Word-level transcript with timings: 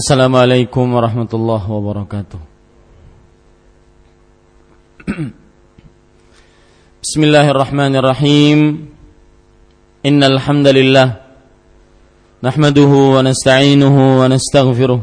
السلام 0.00 0.36
عليكم 0.36 0.84
ورحمة 0.94 1.32
الله 1.34 1.62
وبركاته 1.70 2.38
بسم 7.04 7.20
الله 7.24 7.46
الرحمن 7.50 7.92
الرحيم 7.96 8.58
إن 10.06 10.20
الحمد 10.24 10.66
لله 10.68 11.08
نحمده 12.42 12.92
ونستعينه 13.14 13.96
ونستغفره 14.20 15.00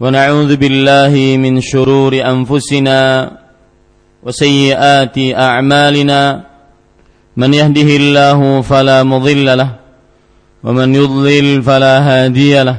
ونعوذ 0.00 0.50
بالله 0.56 1.12
من 1.44 1.60
شرور 1.60 2.12
أنفسنا 2.14 2.98
وسيئات 4.22 5.16
أعمالنا 5.18 6.20
من 7.36 7.50
يهده 7.54 7.90
الله 7.96 8.40
فلا 8.62 9.02
مضل 9.02 9.46
له 9.58 9.70
ومن 10.64 10.88
يضلل 10.94 11.62
فلا 11.62 11.94
هادي 12.08 12.62
له 12.62 12.78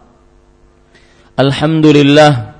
Alhamdulillah 1.39 2.59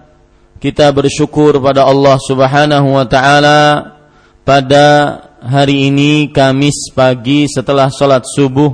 kita 0.63 0.87
bersyukur 0.95 1.59
pada 1.59 1.83
Allah 1.83 2.15
Subhanahu 2.15 2.95
wa 2.95 3.03
taala. 3.03 3.99
Pada 4.47 5.19
hari 5.43 5.91
ini 5.91 6.31
Kamis 6.31 6.89
pagi 6.95 7.51
setelah 7.51 7.91
sholat 7.91 8.23
subuh 8.25 8.73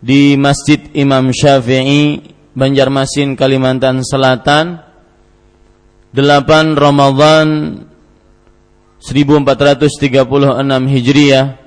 di 0.00 0.38
Masjid 0.38 0.78
Imam 0.96 1.34
Syafi'i 1.34 2.32
Banjarmasin 2.56 3.36
Kalimantan 3.36 4.00
Selatan 4.00 4.80
8 6.16 6.80
Ramadan 6.80 7.76
1436 9.04 10.16
Hijriah 10.88 11.60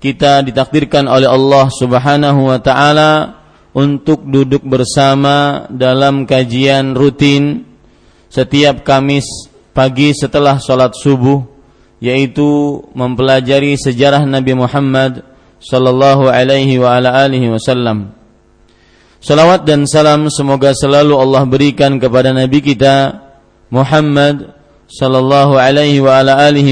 kita 0.00 0.40
ditakdirkan 0.40 1.04
oleh 1.04 1.28
Allah 1.28 1.68
Subhanahu 1.68 2.48
wa 2.48 2.58
taala 2.64 3.43
untuk 3.74 4.22
duduk 4.22 4.62
bersama 4.62 5.66
dalam 5.68 6.24
kajian 6.24 6.94
rutin 6.94 7.66
setiap 8.30 8.86
Kamis 8.86 9.26
pagi 9.74 10.14
setelah 10.14 10.62
sholat 10.62 10.94
subuh 10.94 11.42
yaitu 11.98 12.80
mempelajari 12.94 13.74
sejarah 13.74 14.22
Nabi 14.22 14.54
Muhammad 14.54 15.26
sallallahu 15.58 16.30
alaihi 16.30 16.78
wasallam. 16.78 18.14
Salawat 19.24 19.64
dan 19.64 19.88
salam 19.88 20.28
semoga 20.28 20.76
selalu 20.76 21.16
Allah 21.16 21.42
berikan 21.48 21.96
kepada 21.96 22.30
Nabi 22.30 22.60
kita 22.60 23.24
Muhammad 23.72 24.52
sallallahu 24.84 25.56
alaihi 25.56 26.04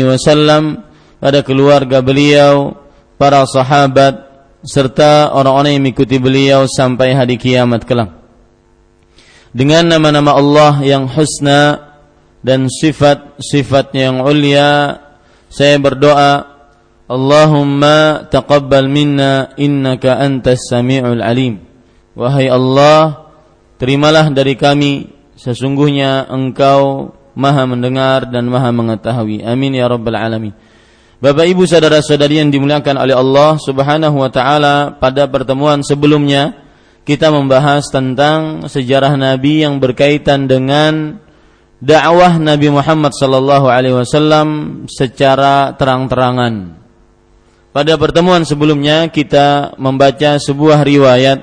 wasallam 0.05 0.85
pada 1.17 1.41
keluarga 1.41 2.05
beliau, 2.05 2.77
para 3.17 3.47
sahabat, 3.49 4.32
serta 4.63 5.35
orang-orang 5.35 5.79
yang 5.79 5.85
mengikuti 5.87 6.17
beliau 6.23 6.67
sampai 6.71 7.15
hari 7.15 7.39
kiamat 7.39 7.83
kelak. 7.87 8.15
Dengan 9.53 9.85
nama-nama 9.85 10.33
Allah 10.33 10.81
yang 10.81 11.11
husna 11.13 11.93
dan 12.41 12.73
sifat-sifatnya 12.73 14.09
yang 14.09 14.19
ulia, 14.25 14.99
saya 15.53 15.77
berdoa, 15.77 16.49
Allahumma 17.05 18.25
taqabbal 18.33 18.89
minna 18.89 19.53
innaka 19.61 20.17
antas 20.17 20.73
sami'ul 20.73 21.21
alim. 21.21 21.61
Wahai 22.17 22.49
Allah, 22.49 23.29
terimalah 23.77 24.33
dari 24.33 24.57
kami 24.57 25.13
sesungguhnya 25.37 26.31
Engkau 26.33 27.13
Maha 27.33 27.65
mendengar 27.69 28.29
dan 28.29 28.49
Maha 28.49 28.73
mengetahui. 28.73 29.45
Amin 29.45 29.77
ya 29.77 29.89
rabbal 29.89 30.17
alamin. 30.17 30.53
Bapak 31.23 31.47
Ibu 31.47 31.71
saudara-saudari 31.71 32.43
yang 32.43 32.51
dimuliakan 32.51 32.99
oleh 32.99 33.15
Allah 33.15 33.55
Subhanahu 33.55 34.27
wa 34.27 34.27
taala, 34.27 34.99
pada 34.99 35.31
pertemuan 35.31 35.79
sebelumnya 35.87 36.67
kita 37.07 37.31
membahas 37.31 37.87
tentang 37.95 38.67
sejarah 38.67 39.15
Nabi 39.15 39.63
yang 39.63 39.79
berkaitan 39.79 40.51
dengan 40.51 41.23
dakwah 41.79 42.43
Nabi 42.43 42.75
Muhammad 42.75 43.15
sallallahu 43.15 43.71
alaihi 43.71 44.03
wasallam 44.03 44.83
secara 44.91 45.79
terang-terangan. 45.79 46.75
Pada 47.71 47.95
pertemuan 47.95 48.43
sebelumnya 48.43 49.07
kita 49.07 49.79
membaca 49.79 50.43
sebuah 50.43 50.83
riwayat 50.83 51.39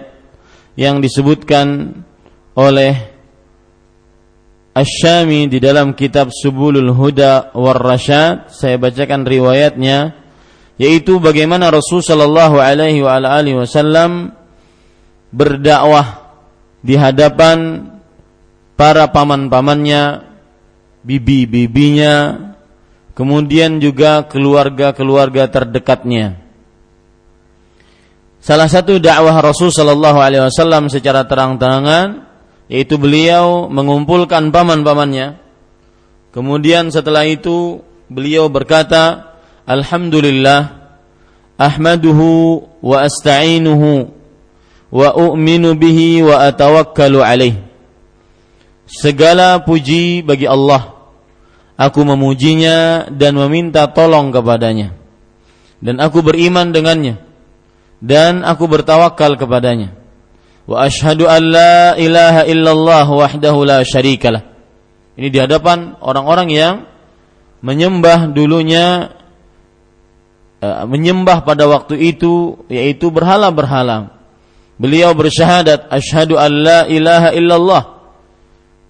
yang 0.76 1.00
disebutkan 1.00 1.96
oleh 2.52 3.19
Asyami 4.80 5.52
di 5.52 5.60
dalam 5.60 5.92
kitab 5.92 6.32
Subulul 6.32 6.96
Huda 6.96 7.52
war 7.52 7.76
Rasyad 7.76 8.48
saya 8.48 8.80
bacakan 8.80 9.28
riwayatnya 9.28 10.16
yaitu 10.80 11.20
bagaimana 11.20 11.68
Rasul 11.68 12.00
sallallahu 12.00 12.64
alaihi 12.64 13.04
wa 13.04 13.20
alihi 13.20 13.60
wasallam 13.60 14.32
berdakwah 15.36 16.32
di 16.80 16.96
hadapan 16.96 17.92
para 18.80 19.12
paman-pamannya, 19.12 20.24
bibi-bibinya, 21.04 22.40
kemudian 23.12 23.84
juga 23.84 24.24
keluarga-keluarga 24.24 25.52
terdekatnya. 25.52 26.40
Salah 28.40 28.72
satu 28.72 29.04
dakwah 29.04 29.36
Rasul 29.44 29.76
sallallahu 29.76 30.24
alaihi 30.24 30.48
wasallam 30.48 30.88
secara 30.88 31.28
terang-terangan 31.28 32.29
yaitu 32.70 33.02
beliau 33.02 33.68
mengumpulkan 33.68 34.54
paman-pamannya. 34.54 35.42
Kemudian 36.30 36.94
setelah 36.94 37.26
itu 37.26 37.82
beliau 38.08 38.46
berkata, 38.48 39.34
Alhamdulillah, 39.66 40.94
ahmaduhu 41.58 42.70
wa 42.86 42.98
asta'inuhu 43.02 44.14
wa 44.94 45.10
u'minu 45.18 45.74
bihi 45.74 46.22
wa 46.22 46.46
atawakkalu 46.46 47.20
alaih. 47.26 47.56
Segala 48.86 49.58
puji 49.66 50.22
bagi 50.22 50.46
Allah. 50.46 50.98
Aku 51.80 52.04
memujinya 52.06 53.08
dan 53.10 53.38
meminta 53.38 53.90
tolong 53.90 54.30
kepadanya. 54.30 54.94
Dan 55.80 56.02
aku 56.04 56.22
beriman 56.22 56.76
dengannya. 56.76 57.22
Dan 58.04 58.44
aku 58.44 58.68
bertawakal 58.68 59.40
kepadanya 59.40 60.00
wa 60.70 60.86
ashhadu 60.86 61.26
an 61.26 61.42
la 61.50 61.98
ilaha 61.98 62.46
illallah 62.46 63.08
wahdahu 63.10 63.66
la 63.66 63.82
syarikalah. 63.82 64.46
Ini 65.18 65.34
di 65.34 65.40
hadapan 65.42 65.98
orang-orang 65.98 66.48
yang 66.54 66.76
menyembah 67.66 68.30
dulunya 68.30 69.10
uh, 70.62 70.86
menyembah 70.86 71.42
pada 71.42 71.66
waktu 71.66 71.98
itu 72.14 72.62
yaitu 72.70 73.10
berhala-berhala. 73.10 74.14
Beliau 74.80 75.12
bersyahadat 75.18 75.90
asyhadu 75.90 76.38
an 76.38 76.52
la 76.54 76.80
ilaha 76.86 77.34
illallah. 77.34 77.84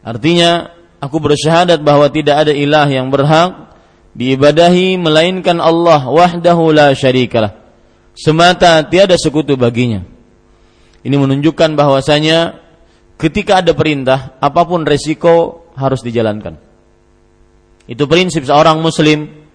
Artinya 0.04 0.76
aku 1.00 1.18
bersyahadat 1.18 1.80
bahwa 1.80 2.12
tidak 2.12 2.46
ada 2.46 2.54
ilah 2.54 2.86
yang 2.92 3.08
berhak 3.08 3.72
diibadahi 4.20 5.00
melainkan 5.00 5.64
Allah 5.64 6.04
wahdahu 6.12 6.76
la 6.76 6.92
syarikalah. 6.92 7.56
Semata 8.20 8.84
tiada 8.84 9.16
sekutu 9.16 9.56
baginya. 9.56 10.19
Ini 11.04 11.16
menunjukkan 11.16 11.80
bahwasanya 11.80 12.60
ketika 13.16 13.64
ada 13.64 13.72
perintah, 13.72 14.36
apa 14.40 14.62
pun 14.68 14.84
resiko 14.84 15.68
harus 15.80 16.04
dijalankan. 16.04 16.60
Itu 17.90 18.06
prinsip 18.06 18.46
seorang 18.46 18.78
muslim. 18.84 19.48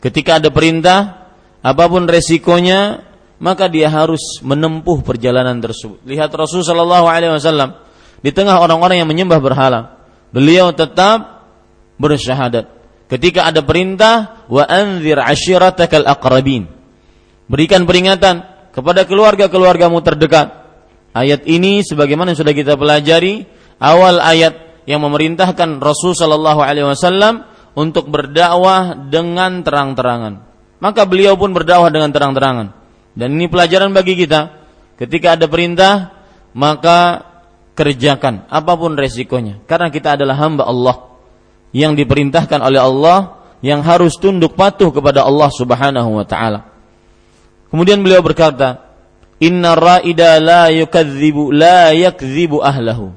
Ketika 0.00 0.38
ada 0.38 0.48
perintah, 0.54 1.28
apa 1.60 1.84
pun 1.90 2.06
resikonya, 2.06 3.02
maka 3.42 3.68
dia 3.68 3.90
harus 3.92 4.40
menempuh 4.40 5.02
perjalanan 5.02 5.58
tersebut. 5.60 6.00
Lihat 6.06 6.32
Rasul 6.32 6.64
Shallallahu 6.64 7.06
Alaihi 7.10 7.36
Wasallam 7.36 7.76
di 8.24 8.32
tengah 8.32 8.56
orang-orang 8.62 9.02
yang 9.02 9.08
menyembah 9.10 9.40
berhala, 9.42 10.00
beliau 10.32 10.72
tetap 10.72 11.44
bersyahadat. 12.00 12.72
Ketika 13.06 13.46
ada 13.46 13.62
perintah, 13.62 14.42
wa 14.50 14.66
anzir 14.66 15.20
ashiratakal 15.20 16.06
aqrabin. 16.06 16.66
Berikan 17.46 17.86
peringatan 17.86 18.42
kepada 18.74 19.06
keluarga-keluargamu 19.06 20.02
terdekat. 20.02 20.65
Ayat 21.16 21.48
ini 21.48 21.80
sebagaimana 21.80 22.36
yang 22.36 22.40
sudah 22.44 22.52
kita 22.52 22.76
pelajari, 22.76 23.48
awal 23.80 24.20
ayat 24.20 24.84
yang 24.84 25.00
memerintahkan 25.00 25.80
Rasul 25.80 26.12
Shallallahu 26.12 26.60
Alaihi 26.60 26.84
Wasallam 26.84 27.48
untuk 27.72 28.12
berdakwah 28.12 28.92
dengan 29.08 29.64
terang-terangan. 29.64 30.44
Maka 30.76 31.08
beliau 31.08 31.40
pun 31.40 31.56
berdakwah 31.56 31.88
dengan 31.88 32.12
terang-terangan. 32.12 32.76
Dan 33.16 33.40
ini 33.40 33.48
pelajaran 33.48 33.96
bagi 33.96 34.12
kita. 34.12 34.68
Ketika 35.00 35.40
ada 35.40 35.48
perintah, 35.48 36.12
maka 36.52 37.24
kerjakan 37.72 38.44
apa 38.52 38.72
pun 38.76 38.92
resikonya. 38.96 39.64
Karena 39.64 39.88
kita 39.88 40.20
adalah 40.20 40.36
hamba 40.36 40.68
Allah 40.68 41.16
yang 41.72 41.96
diperintahkan 41.96 42.60
oleh 42.60 42.80
Allah 42.80 43.40
yang 43.64 43.80
harus 43.80 44.20
tunduk 44.20 44.52
patuh 44.52 44.92
kepada 44.92 45.24
Allah 45.24 45.48
Subhanahu 45.48 46.20
wa 46.20 46.24
taala. 46.28 46.68
Kemudian 47.72 48.04
beliau 48.04 48.20
berkata, 48.20 48.85
"Inna 49.42 49.76
ra'ida 49.76 50.40
la 50.40 50.72
yukadzibu 50.72 51.52
la 51.52 51.92
yakdzibu 51.92 52.64
ahlahu." 52.64 53.12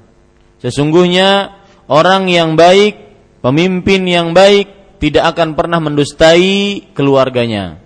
Sesungguhnya 0.59 1.55
orang 1.87 2.27
yang 2.27 2.59
baik, 2.59 2.99
pemimpin 3.39 4.03
yang 4.03 4.35
baik 4.35 4.99
tidak 4.99 5.35
akan 5.35 5.55
pernah 5.55 5.79
mendustai 5.79 6.91
keluarganya. 6.91 7.79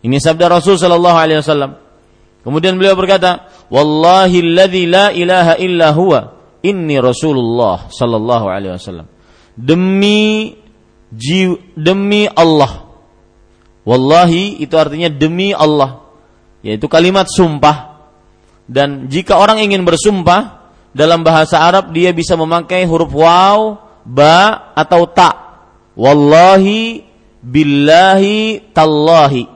Ini 0.00 0.16
sabda 0.16 0.48
Rasul 0.48 0.80
sallallahu 0.80 1.18
alaihi 1.18 1.42
wasallam. 1.44 1.76
Kemudian 2.46 2.78
beliau 2.78 2.94
berkata, 2.94 3.50
"Wallahi 3.68 4.38
alladzi 4.38 4.84
la 4.86 5.10
ilaha 5.10 5.58
illa 5.58 5.90
huwa, 5.90 6.20
inni 6.62 6.96
Rasulullah 7.02 7.90
sallallahu 7.90 8.46
alaihi 8.46 8.78
wasallam." 8.78 9.10
Demi 9.58 10.54
demi 11.74 12.30
Allah. 12.30 12.86
Wallahi 13.82 14.62
itu 14.62 14.74
artinya 14.78 15.10
demi 15.10 15.50
Allah, 15.50 16.05
yaitu 16.66 16.90
kalimat 16.90 17.30
sumpah. 17.30 18.02
Dan 18.66 19.06
jika 19.06 19.38
orang 19.38 19.62
ingin 19.62 19.86
bersumpah 19.86 20.66
dalam 20.90 21.22
bahasa 21.22 21.62
Arab 21.62 21.94
dia 21.94 22.10
bisa 22.10 22.34
memakai 22.34 22.82
huruf 22.82 23.14
waw, 23.14 23.78
ba 24.02 24.74
atau 24.74 25.06
ta. 25.06 25.62
Wallahi 25.94 27.06
billahi 27.38 28.74
tallahi. 28.74 29.46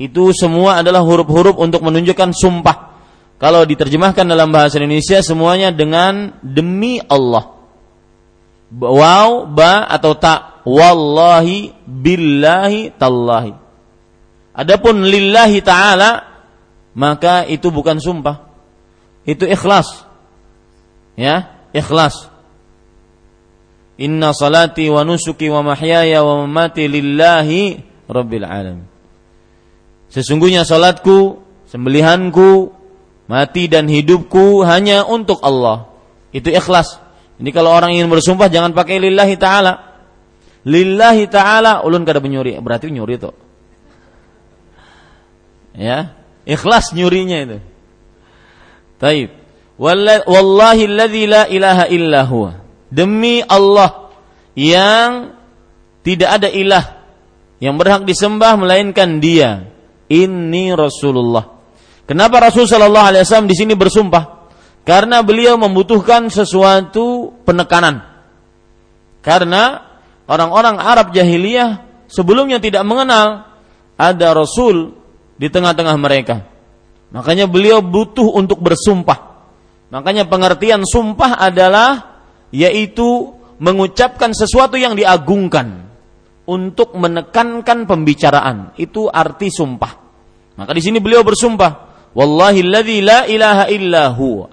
Itu 0.00 0.32
semua 0.32 0.80
adalah 0.80 1.04
huruf-huruf 1.04 1.60
untuk 1.60 1.84
menunjukkan 1.84 2.32
sumpah. 2.32 2.96
Kalau 3.36 3.62
diterjemahkan 3.68 4.24
dalam 4.24 4.48
bahasa 4.50 4.80
Indonesia 4.80 5.20
semuanya 5.20 5.68
dengan 5.68 6.32
demi 6.40 6.98
Allah. 7.04 7.54
Waw 8.72 9.44
ba 9.52 9.84
atau 9.84 10.16
ta. 10.16 10.64
Wallahi 10.64 11.72
billahi 11.84 12.96
tallahi 12.96 13.67
adapun 14.58 15.06
lillahi 15.06 15.62
taala 15.62 16.26
maka 16.98 17.46
itu 17.46 17.70
bukan 17.70 18.02
sumpah 18.02 18.50
itu 19.22 19.46
ikhlas 19.46 20.02
ya 21.14 21.46
ikhlas 21.70 22.26
Inna 23.98 24.30
salati 24.30 24.86
wa 24.86 25.02
nusuki 25.02 25.50
wa 25.50 25.74
mahyaya 25.74 26.22
wa 26.22 26.46
mamati 26.46 26.86
lillahi 26.86 27.82
rabbil 28.06 28.46
alamin. 28.46 28.86
Sesungguhnya 30.06 30.62
salatku, 30.62 31.42
sembelihanku, 31.66 32.70
mati 33.26 33.66
dan 33.66 33.90
hidupku 33.90 34.62
hanya 34.62 35.02
untuk 35.02 35.42
Allah. 35.42 35.90
Itu 36.30 36.46
ikhlas. 36.54 37.02
Ini 37.42 37.50
kalau 37.50 37.74
orang 37.74 37.98
ingin 37.98 38.06
bersumpah 38.06 38.46
jangan 38.46 38.70
pakai 38.70 39.02
lillahi 39.02 39.34
ta'ala. 39.34 39.74
Lillahi 40.62 41.26
ta'ala 41.26 41.82
ulun 41.82 42.06
kada 42.06 42.22
menyuri, 42.22 42.54
berarti 42.62 42.94
nyuri 42.94 43.18
itu. 43.18 43.30
Ya, 45.78 46.18
ikhlas 46.42 46.90
nyurinya 46.90 47.38
itu. 47.46 47.58
Taib. 48.98 49.30
Wallahi 49.78 50.90
alladzi 50.90 51.24
la 51.30 51.46
ilaha 51.46 51.86
illa 51.86 52.26
huwa 52.26 52.58
demi 52.90 53.44
Allah 53.46 54.10
yang 54.58 55.38
tidak 56.02 56.42
ada 56.42 56.48
ilah 56.50 56.98
yang 57.62 57.78
berhak 57.78 58.02
disembah 58.02 58.58
melainkan 58.58 59.22
Dia. 59.22 59.70
Ini 60.08 60.74
Rasulullah. 60.74 61.46
Kenapa 62.08 62.40
Rasul 62.40 62.64
Shallallahu 62.64 63.06
Alaihi 63.12 63.22
Wasallam 63.22 63.46
di 63.46 63.54
sini 63.54 63.76
bersumpah? 63.76 64.50
Karena 64.82 65.20
beliau 65.20 65.60
membutuhkan 65.60 66.32
sesuatu 66.32 67.36
penekanan. 67.44 68.00
Karena 69.20 69.84
orang-orang 70.24 70.80
Arab 70.80 71.12
jahiliyah 71.12 71.84
sebelumnya 72.08 72.56
tidak 72.56 72.88
mengenal 72.88 73.52
ada 74.00 74.28
Rasul 74.32 74.97
di 75.38 75.46
tengah-tengah 75.48 75.96
mereka. 75.96 76.44
Makanya 77.14 77.48
beliau 77.48 77.80
butuh 77.80 78.36
untuk 78.36 78.60
bersumpah. 78.60 79.40
Makanya 79.88 80.28
pengertian 80.28 80.84
sumpah 80.84 81.40
adalah 81.40 82.20
yaitu 82.52 83.32
mengucapkan 83.56 84.36
sesuatu 84.36 84.76
yang 84.76 84.92
diagungkan 84.92 85.88
untuk 86.44 86.92
menekankan 86.92 87.88
pembicaraan. 87.88 88.76
Itu 88.76 89.08
arti 89.08 89.48
sumpah. 89.48 89.92
Maka 90.58 90.70
di 90.74 90.82
sini 90.84 90.98
beliau 91.00 91.24
bersumpah, 91.24 91.88
"Wallahi 92.12 92.60
la 92.66 92.82
ilaha 93.24 93.64
illa 93.72 94.04
huwa." 94.12 94.52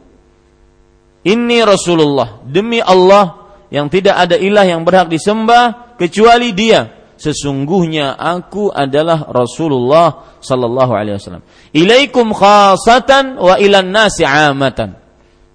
Ini 1.26 1.66
Rasulullah, 1.66 2.46
demi 2.46 2.78
Allah 2.78 3.46
yang 3.74 3.90
tidak 3.90 4.14
ada 4.14 4.38
ilah 4.38 4.62
yang 4.62 4.86
berhak 4.86 5.10
disembah 5.10 5.98
kecuali 5.98 6.54
Dia. 6.54 6.86
Sesungguhnya 7.26 8.14
aku 8.14 8.70
adalah 8.70 9.26
Rasulullah 9.26 10.38
sallallahu 10.38 10.94
alaihi 10.94 11.18
wasallam. 11.18 11.42
Ilaikum 11.74 12.30
khasatan 12.38 13.42
wa 13.42 13.58
ilan 13.58 13.90
nasi 13.90 14.22
amatan. 14.22 14.94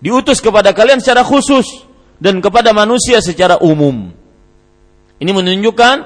Diutus 0.03 0.43
kepada 0.43 0.75
kalian 0.75 0.99
secara 0.99 1.23
khusus 1.23 1.87
dan 2.19 2.43
kepada 2.43 2.75
manusia 2.75 3.23
secara 3.23 3.63
umum. 3.63 4.11
Ini 5.23 5.31
menunjukkan 5.31 5.97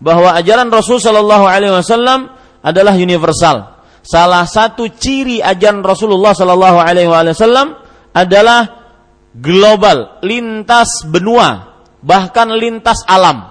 bahwa 0.00 0.32
ajaran 0.38 0.72
Rasul 0.72 1.02
Shallallahu 1.02 1.44
Alaihi 1.44 1.74
Wasallam 1.74 2.32
adalah 2.62 2.96
universal. 2.96 3.82
Salah 4.00 4.48
satu 4.48 4.88
ciri 4.88 5.44
ajaran 5.44 5.84
Rasulullah 5.84 6.32
Shallallahu 6.32 6.78
Alaihi 6.80 7.10
Wasallam 7.10 7.76
adalah 8.16 8.80
global, 9.34 10.22
lintas 10.22 11.04
benua, 11.10 11.82
bahkan 12.00 12.54
lintas 12.54 13.02
alam, 13.10 13.49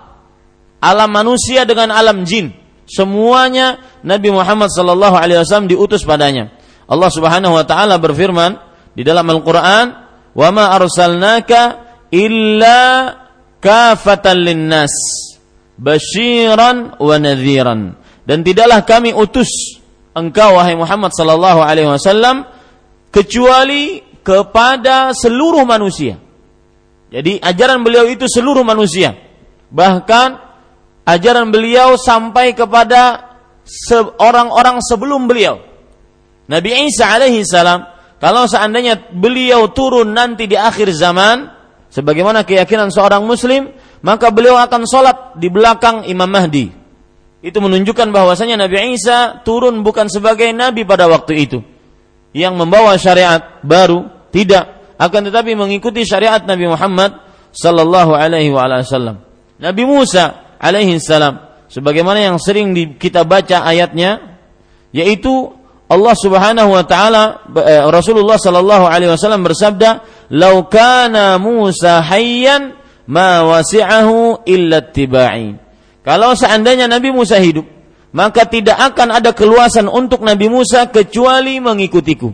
alam 0.80 1.10
manusia 1.12 1.64
dengan 1.68 1.92
alam 1.92 2.24
jin. 2.24 2.56
Semuanya 2.90 3.78
Nabi 4.02 4.34
Muhammad 4.34 4.74
Shallallahu 4.74 5.14
Alaihi 5.14 5.44
Wasallam 5.46 5.70
diutus 5.70 6.02
padanya. 6.02 6.50
Allah 6.90 7.10
Subhanahu 7.14 7.54
Wa 7.54 7.66
Taala 7.68 8.02
berfirman 8.02 8.58
di 8.98 9.06
dalam 9.06 9.30
Al-Quran, 9.30 9.86
"Wa 10.34 10.50
ma 10.50 10.74
arsalnaka 10.74 11.86
illa 12.10 13.14
kafatan 13.62 14.42
linnas 14.42 14.92
basyiran 15.78 16.98
wa 16.98 17.16
nadhiran 17.22 17.96
dan 18.26 18.42
tidaklah 18.44 18.84
kami 18.84 19.14
utus 19.16 19.80
engkau 20.18 20.58
wahai 20.60 20.76
Muhammad 20.76 21.14
sallallahu 21.16 21.62
alaihi 21.64 21.88
wasallam 21.88 22.46
kecuali 23.10 24.04
kepada 24.22 25.16
seluruh 25.16 25.66
manusia. 25.66 26.20
Jadi 27.10 27.42
ajaran 27.42 27.82
beliau 27.82 28.06
itu 28.06 28.30
seluruh 28.30 28.62
manusia. 28.62 29.18
Bahkan 29.74 30.49
ajaran 31.06 31.52
beliau 31.54 31.96
sampai 32.00 32.58
kepada 32.58 33.30
orang-orang 34.18 34.82
sebelum 34.82 35.30
beliau. 35.30 35.62
Nabi 36.50 36.90
Isa 36.90 37.06
alaihi 37.06 37.46
salam 37.46 37.86
kalau 38.20 38.50
seandainya 38.50 39.14
beliau 39.16 39.72
turun 39.72 40.12
nanti 40.12 40.44
di 40.44 40.60
akhir 40.60 40.92
zaman, 40.92 41.48
sebagaimana 41.88 42.44
keyakinan 42.44 42.92
seorang 42.92 43.24
muslim, 43.24 43.72
maka 44.04 44.28
beliau 44.28 44.60
akan 44.60 44.84
sholat 44.84 45.18
di 45.40 45.48
belakang 45.48 46.04
Imam 46.04 46.28
Mahdi. 46.28 46.68
Itu 47.40 47.64
menunjukkan 47.64 48.12
bahwasanya 48.12 48.60
Nabi 48.60 49.00
Isa 49.00 49.40
turun 49.48 49.80
bukan 49.88 50.12
sebagai 50.12 50.52
nabi 50.52 50.84
pada 50.84 51.08
waktu 51.08 51.48
itu 51.48 51.60
yang 52.36 52.60
membawa 52.60 53.00
syariat 53.00 53.64
baru, 53.64 54.06
tidak, 54.36 54.96
akan 55.00 55.32
tetapi 55.32 55.56
mengikuti 55.56 56.04
syariat 56.04 56.44
Nabi 56.44 56.68
Muhammad 56.68 57.16
sallallahu 57.56 58.14
alaihi 58.14 58.52
wasallam. 58.52 59.24
Nabi 59.64 59.84
Musa 59.88 60.49
alaihi 60.60 61.00
salam 61.00 61.40
sebagaimana 61.72 62.20
yang 62.20 62.38
sering 62.38 62.76
kita 63.00 63.24
baca 63.24 63.64
ayatnya 63.64 64.38
yaitu 64.92 65.56
Allah 65.90 66.14
Subhanahu 66.14 66.70
wa 66.70 66.86
taala 66.86 67.50
eh, 67.66 67.82
Rasulullah 67.90 68.38
sallallahu 68.38 68.86
alaihi 68.86 69.10
wasallam 69.10 69.42
bersabda, 69.42 70.06
"Lau 70.38 70.70
kana 70.70 71.42
Musa 71.42 72.06
hayyan 72.06 72.78
ma 73.10 73.42
wasi'ahu 73.42 74.46
illa 74.46 74.86
tibai." 74.86 75.58
Kalau 76.06 76.38
seandainya 76.38 76.86
Nabi 76.86 77.10
Musa 77.10 77.42
hidup, 77.42 77.66
maka 78.14 78.46
tidak 78.46 78.78
akan 78.78 79.18
ada 79.18 79.34
keluasan 79.34 79.90
untuk 79.90 80.22
Nabi 80.22 80.46
Musa 80.46 80.86
kecuali 80.94 81.58
mengikutiku. 81.58 82.30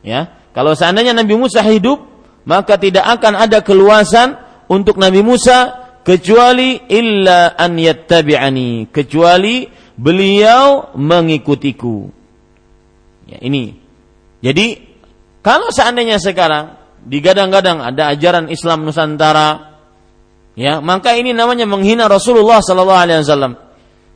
Ya, 0.00 0.32
kalau 0.56 0.72
seandainya 0.72 1.12
Nabi 1.12 1.36
Musa 1.36 1.60
hidup, 1.60 2.00
maka 2.48 2.80
tidak 2.80 3.04
akan 3.04 3.44
ada 3.44 3.60
keluasan 3.60 4.40
untuk 4.72 4.96
Nabi 4.96 5.20
Musa 5.20 5.79
kecuali 6.10 6.90
illa 6.90 7.54
an 7.54 7.78
yattabi'ani, 7.78 8.90
kecuali 8.90 9.70
beliau 9.94 10.90
mengikutiku. 10.98 12.10
Ya, 13.30 13.38
ini. 13.46 13.78
Jadi 14.42 14.66
kalau 15.38 15.70
seandainya 15.70 16.18
sekarang 16.18 16.74
digadang-gadang 17.06 17.78
ada 17.78 18.10
ajaran 18.10 18.50
Islam 18.50 18.82
Nusantara, 18.82 19.78
ya 20.58 20.82
maka 20.82 21.14
ini 21.14 21.30
namanya 21.30 21.70
menghina 21.70 22.10
Rasulullah 22.10 22.58
Sallallahu 22.58 23.02
Alaihi 23.06 23.22
Wasallam 23.22 23.54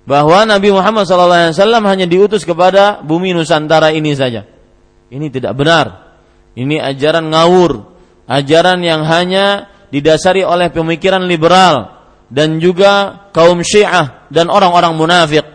bahwa 0.03 0.39
Nabi 0.51 0.75
Muhammad 0.75 1.07
Sallallahu 1.07 1.41
Alaihi 1.47 1.55
Wasallam 1.55 1.85
hanya 1.87 2.07
diutus 2.11 2.43
kepada 2.43 2.99
bumi 3.07 3.31
Nusantara 3.39 3.95
ini 3.95 4.19
saja. 4.19 4.43
Ini 5.15 5.31
tidak 5.31 5.55
benar. 5.55 6.11
Ini 6.59 6.83
ajaran 6.83 7.31
ngawur, 7.31 7.87
ajaran 8.27 8.83
yang 8.83 9.07
hanya 9.07 9.71
didasari 9.95 10.43
oleh 10.43 10.75
pemikiran 10.75 11.23
liberal 11.23 12.03
dan 12.27 12.59
juga 12.59 13.25
kaum 13.31 13.63
Syiah 13.63 14.27
dan 14.27 14.51
orang-orang 14.51 14.99
munafik. 14.99 15.47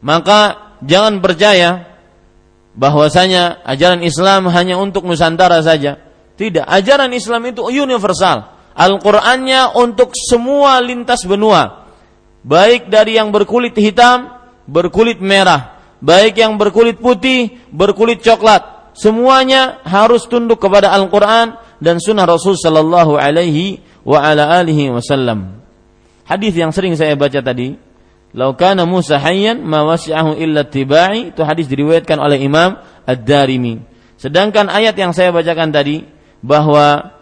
Maka 0.00 0.72
jangan 0.80 1.20
percaya 1.20 1.84
bahwasanya 2.72 3.60
ajaran 3.68 4.00
Islam 4.00 4.48
hanya 4.48 4.80
untuk 4.80 5.04
Nusantara 5.04 5.60
saja. 5.60 6.00
Tidak, 6.40 6.64
ajaran 6.64 7.12
Islam 7.12 7.52
itu 7.52 7.68
universal. 7.68 8.56
Al-Qur'annya 8.72 9.76
untuk 9.76 10.16
semua 10.16 10.80
lintas 10.80 11.28
benua. 11.28 11.84
Baik 12.40 12.88
dari 12.88 13.20
yang 13.20 13.28
berkulit 13.28 13.76
hitam, 13.76 14.32
berkulit 14.64 15.20
merah, 15.20 15.76
baik 16.00 16.40
yang 16.40 16.56
berkulit 16.56 16.96
putih, 16.96 17.60
berkulit 17.68 18.24
coklat. 18.24 18.96
Semuanya 18.96 19.84
harus 19.84 20.24
tunduk 20.24 20.64
kepada 20.64 20.88
Al-Qur'an 20.96 21.60
dan 21.80 21.96
sunnah 21.98 22.28
Rasul 22.28 22.54
sallallahu 22.60 23.16
alaihi 23.16 23.80
wa 24.04 24.20
ala 24.20 24.60
alihi 24.60 24.92
wasallam. 24.92 25.60
Hadis 26.28 26.54
yang 26.54 26.70
sering 26.70 26.94
saya 26.94 27.16
baca 27.18 27.40
tadi, 27.42 27.74
"Lau 28.36 28.54
kana 28.54 28.86
Musa 28.86 29.18
hayyan 29.18 29.64
ma 29.64 29.82
illa 30.38 30.62
tibai." 30.68 31.34
Itu 31.34 31.42
hadis 31.42 31.66
diriwayatkan 31.66 32.20
oleh 32.20 32.38
Imam 32.38 32.78
Ad-Darimi. 33.08 33.82
Sedangkan 34.20 34.68
ayat 34.68 34.94
yang 34.94 35.10
saya 35.16 35.32
bacakan 35.32 35.72
tadi 35.72 36.04
bahwa 36.44 37.16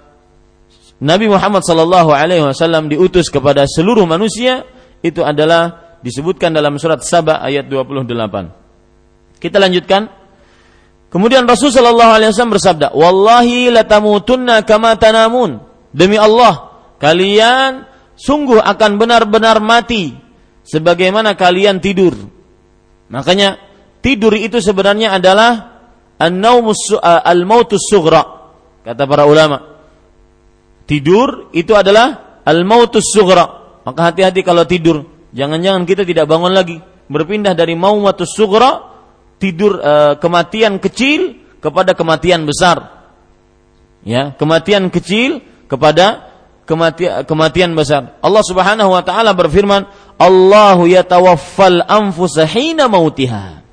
Nabi 0.98 1.30
Muhammad 1.30 1.62
sallallahu 1.62 2.10
alaihi 2.10 2.42
wasallam 2.42 2.90
diutus 2.90 3.30
kepada 3.30 3.62
seluruh 3.70 4.02
manusia 4.02 4.66
itu 4.98 5.22
adalah 5.22 5.94
disebutkan 6.02 6.50
dalam 6.50 6.74
surat 6.74 6.98
Saba 7.06 7.38
ayat 7.38 7.70
28. 7.70 9.38
Kita 9.38 9.56
lanjutkan. 9.62 10.10
Kemudian 11.08 11.48
Rasul 11.48 11.72
sallallahu 11.72 12.12
alaihi 12.20 12.30
wasallam 12.32 12.54
bersabda, 12.56 12.86
"Wallahi 12.92 13.72
latamutunna 13.72 14.60
kama 14.68 15.00
tanamun." 15.00 15.64
Demi 15.88 16.20
Allah, 16.20 16.68
kalian 17.00 17.88
sungguh 18.12 18.60
akan 18.60 19.00
benar-benar 19.00 19.56
mati 19.64 20.12
sebagaimana 20.68 21.32
kalian 21.32 21.80
tidur. 21.80 22.12
Makanya 23.08 23.56
tidur 24.04 24.36
itu 24.36 24.60
sebenarnya 24.60 25.16
adalah 25.16 25.80
al-mautus 26.20 27.88
sughra 27.88 28.22
kata 28.84 29.08
para 29.08 29.24
ulama. 29.24 29.80
Tidur 30.84 31.52
itu 31.56 31.72
adalah 31.72 32.40
al-mautus 32.44 33.08
sughra. 33.08 33.80
Maka 33.84 34.12
hati-hati 34.12 34.44
kalau 34.44 34.68
tidur, 34.68 35.08
jangan-jangan 35.32 35.88
kita 35.88 36.04
tidak 36.04 36.28
bangun 36.28 36.52
lagi, 36.52 36.76
berpindah 37.08 37.56
dari 37.56 37.72
mautus 37.72 38.36
sughra 38.36 38.87
tidur 39.38 39.78
uh, 39.78 40.14
kematian 40.18 40.82
kecil 40.82 41.38
kepada 41.58 41.94
kematian 41.94 42.46
besar. 42.46 43.08
Ya, 44.06 44.34
kematian 44.38 44.90
kecil 44.94 45.42
kepada 45.66 46.30
kematian, 46.68 47.26
kematian 47.26 47.70
besar. 47.74 48.18
Allah 48.22 48.44
Subhanahu 48.46 48.94
wa 48.94 49.02
taala 49.02 49.34
berfirman, 49.34 49.88
"Allahu 50.20 50.86
yatawaffal 50.86 51.82
anfusa 51.86 52.46
hina 52.46 52.86
mautiha." 52.86 53.64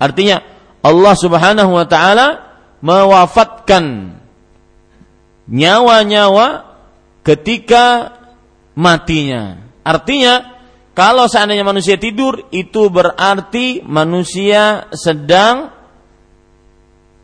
Artinya, 0.00 0.42
Allah 0.80 1.14
Subhanahu 1.14 1.76
wa 1.76 1.86
taala 1.86 2.50
mewafatkan 2.80 4.16
nyawa-nyawa 5.44 6.64
ketika 7.20 8.16
matinya. 8.72 9.60
Artinya, 9.84 10.49
kalau 10.92 11.30
seandainya 11.30 11.62
manusia 11.64 11.96
tidur, 11.96 12.50
itu 12.50 12.90
berarti 12.90 13.80
manusia 13.86 14.90
sedang 14.92 15.70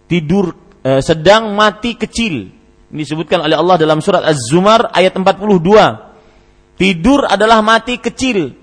tidur, 0.07 0.55
eh, 0.87 1.03
sedang 1.03 1.53
mati 1.53 1.99
kecil 1.99 2.57
ini 2.87 3.03
disebutkan 3.03 3.43
oleh 3.43 3.57
Allah 3.59 3.77
dalam 3.83 3.99
surat 3.99 4.23
Az-Zumar 4.23 4.95
ayat 4.95 5.19
42. 5.19 6.79
Tidur 6.79 7.27
adalah 7.27 7.59
mati 7.65 7.99
kecil. 7.99 8.55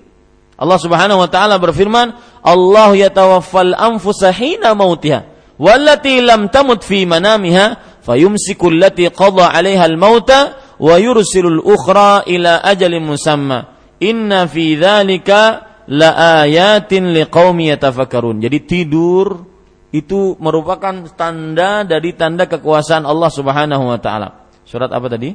Allah 0.54 0.78
Subhanahu 0.80 1.20
wa 1.20 1.28
taala 1.28 1.58
berfirman, 1.60 2.14
"Allah 2.40 2.94
yatawaffal 2.94 3.74
anfusa 3.74 4.32
hina 4.32 4.72
mautiha, 4.72 5.26
wallati 5.60 6.22
lam 6.24 6.48
tamut 6.48 6.80
fi 6.86 7.04
manamiha, 7.04 8.00
fayumsiku 8.06 8.72
allati 8.72 9.10
qada 9.12 9.50
'alaiha 9.52 9.84
al-mauta 9.84 10.38
wa 10.80 10.94
al-ukhra 10.96 12.24
ila 12.24 12.62
ajalin 12.64 13.02
musamma. 13.04 13.73
Inna 14.04 14.44
fi 14.44 14.76
dzalika 14.76 15.64
laayatin 15.88 17.16
liqaumi 17.16 17.72
yatafakkarun." 17.72 18.44
Jadi 18.44 18.58
tidur 18.68 19.48
itu 19.94 20.34
merupakan 20.42 21.06
tanda 21.14 21.86
dari 21.86 22.12
tanda 22.12 22.44
kekuasaan 22.44 23.08
Allah 23.08 23.30
Subhanahu 23.30 23.84
wa 23.88 23.98
taala. 24.02 24.50
Surat 24.68 24.90
apa 24.90 25.06
tadi? 25.06 25.32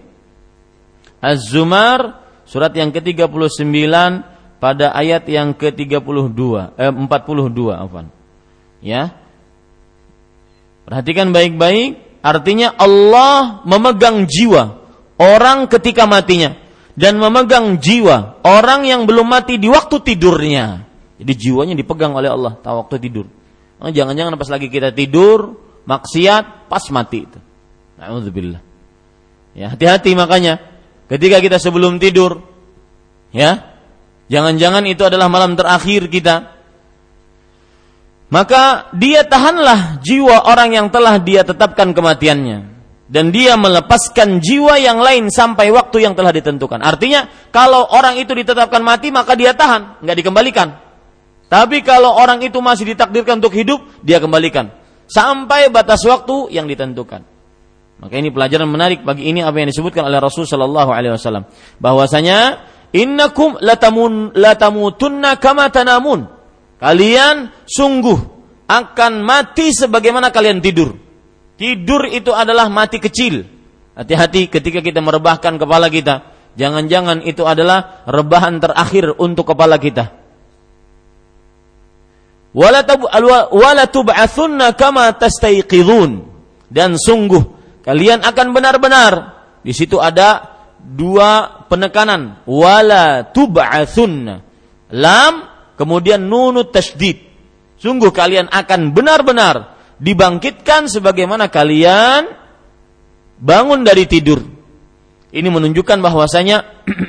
Az-Zumar 1.23 2.29
surat 2.49 2.73
yang 2.73 2.89
ke-39 2.89 3.69
pada 4.59 4.91
ayat 4.91 5.23
yang 5.31 5.55
ke-32 5.55 6.41
eh 6.75 6.91
42 6.91 7.71
afwan. 7.71 8.11
Ya. 8.83 9.15
Perhatikan 10.83 11.29
baik-baik, 11.29 12.19
artinya 12.25 12.73
Allah 12.75 13.61
memegang 13.63 14.25
jiwa 14.25 14.81
orang 15.21 15.69
ketika 15.71 16.09
matinya 16.09 16.57
dan 16.99 17.15
memegang 17.15 17.79
jiwa 17.79 18.43
orang 18.43 18.83
yang 18.83 19.07
belum 19.07 19.31
mati 19.31 19.55
di 19.55 19.71
waktu 19.71 20.03
tidurnya. 20.03 20.83
Jadi 21.15 21.31
jiwanya 21.31 21.71
dipegang 21.79 22.11
oleh 22.11 22.27
Allah 22.27 22.59
tahu 22.59 22.83
waktu 22.83 22.99
tidur. 22.99 23.23
Oh, 23.79 23.87
jangan-jangan 23.87 24.35
pas 24.35 24.51
lagi 24.51 24.67
kita 24.67 24.91
tidur, 24.91 25.55
maksiat, 25.87 26.67
pas 26.67 26.83
mati 26.91 27.23
itu. 27.23 27.39
Alhamdulillah. 27.95 28.59
Ya, 29.55 29.71
hati-hati 29.71 30.11
makanya 30.19 30.59
ketika 31.07 31.39
kita 31.39 31.55
sebelum 31.55 32.03
tidur 32.03 32.43
ya, 33.31 33.63
jangan-jangan 34.27 34.83
itu 34.83 35.07
adalah 35.07 35.31
malam 35.31 35.55
terakhir 35.55 36.11
kita. 36.11 36.59
Maka 38.27 38.91
dia 38.91 39.23
tahanlah 39.23 40.03
jiwa 40.03 40.51
orang 40.51 40.75
yang 40.75 40.87
telah 40.91 41.15
dia 41.17 41.47
tetapkan 41.47 41.95
kematiannya 41.95 42.78
dan 43.09 43.33
dia 43.33 43.57
melepaskan 43.57 44.37
jiwa 44.37 44.77
yang 44.77 45.01
lain 45.01 45.33
sampai 45.33 45.73
waktu 45.73 46.05
yang 46.05 46.13
telah 46.13 46.29
ditentukan. 46.29 46.77
Artinya, 46.79 47.25
kalau 47.49 47.89
orang 47.89 48.21
itu 48.21 48.37
ditetapkan 48.37 48.85
mati 48.85 49.09
maka 49.09 49.33
dia 49.33 49.57
tahan, 49.57 50.05
nggak 50.05 50.17
dikembalikan. 50.21 50.77
Tapi 51.49 51.81
kalau 51.81 52.13
orang 52.13 52.45
itu 52.45 52.61
masih 52.61 52.93
ditakdirkan 52.93 53.41
untuk 53.41 53.57
hidup, 53.57 53.81
dia 54.05 54.21
kembalikan 54.21 54.69
sampai 55.09 55.73
batas 55.73 56.05
waktu 56.05 56.53
yang 56.53 56.69
ditentukan. 56.69 57.25
Maka 57.99 58.13
ini 58.15 58.31
pelajaran 58.31 58.69
menarik 58.69 59.03
bagi 59.03 59.27
ini 59.27 59.43
apa 59.43 59.59
yang 59.59 59.67
disebutkan 59.67 60.07
oleh 60.07 60.21
Rasul 60.23 60.47
Shallallahu 60.47 60.93
Alaihi 60.93 61.19
Wasallam 61.19 61.49
bahwasanya 61.83 62.63
innakum 62.95 63.59
latamun 63.59 64.31
latamutunna 64.37 65.35
kama 65.35 65.67
tanamun. 65.67 66.29
Kalian 66.79 67.51
sungguh 67.67 68.15
akan 68.71 69.19
mati 69.19 69.75
sebagaimana 69.75 70.31
kalian 70.31 70.63
tidur. 70.63 71.08
Tidur 71.59 72.07
itu 72.07 72.31
adalah 72.31 72.71
mati 72.71 73.03
kecil. 73.03 73.43
Hati-hati 73.99 74.47
ketika 74.47 74.79
kita 74.79 75.03
merebahkan 75.03 75.59
kepala 75.59 75.91
kita. 75.91 76.23
Jangan-jangan 76.55 77.19
itu 77.27 77.43
adalah 77.43 78.07
rebahan 78.07 78.63
terakhir 78.63 79.11
untuk 79.19 79.51
kepala 79.51 79.75
kita 79.75 80.19
kama 84.73 85.13
dan 86.69 86.97
sungguh 86.97 87.43
kalian 87.85 88.25
akan 88.25 88.47
benar-benar 88.53 89.13
di 89.61 89.73
situ 89.73 90.01
ada 90.01 90.57
dua 90.81 91.61
penekanan 91.69 92.41
wala 92.49 93.29
tub'atsunna. 93.29 94.41
Lam 94.89 95.33
kemudian 95.77 96.25
nunut 96.25 96.73
tasdid. 96.73 97.21
Sungguh 97.79 98.09
kalian 98.11 98.49
akan 98.49 98.91
benar-benar 98.91 99.78
dibangkitkan 99.99 100.87
sebagaimana 100.87 101.51
kalian 101.51 102.25
bangun 103.39 103.83
dari 103.83 104.07
tidur. 104.07 104.39
Ini 105.29 105.45
menunjukkan 105.45 105.99
bahwasanya 106.01 106.65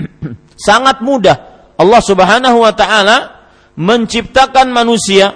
sangat 0.68 1.00
mudah 1.00 1.36
Allah 1.80 2.02
Subhanahu 2.04 2.60
wa 2.60 2.74
taala 2.76 3.40
menciptakan 3.80 4.68
manusia 4.68 5.32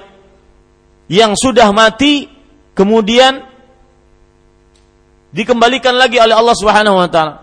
yang 1.09 1.33
sudah 1.33 1.73
mati 1.73 2.29
kemudian 2.77 3.41
dikembalikan 5.33 5.97
lagi 5.97 6.21
oleh 6.21 6.37
Allah 6.37 6.53
Subhanahu 6.53 7.01
wa 7.01 7.09
taala. 7.09 7.35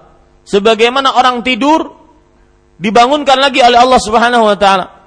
Sebagaimana 0.45 1.17
orang 1.17 1.41
tidur 1.41 1.97
dibangunkan 2.77 3.41
lagi 3.41 3.65
oleh 3.65 3.81
Allah 3.81 3.97
Subhanahu 3.97 4.45
wa 4.45 4.57
taala. 4.57 5.00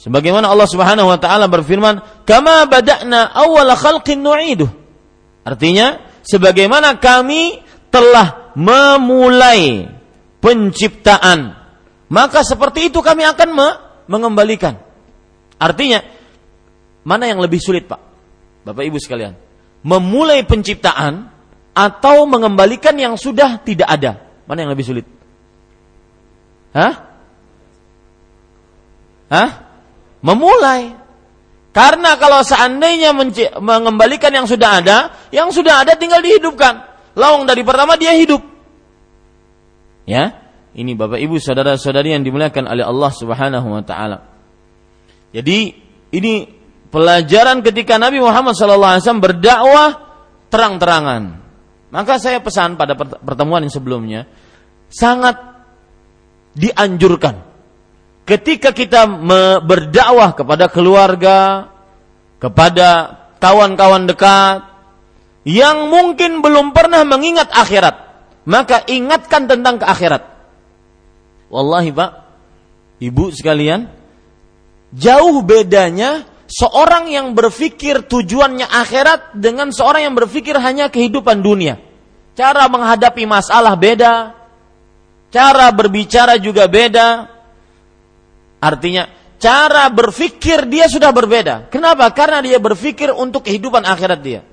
Sebagaimana 0.00 0.48
Allah 0.48 0.64
Subhanahu 0.64 1.12
wa 1.12 1.20
taala 1.20 1.44
berfirman, 1.44 2.24
"Kama 2.24 2.64
bada'na 2.64 3.36
awwala 3.36 3.76
khalqin 3.76 4.24
nu'iduh." 4.24 4.72
Artinya, 5.44 6.00
sebagaimana 6.24 6.96
kami 6.96 7.60
telah 7.92 8.56
memulai 8.56 9.92
penciptaan, 10.40 11.52
maka 12.08 12.40
seperti 12.40 12.88
itu 12.88 13.04
kami 13.04 13.28
akan 13.28 13.48
me 13.52 13.68
mengembalikan. 14.08 14.80
Artinya, 15.60 16.00
mana 17.04 17.28
yang 17.28 17.36
lebih 17.44 17.60
sulit, 17.60 17.84
Pak? 17.84 18.00
Bapak 18.64 18.80
Ibu 18.88 18.96
sekalian, 18.96 19.36
memulai 19.84 20.40
penciptaan 20.48 21.28
atau 21.76 22.24
mengembalikan 22.24 22.96
yang 22.96 23.20
sudah 23.20 23.60
tidak 23.60 23.86
ada? 23.86 24.16
Mana 24.48 24.64
yang 24.64 24.72
lebih 24.72 24.88
sulit? 24.88 25.06
Hah? 26.72 26.94
Hah? 29.30 29.69
Memulai. 30.20 31.00
Karena 31.70 32.18
kalau 32.18 32.42
seandainya 32.42 33.14
mengembalikan 33.62 34.34
yang 34.34 34.44
sudah 34.44 34.82
ada, 34.82 34.98
yang 35.30 35.54
sudah 35.54 35.86
ada 35.86 35.94
tinggal 35.94 36.18
dihidupkan. 36.18 36.82
Lawang 37.14 37.46
dari 37.46 37.62
pertama 37.62 37.94
dia 37.94 38.10
hidup. 38.14 38.42
Ya, 40.02 40.34
ini 40.74 40.98
Bapak 40.98 41.22
Ibu 41.22 41.38
saudara-saudari 41.38 42.10
yang 42.18 42.26
dimuliakan 42.26 42.66
oleh 42.66 42.82
Allah 42.82 43.10
Subhanahu 43.14 43.68
wa 43.70 43.82
taala. 43.86 44.26
Jadi 45.30 45.78
ini 46.10 46.50
pelajaran 46.90 47.62
ketika 47.62 48.02
Nabi 48.02 48.18
Muhammad 48.18 48.58
SAW 48.58 48.98
berdakwah 49.22 49.94
terang-terangan. 50.50 51.38
Maka 51.90 52.18
saya 52.18 52.42
pesan 52.42 52.74
pada 52.74 52.98
pertemuan 52.98 53.62
yang 53.62 53.70
sebelumnya, 53.70 54.26
sangat 54.90 55.38
dianjurkan 56.54 57.49
ketika 58.30 58.70
kita 58.70 59.10
berdakwah 59.66 60.30
kepada 60.38 60.70
keluarga, 60.70 61.66
kepada 62.38 63.18
kawan-kawan 63.42 64.06
dekat 64.06 64.62
yang 65.42 65.90
mungkin 65.90 66.38
belum 66.38 66.70
pernah 66.70 67.02
mengingat 67.02 67.50
akhirat, 67.50 67.96
maka 68.46 68.86
ingatkan 68.86 69.50
tentang 69.50 69.82
keakhirat. 69.82 70.22
Wallahi 71.50 71.90
Pak, 71.90 72.10
Ibu 73.02 73.34
sekalian, 73.34 73.90
jauh 74.94 75.42
bedanya 75.42 76.22
seorang 76.46 77.10
yang 77.10 77.34
berpikir 77.34 78.06
tujuannya 78.06 78.68
akhirat 78.68 79.34
dengan 79.34 79.74
seorang 79.74 80.06
yang 80.06 80.14
berpikir 80.14 80.54
hanya 80.54 80.86
kehidupan 80.86 81.42
dunia. 81.42 81.82
Cara 82.38 82.70
menghadapi 82.70 83.26
masalah 83.26 83.74
beda, 83.74 84.36
cara 85.34 85.66
berbicara 85.74 86.38
juga 86.38 86.70
beda. 86.70 87.39
Artinya, 88.60 89.08
cara 89.40 89.88
berpikir 89.88 90.68
dia 90.68 90.86
sudah 90.86 91.10
berbeda. 91.10 91.72
Kenapa? 91.72 92.12
Karena 92.12 92.44
dia 92.44 92.60
berpikir 92.60 93.10
untuk 93.10 93.48
kehidupan 93.48 93.82
akhirat 93.88 94.20
dia. 94.20 94.44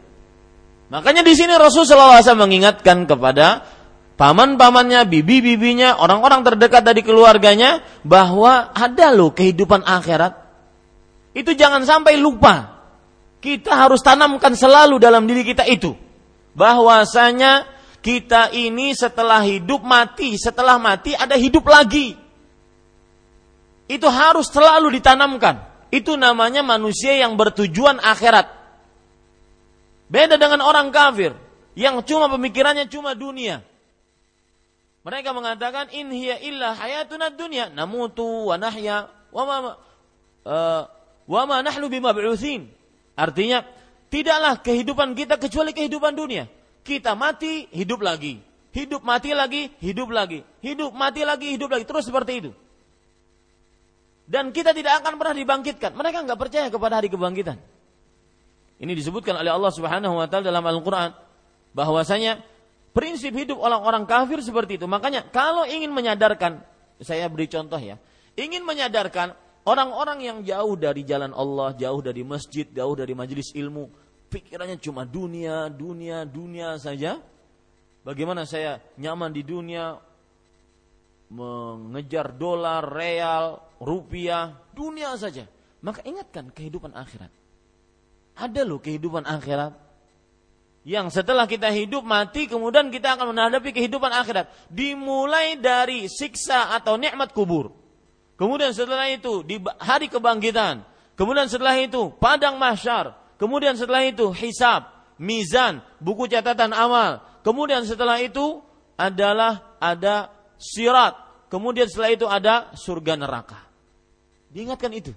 Makanya 0.88 1.22
di 1.28 1.36
sini 1.36 1.52
Rasulullah 1.60 2.24
SAW 2.24 2.48
mengingatkan 2.48 3.04
kepada 3.04 3.68
paman-pamannya, 4.16 5.04
bibi-bibinya, 5.04 6.00
orang-orang 6.00 6.48
terdekat 6.48 6.88
dari 6.88 7.04
keluarganya 7.04 7.84
bahwa 8.08 8.72
ada 8.72 9.12
loh 9.12 9.36
kehidupan 9.36 9.84
akhirat 9.84 10.48
itu 11.38 11.54
jangan 11.54 11.86
sampai 11.86 12.18
lupa. 12.18 12.80
Kita 13.38 13.78
harus 13.78 14.02
tanamkan 14.02 14.58
selalu 14.58 14.98
dalam 14.98 15.30
diri 15.30 15.46
kita 15.46 15.68
itu. 15.70 15.94
Bahwasanya 16.58 17.70
kita 18.02 18.50
ini 18.50 18.98
setelah 18.98 19.46
hidup 19.46 19.86
mati, 19.86 20.34
setelah 20.42 20.82
mati 20.82 21.14
ada 21.14 21.38
hidup 21.38 21.70
lagi. 21.70 22.18
Itu 23.88 24.12
harus 24.12 24.52
selalu 24.52 25.00
ditanamkan. 25.00 25.64
Itu 25.88 26.20
namanya 26.20 26.62
manusia 26.62 27.16
yang 27.16 27.40
bertujuan 27.40 28.04
akhirat. 28.04 28.52
Beda 30.12 30.36
dengan 30.36 30.64
orang 30.64 30.92
kafir 30.92 31.36
yang 31.76 32.00
cuma 32.04 32.28
pemikirannya 32.28 32.92
cuma 32.92 33.16
dunia. 33.16 33.64
Mereka 35.08 35.32
mengatakan 35.32 35.88
in 35.96 36.12
hiya 36.12 36.44
illa 36.44 36.76
hayatuna 36.76 37.32
dunya 37.32 37.72
namutu 37.72 38.52
wa 38.52 38.60
nahya 38.60 39.08
wa 39.32 39.44
ma 39.48 39.56
uh, 40.44 40.84
Wa 41.28 41.44
ma 41.44 41.60
nahnu 41.60 41.92
bimab'utsin. 41.92 42.72
Artinya, 43.20 43.68
tidaklah 44.08 44.64
kehidupan 44.64 45.12
kita 45.14 45.36
kecuali 45.36 45.76
kehidupan 45.76 46.16
dunia. 46.16 46.48
Kita 46.88 47.20
mati, 47.20 47.68
hidup 47.76 48.00
lagi. 48.00 48.40
Hidup 48.72 49.04
mati 49.04 49.36
lagi, 49.36 49.68
hidup 49.84 50.08
lagi. 50.08 50.48
Hidup 50.64 50.96
mati 50.96 51.28
lagi, 51.28 51.52
hidup 51.60 51.68
lagi. 51.68 51.84
Terus 51.84 52.08
seperti 52.08 52.34
itu. 52.40 52.52
Dan 54.28 54.52
kita 54.52 54.76
tidak 54.76 55.00
akan 55.02 55.16
pernah 55.16 55.36
dibangkitkan. 55.40 55.96
Mereka 55.96 56.28
nggak 56.28 56.40
percaya 56.40 56.68
kepada 56.68 57.00
hari 57.00 57.08
kebangkitan. 57.08 57.56
Ini 58.78 58.92
disebutkan 58.94 59.40
oleh 59.40 59.50
Allah 59.50 59.72
Subhanahu 59.72 60.20
wa 60.20 60.28
taala 60.28 60.52
dalam 60.52 60.62
Al-Qur'an 60.62 61.16
bahwasanya 61.72 62.44
prinsip 62.92 63.32
hidup 63.34 63.58
orang-orang 63.58 64.04
kafir 64.04 64.44
seperti 64.44 64.78
itu. 64.78 64.86
Makanya 64.86 65.26
kalau 65.32 65.64
ingin 65.64 65.90
menyadarkan, 65.96 66.62
saya 67.02 67.26
beri 67.32 67.48
contoh 67.48 67.80
ya. 67.80 67.96
Ingin 68.38 68.68
menyadarkan 68.68 69.34
Orang-orang 69.68 70.24
yang 70.24 70.38
jauh 70.48 70.80
dari 70.80 71.04
jalan 71.04 71.36
Allah, 71.36 71.76
jauh 71.76 72.00
dari 72.00 72.24
masjid, 72.24 72.64
jauh 72.64 72.96
dari 72.96 73.12
majelis 73.12 73.52
ilmu, 73.52 73.92
pikirannya 74.32 74.80
cuma 74.80 75.04
dunia, 75.04 75.68
dunia, 75.68 76.24
dunia 76.24 76.80
saja. 76.80 77.20
Bagaimana 78.08 78.48
saya 78.48 78.80
nyaman 78.96 79.36
di 79.36 79.44
dunia, 79.44 80.00
mengejar 81.28 82.32
dolar, 82.32 82.80
real, 82.88 83.60
rupiah, 83.82 84.58
dunia 84.74 85.14
saja. 85.18 85.46
Maka 85.82 86.02
ingatkan 86.04 86.50
kehidupan 86.54 86.94
akhirat. 86.94 87.30
Ada 88.38 88.62
loh 88.66 88.82
kehidupan 88.82 89.26
akhirat. 89.26 89.74
Yang 90.88 91.20
setelah 91.20 91.50
kita 91.50 91.68
hidup 91.68 92.08
mati 92.08 92.48
kemudian 92.48 92.88
kita 92.88 93.20
akan 93.20 93.36
menghadapi 93.36 93.76
kehidupan 93.76 94.14
akhirat. 94.14 94.48
Dimulai 94.72 95.60
dari 95.60 96.08
siksa 96.08 96.72
atau 96.72 96.96
nikmat 96.96 97.36
kubur 97.36 97.76
Kemudian 98.38 98.72
setelah 98.72 99.10
itu 99.10 99.42
di 99.42 99.58
hari 99.82 100.08
kebangkitan. 100.08 100.86
Kemudian 101.18 101.50
setelah 101.50 101.74
itu 101.82 102.14
padang 102.22 102.62
mahsyar. 102.62 103.18
Kemudian 103.42 103.74
setelah 103.74 104.06
itu 104.06 104.30
hisab, 104.30 104.86
mizan, 105.18 105.82
buku 105.98 106.30
catatan 106.30 106.70
amal. 106.70 107.26
Kemudian 107.42 107.82
setelah 107.90 108.22
itu 108.22 108.62
adalah 108.94 109.74
ada 109.82 110.30
sirat. 110.62 111.18
Kemudian 111.50 111.90
setelah 111.90 112.14
itu 112.14 112.26
ada 112.30 112.70
surga 112.78 113.18
neraka. 113.18 113.67
Diingatkan 114.52 114.92
itu. 114.96 115.12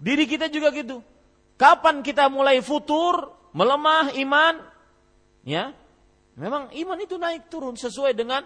Diri 0.00 0.24
kita 0.24 0.48
juga 0.48 0.72
gitu. 0.72 1.04
Kapan 1.60 2.00
kita 2.00 2.30
mulai 2.32 2.64
futur, 2.64 3.36
melemah 3.52 4.16
iman? 4.16 4.54
Ya, 5.44 5.76
memang 6.36 6.72
iman 6.72 6.98
itu 7.00 7.16
naik 7.20 7.52
turun 7.52 7.76
sesuai 7.76 8.16
dengan 8.16 8.44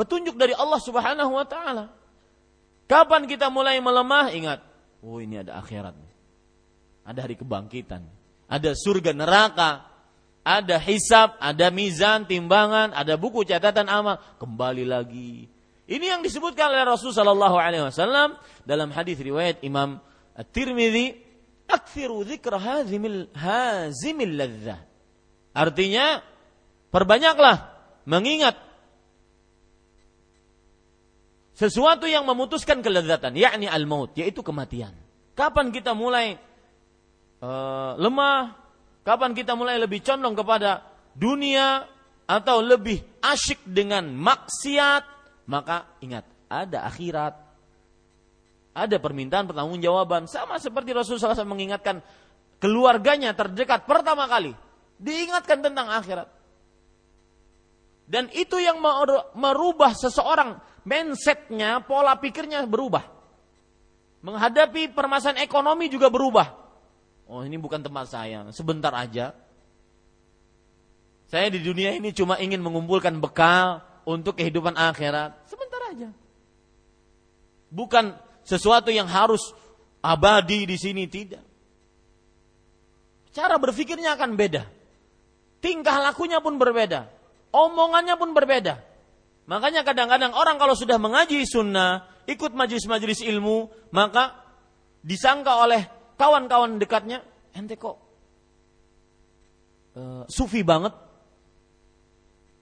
Petunjuk 0.00 0.38
dari 0.38 0.54
Allah 0.54 0.80
Subhanahu 0.80 1.32
wa 1.34 1.46
taala. 1.46 1.92
Kapan 2.88 3.28
kita 3.28 3.52
mulai 3.52 3.78
melemah? 3.84 4.32
Ingat, 4.32 4.64
oh 5.04 5.20
ini 5.20 5.44
ada 5.44 5.58
akhirat. 5.60 5.94
Ada 7.04 7.26
hari 7.26 7.36
kebangkitan. 7.36 8.06
Ada 8.48 8.72
surga 8.72 9.12
neraka. 9.14 9.84
Ada 10.40 10.80
hisab, 10.80 11.36
ada 11.36 11.68
mizan, 11.68 12.24
timbangan, 12.24 12.96
ada 12.96 13.14
buku 13.20 13.44
catatan 13.44 13.92
amal. 13.92 14.16
Kembali 14.40 14.88
lagi. 14.88 15.52
Ini 15.90 16.06
yang 16.06 16.22
disebutkan 16.22 16.70
oleh 16.70 16.86
Rasulullah 16.86 17.34
Shallallahu 17.34 17.56
Alaihi 17.58 17.82
Wasallam 17.82 18.38
dalam 18.62 18.94
hadis 18.94 19.18
riwayat 19.18 19.58
Imam 19.66 19.98
At-Tirmidzi, 20.38 21.18
"Aktsiru 21.66 22.22
dzikra 22.22 22.62
hazimil 22.62 23.26
hazimil 23.34 24.38
ladzah." 24.38 24.78
Artinya, 25.50 26.22
perbanyaklah 26.94 27.74
mengingat 28.06 28.54
sesuatu 31.58 32.06
yang 32.06 32.22
memutuskan 32.22 32.80
kelezatan, 32.86 33.34
yakni 33.34 33.66
al-maut, 33.66 34.14
yaitu 34.14 34.46
kematian. 34.46 34.94
Kapan 35.34 35.74
kita 35.74 35.90
mulai 35.90 36.38
uh, 37.42 37.98
lemah? 37.98 38.54
Kapan 39.02 39.34
kita 39.34 39.58
mulai 39.58 39.74
lebih 39.74 40.06
condong 40.06 40.38
kepada 40.38 40.86
dunia 41.18 41.82
atau 42.30 42.62
lebih 42.62 43.02
asyik 43.26 43.66
dengan 43.66 44.06
maksiat, 44.14 45.19
maka 45.48 45.88
ingat, 46.02 46.24
ada 46.50 46.84
akhirat. 46.88 47.34
Ada 48.70 49.02
permintaan 49.02 49.50
pertanggungjawaban 49.50 50.30
sama 50.30 50.62
seperti 50.62 50.94
Rasulullah 50.94 51.34
SAW 51.34 51.42
mengingatkan 51.42 51.98
keluarganya 52.62 53.34
terdekat 53.34 53.82
pertama 53.82 54.30
kali 54.30 54.54
diingatkan 55.00 55.58
tentang 55.58 55.90
akhirat. 55.90 56.28
Dan 58.06 58.30
itu 58.30 58.58
yang 58.62 58.78
merubah 59.34 59.94
seseorang 59.94 60.58
mindsetnya, 60.86 61.82
pola 61.82 62.18
pikirnya 62.18 62.62
berubah. 62.66 63.06
Menghadapi 64.22 64.92
permasalahan 64.94 65.42
ekonomi 65.42 65.90
juga 65.90 66.06
berubah. 66.06 66.46
Oh 67.30 67.46
ini 67.46 67.58
bukan 67.58 67.82
tempat 67.82 68.06
saya, 68.10 68.46
sebentar 68.50 68.90
aja. 68.94 69.34
Saya 71.30 71.46
di 71.50 71.62
dunia 71.62 71.94
ini 71.94 72.10
cuma 72.10 72.38
ingin 72.42 72.58
mengumpulkan 72.58 73.18
bekal 73.22 73.86
untuk 74.10 74.34
kehidupan 74.34 74.74
akhirat. 74.74 75.46
Sebentar 75.46 75.80
aja. 75.90 76.10
Bukan 77.70 78.18
sesuatu 78.42 78.90
yang 78.90 79.06
harus 79.06 79.54
abadi 80.02 80.66
di 80.66 80.74
sini 80.74 81.06
tidak. 81.06 81.44
Cara 83.30 83.56
berpikirnya 83.62 84.18
akan 84.18 84.34
beda. 84.34 84.66
Tingkah 85.62 86.02
lakunya 86.02 86.42
pun 86.42 86.58
berbeda. 86.58 87.06
Omongannya 87.54 88.18
pun 88.18 88.34
berbeda. 88.34 88.82
Makanya 89.46 89.82
kadang-kadang 89.86 90.34
orang 90.34 90.58
kalau 90.58 90.74
sudah 90.74 90.98
mengaji 90.98 91.42
sunnah, 91.46 92.06
ikut 92.26 92.54
majelis-majelis 92.54 93.22
ilmu, 93.26 93.70
maka 93.90 94.34
disangka 95.02 95.58
oleh 95.58 95.86
kawan-kawan 96.14 96.78
dekatnya, 96.78 97.22
ente 97.50 97.74
kok 97.74 97.98
uh, 99.98 100.22
sufi 100.30 100.62
banget, 100.62 100.94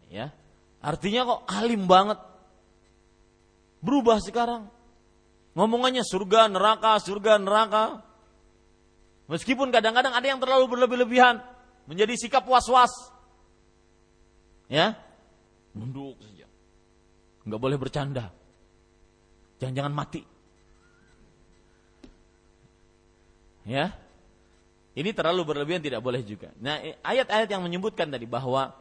ya 0.08 0.32
artinya 0.82 1.26
kok 1.26 1.40
alim 1.50 1.86
banget. 1.86 2.18
Berubah 3.78 4.18
sekarang. 4.18 4.66
Ngomongannya 5.54 6.06
surga 6.06 6.50
neraka 6.50 6.98
surga 7.02 7.38
neraka. 7.38 8.02
Meskipun 9.28 9.68
kadang-kadang 9.68 10.14
ada 10.16 10.26
yang 10.26 10.40
terlalu 10.40 10.70
berlebih-lebihan 10.70 11.42
menjadi 11.84 12.14
sikap 12.16 12.48
was-was. 12.48 12.90
Ya? 14.72 14.96
Nunduk 15.76 16.16
saja. 16.20 16.48
Nggak 17.44 17.60
boleh 17.60 17.78
bercanda. 17.80 18.32
Jangan-jangan 19.60 19.94
mati. 19.94 20.22
Ya? 23.68 23.92
Ini 24.96 25.12
terlalu 25.12 25.44
berlebihan 25.44 25.84
tidak 25.84 26.00
boleh 26.00 26.24
juga. 26.24 26.50
Nah 26.58 26.80
ayat-ayat 27.04 27.46
yang 27.52 27.62
menyebutkan 27.62 28.08
tadi 28.08 28.24
bahwa 28.24 28.72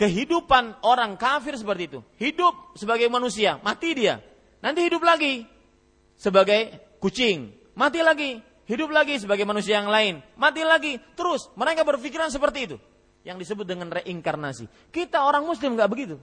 kehidupan 0.00 0.80
orang 0.80 1.20
kafir 1.20 1.52
seperti 1.60 1.92
itu. 1.92 2.00
Hidup 2.16 2.72
sebagai 2.72 3.12
manusia, 3.12 3.60
mati 3.60 3.92
dia. 3.92 4.24
Nanti 4.64 4.80
hidup 4.88 5.04
lagi 5.04 5.44
sebagai 6.16 6.72
kucing, 7.04 7.52
mati 7.76 8.00
lagi, 8.00 8.40
hidup 8.64 8.88
lagi 8.88 9.20
sebagai 9.20 9.44
manusia 9.44 9.76
yang 9.76 9.92
lain, 9.92 10.24
mati 10.40 10.64
lagi. 10.64 10.96
Terus 11.12 11.52
mereka 11.52 11.84
berpikiran 11.84 12.32
seperti 12.32 12.72
itu. 12.72 12.76
Yang 13.20 13.44
disebut 13.44 13.68
dengan 13.68 13.92
reinkarnasi. 13.92 14.88
Kita 14.88 15.28
orang 15.28 15.44
muslim 15.44 15.76
nggak 15.76 15.90
begitu. 15.92 16.16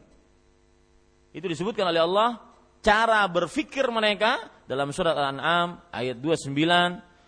Itu 1.29 1.45
disebutkan 1.45 1.85
oleh 1.93 2.01
Allah 2.01 2.41
cara 2.81 3.21
berfikir 3.29 3.85
mereka 3.93 4.41
dalam 4.65 4.89
surat 4.89 5.13
Al-An'am 5.13 5.85
ayat 5.93 6.17
29, 6.17 6.49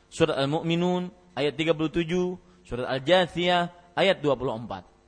surat 0.09 0.33
Al-Mu'minun 0.33 1.13
ayat 1.37 1.53
37, 1.53 2.09
surat 2.65 2.89
Al-Jathiyah 2.89 3.93
ayat 3.93 4.17
24. 4.17 4.98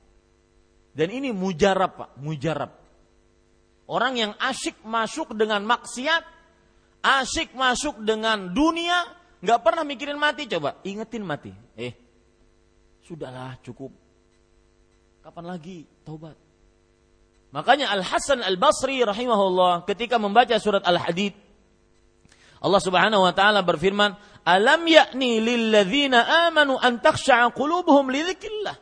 Dan 0.92 1.08
ini 1.08 1.32
mujarab 1.32 1.92
Pak, 1.96 2.10
mujarab. 2.20 2.70
Orang 3.88 4.16
yang 4.16 4.32
asyik 4.36 4.84
masuk 4.84 5.32
dengan 5.36 5.64
maksiat, 5.64 6.24
asyik 7.00 7.56
masuk 7.56 8.04
dengan 8.04 8.52
dunia, 8.52 9.08
nggak 9.40 9.60
pernah 9.60 9.84
mikirin 9.84 10.20
mati. 10.20 10.48
Coba 10.48 10.80
ingetin 10.84 11.24
mati. 11.24 11.52
Eh, 11.76 11.92
sudahlah 13.04 13.56
cukup. 13.64 13.90
Kapan 15.24 15.44
lagi 15.48 15.84
taubat? 16.04 16.36
Makanya 17.52 17.92
Al 17.92 18.00
Hasan 18.00 18.40
Al 18.40 18.56
Basri 18.56 19.04
rahimahullah 19.04 19.84
ketika 19.84 20.16
membaca 20.16 20.56
surat 20.56 20.80
Al 20.88 20.96
Hadid, 20.96 21.36
Allah 22.62 22.80
Subhanahu 22.80 23.26
wa 23.26 23.34
taala 23.34 23.60
berfirman, 23.60 24.14
"Alam 24.46 24.86
yakni 24.86 25.42
lil 25.42 25.74
ladzina 25.74 26.48
amanu 26.48 26.78
an 26.78 27.02
takhsha'a 27.02 27.50
qulubuhum 27.52 28.08
li 28.08 28.22
dzikrillah." 28.22 28.76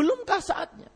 Belumkah 0.00 0.40
saatnya? 0.40 0.88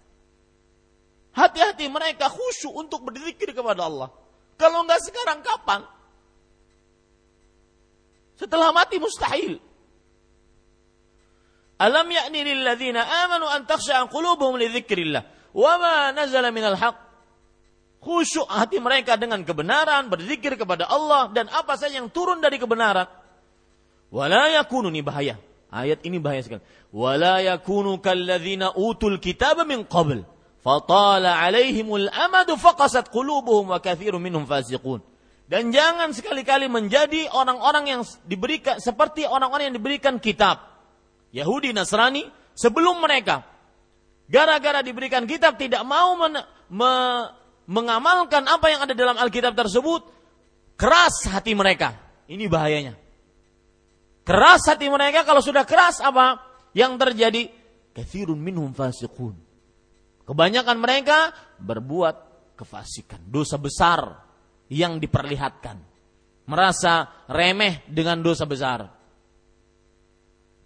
Hati-hati 1.37 1.93
mereka 1.93 2.33
khusyuk 2.33 2.73
untuk 2.73 3.05
berzikir 3.05 3.53
kepada 3.53 3.85
Allah. 3.85 4.09
Kalau 4.57 4.81
enggak 4.81 5.05
sekarang 5.05 5.45
kapan? 5.45 5.85
Setelah 8.41 8.73
mati 8.73 8.97
mustahil. 8.97 9.61
Alam 11.77 12.07
ya'ni 12.09 12.41
lilladzina 12.49 13.05
amanu 13.29 13.45
an 13.45 13.69
takhsha'a 13.69 14.09
qulubuhum 14.09 14.57
li 14.57 14.73
dzikrillah 14.73 15.53
wa 15.53 15.73
ma 15.77 15.95
nazala 16.17 16.49
minal 16.49 16.81
haqq. 16.81 16.97
Khusyuk 18.01 18.49
hati 18.49 18.81
mereka 18.81 19.21
dengan 19.21 19.45
kebenaran, 19.45 20.09
berzikir 20.09 20.57
kepada 20.57 20.89
Allah 20.89 21.29
dan 21.29 21.53
apa 21.53 21.77
saja 21.77 22.01
yang 22.01 22.09
turun 22.09 22.41
dari 22.41 22.57
kebenaran. 22.57 23.05
Wala 24.09 24.49
yakunu 24.49 24.89
ni 24.89 25.05
bahaya. 25.05 25.37
Ayat 25.75 26.07
ini 26.07 26.23
bahaya 26.23 26.39
sekali. 26.39 26.63
Wala 26.95 27.43
yakunu 27.43 27.99
kalladzina 27.99 28.79
utul 28.79 29.19
kitab 29.19 29.59
min 29.67 29.83
qabl. 29.83 30.23
Fatala 30.63 31.43
alaihimul 31.43 32.07
amadu 32.15 32.55
faqasat 32.55 33.11
qulubuhum 33.11 33.75
wa 33.75 33.83
kathirun 33.83 34.23
minhum 34.23 34.47
fasiqun. 34.47 35.03
Dan 35.51 35.75
jangan 35.75 36.15
sekali-kali 36.15 36.71
menjadi 36.71 37.27
orang-orang 37.35 37.85
yang 37.91 38.01
diberikan 38.25 38.79
seperti 38.79 39.27
orang-orang 39.27 39.75
yang 39.75 39.77
diberikan 39.77 40.23
kitab. 40.23 40.63
Yahudi 41.35 41.75
Nasrani 41.75 42.25
sebelum 42.55 43.03
mereka 43.03 43.43
gara-gara 44.31 44.81
diberikan 44.81 45.29
kitab 45.29 45.61
tidak 45.61 45.85
mau 45.85 46.17
men, 46.17 46.39
me, 46.71 46.93
mengamalkan 47.69 48.47
apa 48.49 48.67
yang 48.73 48.81
ada 48.87 48.95
dalam 48.97 49.19
Alkitab 49.21 49.53
tersebut, 49.53 50.07
keras 50.79 51.29
hati 51.29 51.53
mereka. 51.53 51.99
Ini 52.25 52.49
bahayanya. 52.49 53.04
Keras 54.25 54.65
hati 54.65 54.89
mereka 54.89 55.23
kalau 55.29 55.45
sudah 55.45 55.69
keras 55.69 56.01
apa? 56.01 56.41
Yang 56.73 56.93
terjadi 56.97 57.43
kathirun 57.93 58.41
minhum 58.41 58.73
fasiqun. 58.73 59.37
Kebanyakan 60.25 60.81
mereka 60.81 61.31
berbuat 61.61 62.17
kefasikan, 62.57 63.21
dosa 63.29 63.61
besar 63.61 64.25
yang 64.73 64.97
diperlihatkan. 64.97 65.77
Merasa 66.49 67.25
remeh 67.29 67.85
dengan 67.85 68.25
dosa 68.25 68.49
besar. 68.49 68.89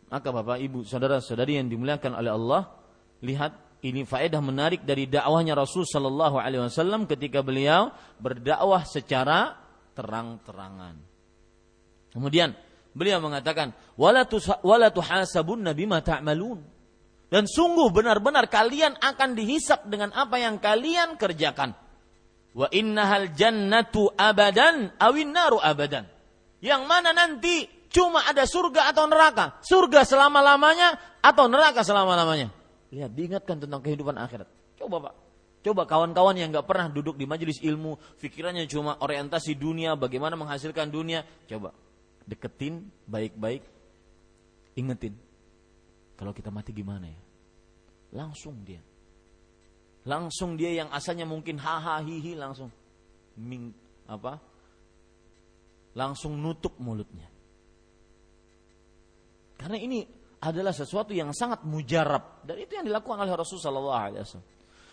Maka 0.09 0.29
Bapak, 0.33 0.63
Ibu, 0.63 0.87
saudara-saudari 0.87 1.61
yang 1.61 1.69
dimuliakan 1.69 2.17
oleh 2.17 2.33
Allah, 2.33 2.63
lihat 3.21 3.53
ini 3.85 4.03
faedah 4.03 4.43
menarik 4.43 4.83
dari 4.83 5.07
dakwahnya 5.07 5.55
Rasul 5.55 5.87
Shallallahu 5.87 6.41
Alaihi 6.41 6.67
Wasallam 6.67 7.07
ketika 7.07 7.45
beliau 7.45 7.95
berdakwah 8.19 8.83
secara 8.83 9.55
terang-terangan. 9.95 10.99
Kemudian 12.11 12.57
Beliau 12.99 13.23
mengatakan, 13.23 13.71
"Wala 13.95 14.91
tuhasabunna 14.91 15.71
bima 15.71 16.03
ta'malun." 16.03 16.59
Dan 17.31 17.47
sungguh 17.47 17.95
benar-benar 17.95 18.51
kalian 18.51 18.99
akan 18.99 19.39
dihisap 19.39 19.87
dengan 19.87 20.11
apa 20.19 20.43
yang 20.43 20.59
kalian 20.59 21.15
kerjakan. 21.15 21.79
Wa 22.59 22.67
innahal 22.75 23.31
jannatu 23.39 24.11
abadan 24.19 24.91
awin 24.99 25.31
naru 25.31 25.63
abadan. 25.63 26.11
Yang 26.59 26.83
mana 26.91 27.15
nanti 27.15 27.71
cuma 27.87 28.27
ada 28.27 28.43
surga 28.49 28.91
atau 28.91 29.07
neraka. 29.07 29.63
Surga 29.63 30.03
selama-lamanya 30.03 30.99
atau 31.23 31.47
neraka 31.47 31.87
selama-lamanya. 31.87 32.51
Lihat, 32.91 33.15
diingatkan 33.15 33.63
tentang 33.63 33.85
kehidupan 33.85 34.17
akhirat. 34.17 34.49
Coba 34.81 35.13
Pak, 35.13 35.15
Coba 35.59 35.85
kawan-kawan 35.85 36.35
yang 36.39 36.49
nggak 36.49 36.65
pernah 36.65 36.89
duduk 36.89 37.21
di 37.21 37.29
majelis 37.29 37.61
ilmu, 37.61 38.01
pikirannya 38.23 38.65
cuma 38.71 38.97
orientasi 38.99 39.53
dunia, 39.59 39.99
bagaimana 39.99 40.33
menghasilkan 40.39 40.89
dunia. 40.89 41.27
Coba 41.45 41.77
deketin 42.29 42.85
baik-baik, 43.09 43.65
ingetin. 44.77 45.17
Kalau 46.21 46.37
kita 46.37 46.53
mati 46.53 46.77
gimana 46.77 47.09
ya? 47.09 47.21
Langsung 48.21 48.61
dia. 48.61 48.85
Langsung 50.05 50.61
dia 50.61 50.85
yang 50.85 50.93
asalnya 50.93 51.25
mungkin 51.25 51.57
haha 51.57 52.05
hihi 52.05 52.37
langsung 52.37 52.69
ming, 53.41 53.73
apa? 54.05 54.37
Langsung 55.97 56.37
nutup 56.37 56.77
mulutnya. 56.77 57.29
Karena 59.59 59.81
ini 59.81 60.07
adalah 60.39 60.71
sesuatu 60.71 61.11
yang 61.11 61.35
sangat 61.35 61.67
mujarab 61.67 62.47
dan 62.47 62.63
itu 62.63 62.79
yang 62.79 62.87
dilakukan 62.87 63.19
oleh 63.27 63.35
Rasulullah 63.35 64.07
SAW. 64.23 64.45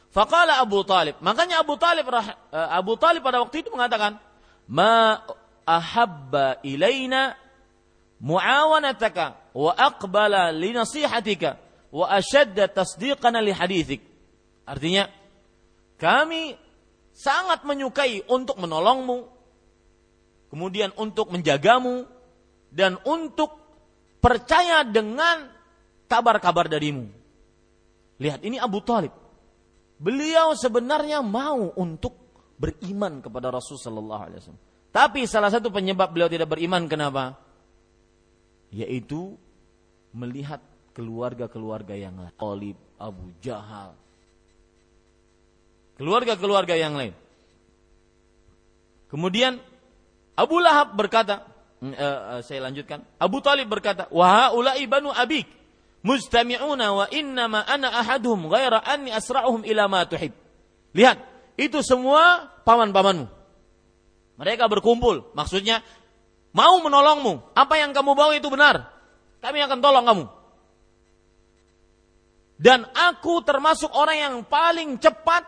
Fakala 0.10 0.58
Abu 0.58 0.82
Talib. 0.88 1.22
Makanya 1.22 1.62
Abu 1.62 1.78
Talib 1.78 2.08
eh, 2.10 2.34
Abu 2.52 2.98
Talib 2.98 3.22
pada 3.22 3.44
waktu 3.44 3.62
itu 3.62 3.70
mengatakan, 3.70 4.18
"Ma 4.72 5.22
ahabba 5.66 6.62
ilaina 6.62 7.36
muawanataka 8.22 9.54
wa 9.54 9.72
aqbala 9.74 10.54
li 10.54 10.72
nasihatika 10.72 11.58
wa 11.92 12.06
ashadda 12.10 12.70
tasdiqana 12.72 13.42
li 13.42 13.52
hadithik. 13.52 14.02
Artinya 14.66 15.10
kami 16.00 16.58
sangat 17.16 17.64
menyukai 17.64 18.26
untuk 18.28 18.58
menolongmu, 18.60 19.30
kemudian 20.50 20.92
untuk 20.98 21.30
menjagamu 21.30 22.06
dan 22.74 23.00
untuk 23.08 23.56
percaya 24.20 24.84
dengan 24.84 25.48
kabar-kabar 26.10 26.68
darimu. 26.68 27.08
Lihat 28.20 28.44
ini 28.44 28.60
Abu 28.60 28.80
Talib. 28.84 29.12
Beliau 29.96 30.52
sebenarnya 30.60 31.24
mau 31.24 31.72
untuk 31.80 32.16
beriman 32.60 33.24
kepada 33.24 33.48
Rasul 33.48 33.80
Sallallahu 33.80 34.24
Alaihi 34.28 34.40
Wasallam. 34.44 34.64
Tapi 34.96 35.28
salah 35.28 35.52
satu 35.52 35.68
penyebab 35.68 36.08
beliau 36.16 36.32
tidak 36.32 36.56
beriman 36.56 36.88
kenapa? 36.88 37.36
Yaitu 38.72 39.36
melihat 40.16 40.64
keluarga-keluarga 40.96 42.00
yang 42.00 42.16
lain. 42.16 42.32
Olib, 42.40 42.80
Abu 42.96 43.36
Jahal. 43.44 43.92
Keluarga-keluarga 46.00 46.80
yang 46.80 46.96
lain. 46.96 47.12
Kemudian 49.12 49.60
Abu 50.40 50.64
Lahab 50.64 50.96
berkata, 50.96 51.44
uh, 51.84 52.40
uh, 52.40 52.40
saya 52.40 52.64
lanjutkan. 52.64 53.04
Abu 53.20 53.44
Talib 53.44 53.68
berkata, 53.68 54.08
"Wa 54.12 54.48
haula'i 54.48 54.88
banu 54.88 55.12
abik 55.12 55.44
mustami'una 56.08 56.88
wa 56.96 57.06
innama 57.12 57.68
ana 57.68 57.92
ahaduhum 58.00 58.48
ghaira 58.48 58.80
anni 58.80 59.12
asra'uhum 59.12 59.68
ila 59.68 59.92
ma 59.92 60.08
tuhib." 60.08 60.32
Lihat, 60.96 61.20
itu 61.60 61.84
semua 61.84 62.48
paman-pamanmu. 62.64 63.45
Mereka 64.36 64.68
berkumpul, 64.68 65.32
maksudnya 65.32 65.80
mau 66.52 66.80
menolongmu. 66.84 67.56
Apa 67.56 67.80
yang 67.80 67.96
kamu 67.96 68.12
bawa 68.16 68.36
itu 68.36 68.52
benar. 68.52 68.92
Kami 69.40 69.60
akan 69.64 69.80
tolong 69.80 70.06
kamu. 70.06 70.26
Dan 72.56 72.88
aku 72.88 73.44
termasuk 73.44 73.92
orang 73.92 74.18
yang 74.18 74.36
paling 74.48 74.96
cepat, 75.00 75.44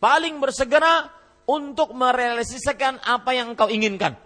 paling 0.00 0.40
bersegera 0.40 1.08
untuk 1.44 1.92
merealisasikan 1.92 3.00
apa 3.04 3.36
yang 3.36 3.52
engkau 3.52 3.68
inginkan. 3.68 4.16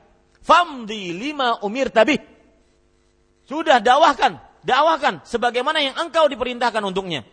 Famdi 0.45 1.11
lima 1.11 1.59
umir 1.65 1.91
tabih. 1.91 2.21
Sudah 3.49 3.81
dakwahkan, 3.81 4.39
dakwahkan 4.63 5.25
sebagaimana 5.25 5.81
yang 5.81 5.95
engkau 6.01 6.29
diperintahkan 6.29 6.85
untuknya. 6.85 7.27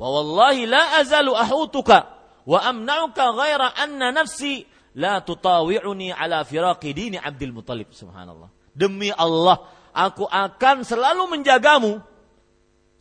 Wa 0.00 0.08
wallahi 0.08 0.64
la 0.64 1.02
azalu 1.02 1.36
ahutuka 1.36 2.08
wa 2.48 2.58
amna'uka 2.62 3.36
ghaira 3.36 3.68
anna 3.76 4.14
nafsi 4.14 4.64
la 4.96 5.22
tutawi'uni 5.22 6.10
ala 6.14 6.42
firaqi 6.42 6.90
dini 6.90 7.16
Abdul 7.20 7.54
Muttalib. 7.54 7.90
Subhanallah. 7.94 8.50
Demi 8.74 9.10
Allah, 9.12 9.62
aku 9.90 10.24
akan 10.26 10.86
selalu 10.86 11.38
menjagamu, 11.38 11.98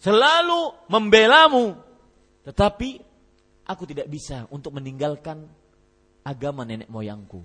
selalu 0.02 0.76
membelamu, 0.90 1.78
tetapi 2.46 3.00
aku 3.70 3.84
tidak 3.86 4.10
bisa 4.10 4.50
untuk 4.50 4.76
meninggalkan 4.76 5.46
agama 6.26 6.66
nenek 6.66 6.90
moyangku 6.90 7.42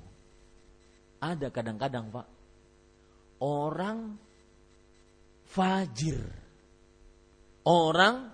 ada 1.24 1.48
kadang-kadang 1.48 2.12
Pak 2.12 2.26
orang 3.40 4.20
fajir. 5.48 6.20
Orang 7.64 8.28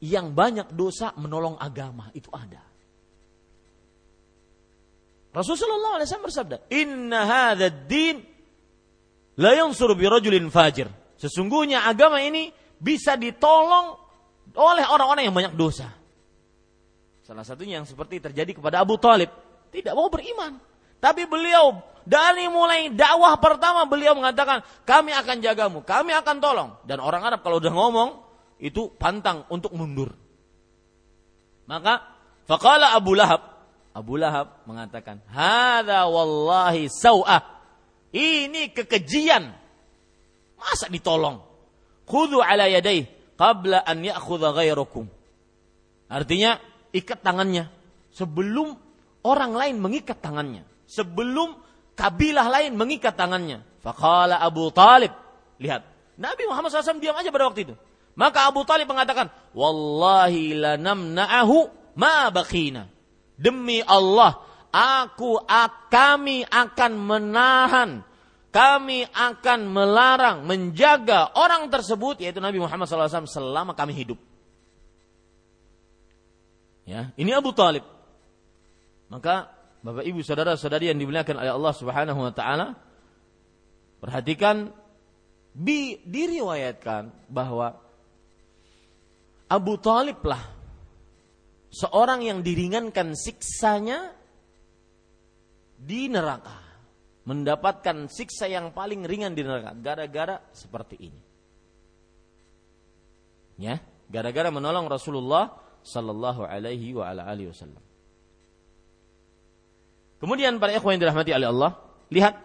yang 0.00 0.32
banyak 0.32 0.72
dosa 0.72 1.12
menolong 1.20 1.60
agama 1.60 2.08
itu 2.16 2.32
ada. 2.32 2.64
Rasulullah 5.32 5.96
SAW 6.04 6.28
bersabda, 6.28 6.56
Inna 6.68 7.24
hadha 7.24 7.72
din 7.72 8.20
la 9.40 9.56
yansur 9.56 9.96
bi 9.96 10.04
rajulin 10.04 10.52
fajir. 10.52 10.92
Sesungguhnya 11.16 11.88
agama 11.88 12.20
ini 12.20 12.52
bisa 12.76 13.16
ditolong 13.16 13.96
oleh 14.52 14.84
orang-orang 14.84 15.24
yang 15.24 15.36
banyak 15.36 15.56
dosa. 15.56 15.88
Salah 17.24 17.46
satunya 17.46 17.80
yang 17.80 17.88
seperti 17.88 18.20
terjadi 18.20 18.52
kepada 18.52 18.84
Abu 18.84 19.00
Talib. 19.00 19.30
Tidak 19.72 19.96
mau 19.96 20.12
beriman. 20.12 20.60
Tapi 21.00 21.24
beliau 21.24 21.80
dari 22.04 22.50
mulai 22.50 22.90
dakwah 22.92 23.38
pertama 23.38 23.86
beliau 23.88 24.12
mengatakan 24.18 24.60
kami 24.84 25.14
akan 25.16 25.36
jagamu, 25.40 25.78
kami 25.86 26.12
akan 26.12 26.36
tolong. 26.42 26.70
Dan 26.84 27.00
orang 27.00 27.22
Arab 27.24 27.40
kalau 27.40 27.62
udah 27.62 27.72
ngomong 27.72 28.10
itu 28.60 28.92
pantang 29.00 29.46
untuk 29.48 29.72
mundur. 29.74 30.12
Maka 31.66 32.04
faqala 32.46 32.92
Abu 32.92 33.14
Lahab, 33.14 33.51
Abu 33.92 34.16
Lahab 34.16 34.64
mengatakan, 34.64 35.20
"Hadza 35.28 36.08
wallahi 36.08 36.88
sau'ah." 36.88 37.40
Ini 38.12 38.72
kekejian. 38.76 39.52
Masa 40.60 40.88
ditolong? 40.92 41.40
Khudhu 42.04 42.44
ala 42.44 42.68
yadayh 42.68 43.08
qabla 43.40 43.80
an 43.84 44.04
ya'khudha 44.04 44.52
ghairukum. 44.52 45.08
Artinya 46.12 46.60
ikat 46.92 47.24
tangannya 47.24 47.72
sebelum 48.12 48.76
orang 49.24 49.56
lain 49.56 49.80
mengikat 49.80 50.20
tangannya 50.20 50.68
sebelum 50.92 51.56
kabilah 51.96 52.52
lain 52.52 52.76
mengikat 52.76 53.16
tangannya. 53.16 53.64
Fakala 53.80 54.38
Abu 54.44 54.68
Talib. 54.68 55.10
Lihat, 55.56 55.82
Nabi 56.20 56.42
Muhammad 56.44 56.68
SAW 56.68 57.00
diam 57.00 57.16
aja 57.16 57.32
pada 57.32 57.48
waktu 57.48 57.64
itu. 57.64 57.74
Maka 58.12 58.52
Abu 58.52 58.62
Talib 58.68 58.84
mengatakan, 58.86 59.32
Wallahi 59.56 60.52
lanamna'ahu 60.52 61.56
ma 61.96 62.28
bakina. 62.28 62.92
Demi 63.36 63.80
Allah, 63.84 64.40
aku 64.72 65.40
kami 65.92 66.44
akan 66.48 66.92
menahan, 66.96 67.90
kami 68.52 69.08
akan 69.08 69.60
melarang, 69.68 70.36
menjaga 70.44 71.32
orang 71.36 71.68
tersebut, 71.68 72.20
yaitu 72.20 72.40
Nabi 72.40 72.60
Muhammad 72.60 72.88
SAW 72.88 73.28
selama 73.28 73.72
kami 73.72 73.96
hidup. 73.96 74.20
Ya, 76.82 77.14
ini 77.14 77.30
Abu 77.32 77.54
Talib. 77.54 77.86
Maka 79.12 79.52
Bapak 79.82 80.06
Ibu 80.06 80.22
saudara-saudari 80.22 80.94
yang 80.94 80.98
dimuliakan 80.98 81.42
oleh 81.42 81.52
Allah 81.52 81.74
Subhanahu 81.74 82.20
wa 82.22 82.32
taala, 82.32 82.78
perhatikan 83.98 84.70
bi, 85.50 85.98
diriwayatkan 86.06 87.10
bahwa 87.26 87.82
Abu 89.50 89.74
Talib 89.82 90.22
lah 90.22 90.40
seorang 91.72 92.20
yang 92.20 92.44
diringankan 92.44 93.16
siksanya 93.16 94.12
di 95.80 96.12
neraka. 96.12 96.60
Mendapatkan 97.22 98.10
siksa 98.10 98.50
yang 98.50 98.74
paling 98.74 99.06
ringan 99.06 99.30
di 99.32 99.46
neraka 99.46 99.72
gara-gara 99.78 100.42
seperti 100.50 100.98
ini. 100.98 101.22
Ya, 103.62 103.78
gara-gara 104.10 104.50
menolong 104.50 104.90
Rasulullah 104.90 105.54
sallallahu 105.86 106.42
alaihi 106.42 106.98
wa 106.98 107.06
ala 107.06 107.22
alihi 107.30 107.54
wasallam. 107.54 107.78
Kemudian 110.18 110.58
para 110.58 110.74
ikhwan 110.74 110.98
yang 110.98 111.06
dirahmati 111.06 111.30
oleh 111.30 111.48
Allah, 111.50 111.70
lihat 112.10 112.42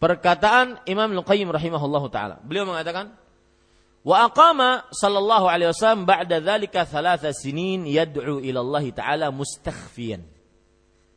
perkataan 0.00 0.80
Imam 0.88 1.12
Al-Qayyim 1.20 1.52
rahimahullahu 1.52 2.08
taala. 2.08 2.40
Beliau 2.40 2.64
mengatakan, 2.64 3.19
"Wa 4.00 4.32
aqama 4.32 4.88
sallallahu 4.88 5.44
alaihi 5.44 5.70
wasallam 5.76 6.08
ba'da 6.08 6.40
dzalika 6.40 6.88
thalatha 6.88 7.36
sinin 7.36 7.84
yad'u 7.84 8.40
ila 8.40 8.60
Allah 8.64 8.84
taala 8.96 9.26
mustakhfiyan." 9.28 10.24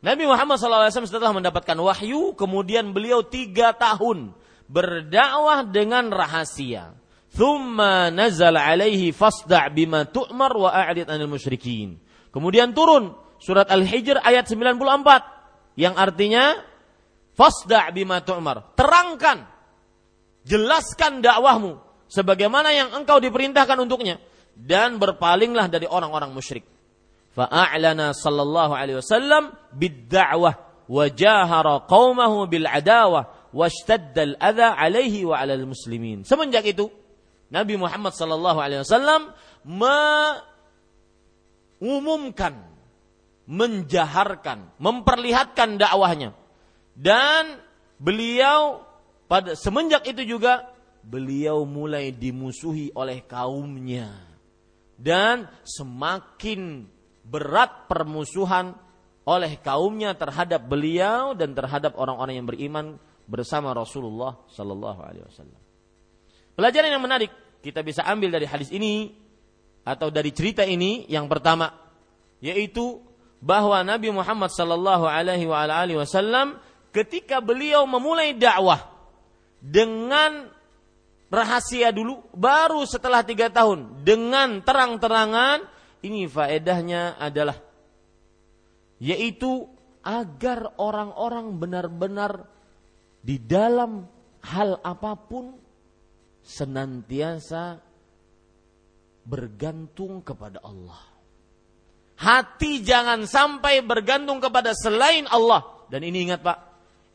Nabi 0.04 0.28
Muhammad 0.28 0.60
SAW 0.60 1.08
setelah 1.08 1.32
mendapatkan 1.32 1.80
wahyu, 1.80 2.36
kemudian 2.36 2.92
beliau 2.92 3.24
tiga 3.24 3.72
tahun 3.72 4.36
berdakwah 4.68 5.64
dengan 5.64 6.12
rahasia. 6.12 6.92
Thumma 7.32 8.12
nazal 8.12 8.54
alaihi 8.54 9.16
fasda' 9.16 9.72
bima 9.72 10.04
tu'mar 10.04 10.52
wa 10.52 10.70
a'rid 10.70 11.08
anil 11.08 11.32
musyrikin. 11.32 11.98
Kemudian 12.30 12.76
turun 12.76 13.16
surat 13.40 13.66
Al-Hijr 13.72 14.20
ayat 14.20 14.44
94 14.44 15.80
yang 15.80 15.96
artinya 15.96 16.60
fasda' 17.32 17.88
bima 17.90 18.20
tu'mar. 18.20 18.76
Terangkan, 18.76 19.48
jelaskan 20.44 21.24
dakwahmu 21.24 21.80
sebagaimana 22.08 22.72
yang 22.72 22.92
engkau 22.94 23.20
diperintahkan 23.20 23.78
untuknya 23.80 24.18
dan 24.54 24.98
berpalinglah 25.02 25.66
dari 25.68 25.86
orang-orang 25.90 26.30
musyrik. 26.30 26.64
Fa'a'lana 27.34 28.14
sallallahu 28.14 28.72
alaihi 28.78 29.02
wasallam 29.02 29.50
bid-da'wah 29.74 30.54
wa 30.86 31.04
jahara 31.10 31.82
qaumahu 31.90 32.46
bil 32.46 32.68
adawah 32.70 33.26
washtadda 33.50 34.34
al-adha 34.34 34.78
alaihi 34.78 35.26
wa 35.26 35.38
'alal 35.38 35.66
muslimin. 35.66 36.22
Semenjak 36.22 36.62
itu 36.66 36.90
Nabi 37.50 37.74
Muhammad 37.74 38.14
sallallahu 38.14 38.58
alaihi 38.62 38.86
wasallam 38.86 39.34
mengumumkan 41.82 42.74
menjaharkan, 43.44 44.72
memperlihatkan 44.80 45.76
dakwahnya. 45.76 46.32
Dan 46.96 47.60
beliau 48.00 48.84
pada 49.28 49.58
semenjak 49.58 50.06
itu 50.08 50.36
juga 50.36 50.70
beliau 51.04 51.68
mulai 51.68 52.10
dimusuhi 52.10 52.90
oleh 52.96 53.22
kaumnya. 53.28 54.08
Dan 54.94 55.44
semakin 55.64 56.88
berat 57.24 57.88
permusuhan 57.90 58.72
oleh 59.24 59.56
kaumnya 59.60 60.12
terhadap 60.12 60.64
beliau 60.68 61.32
dan 61.32 61.56
terhadap 61.56 61.96
orang-orang 61.96 62.40
yang 62.40 62.48
beriman 62.48 63.00
bersama 63.24 63.72
Rasulullah 63.72 64.36
sallallahu 64.52 65.00
alaihi 65.00 65.24
wasallam. 65.24 65.60
Pelajaran 66.54 66.92
yang 66.92 67.02
menarik 67.02 67.32
kita 67.64 67.80
bisa 67.80 68.04
ambil 68.04 68.36
dari 68.36 68.44
hadis 68.44 68.68
ini 68.68 69.16
atau 69.84 70.12
dari 70.12 70.30
cerita 70.30 70.62
ini 70.64 71.08
yang 71.08 71.24
pertama 71.28 71.72
yaitu 72.44 73.00
bahwa 73.40 73.80
Nabi 73.80 74.12
Muhammad 74.12 74.52
sallallahu 74.52 75.08
alaihi 75.08 75.48
wasallam 75.96 76.60
ketika 76.92 77.40
beliau 77.40 77.88
memulai 77.88 78.36
dakwah 78.36 78.84
dengan 79.64 80.53
rahasia 81.32 81.92
dulu, 81.94 82.24
baru 82.32 82.84
setelah 82.88 83.24
tiga 83.24 83.48
tahun 83.52 84.04
dengan 84.04 84.60
terang-terangan 84.64 85.64
ini 86.04 86.28
faedahnya 86.28 87.16
adalah 87.16 87.56
yaitu 89.00 89.64
agar 90.04 90.76
orang-orang 90.76 91.56
benar-benar 91.56 92.44
di 93.24 93.40
dalam 93.40 94.04
hal 94.44 94.76
apa 94.84 95.16
pun 95.16 95.56
senantiasa 96.44 97.80
bergantung 99.24 100.20
kepada 100.20 100.60
Allah. 100.60 101.00
Hati 102.20 102.84
jangan 102.84 103.24
sampai 103.24 103.80
bergantung 103.80 104.38
kepada 104.38 104.76
selain 104.76 105.24
Allah. 105.32 105.88
Dan 105.88 106.04
ini 106.04 106.28
ingat 106.28 106.44
Pak, 106.44 106.58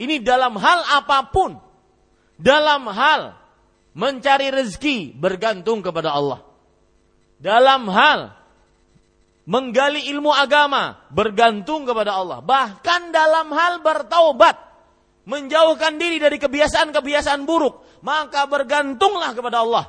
ini 0.01 0.19
dalam 0.19 0.57
hal 0.57 0.81
apa 0.89 1.29
pun. 1.29 1.55
Dalam 2.39 2.89
hal 2.89 3.37
mencari 3.97 4.53
rezeki 4.53 5.17
bergantung 5.17 5.81
kepada 5.81 6.13
Allah. 6.13 6.45
Dalam 7.39 7.87
hal 7.87 8.35
menggali 9.49 10.05
ilmu 10.13 10.29
agama 10.29 11.01
bergantung 11.09 11.87
kepada 11.89 12.21
Allah. 12.21 12.43
Bahkan 12.45 13.09
dalam 13.09 13.49
hal 13.49 13.81
bertaubat, 13.81 14.55
menjauhkan 15.25 15.97
diri 15.97 16.21
dari 16.21 16.37
kebiasaan-kebiasaan 16.37 17.49
buruk, 17.49 18.03
maka 18.05 18.45
bergantunglah 18.45 19.33
kepada 19.33 19.65
Allah. 19.65 19.85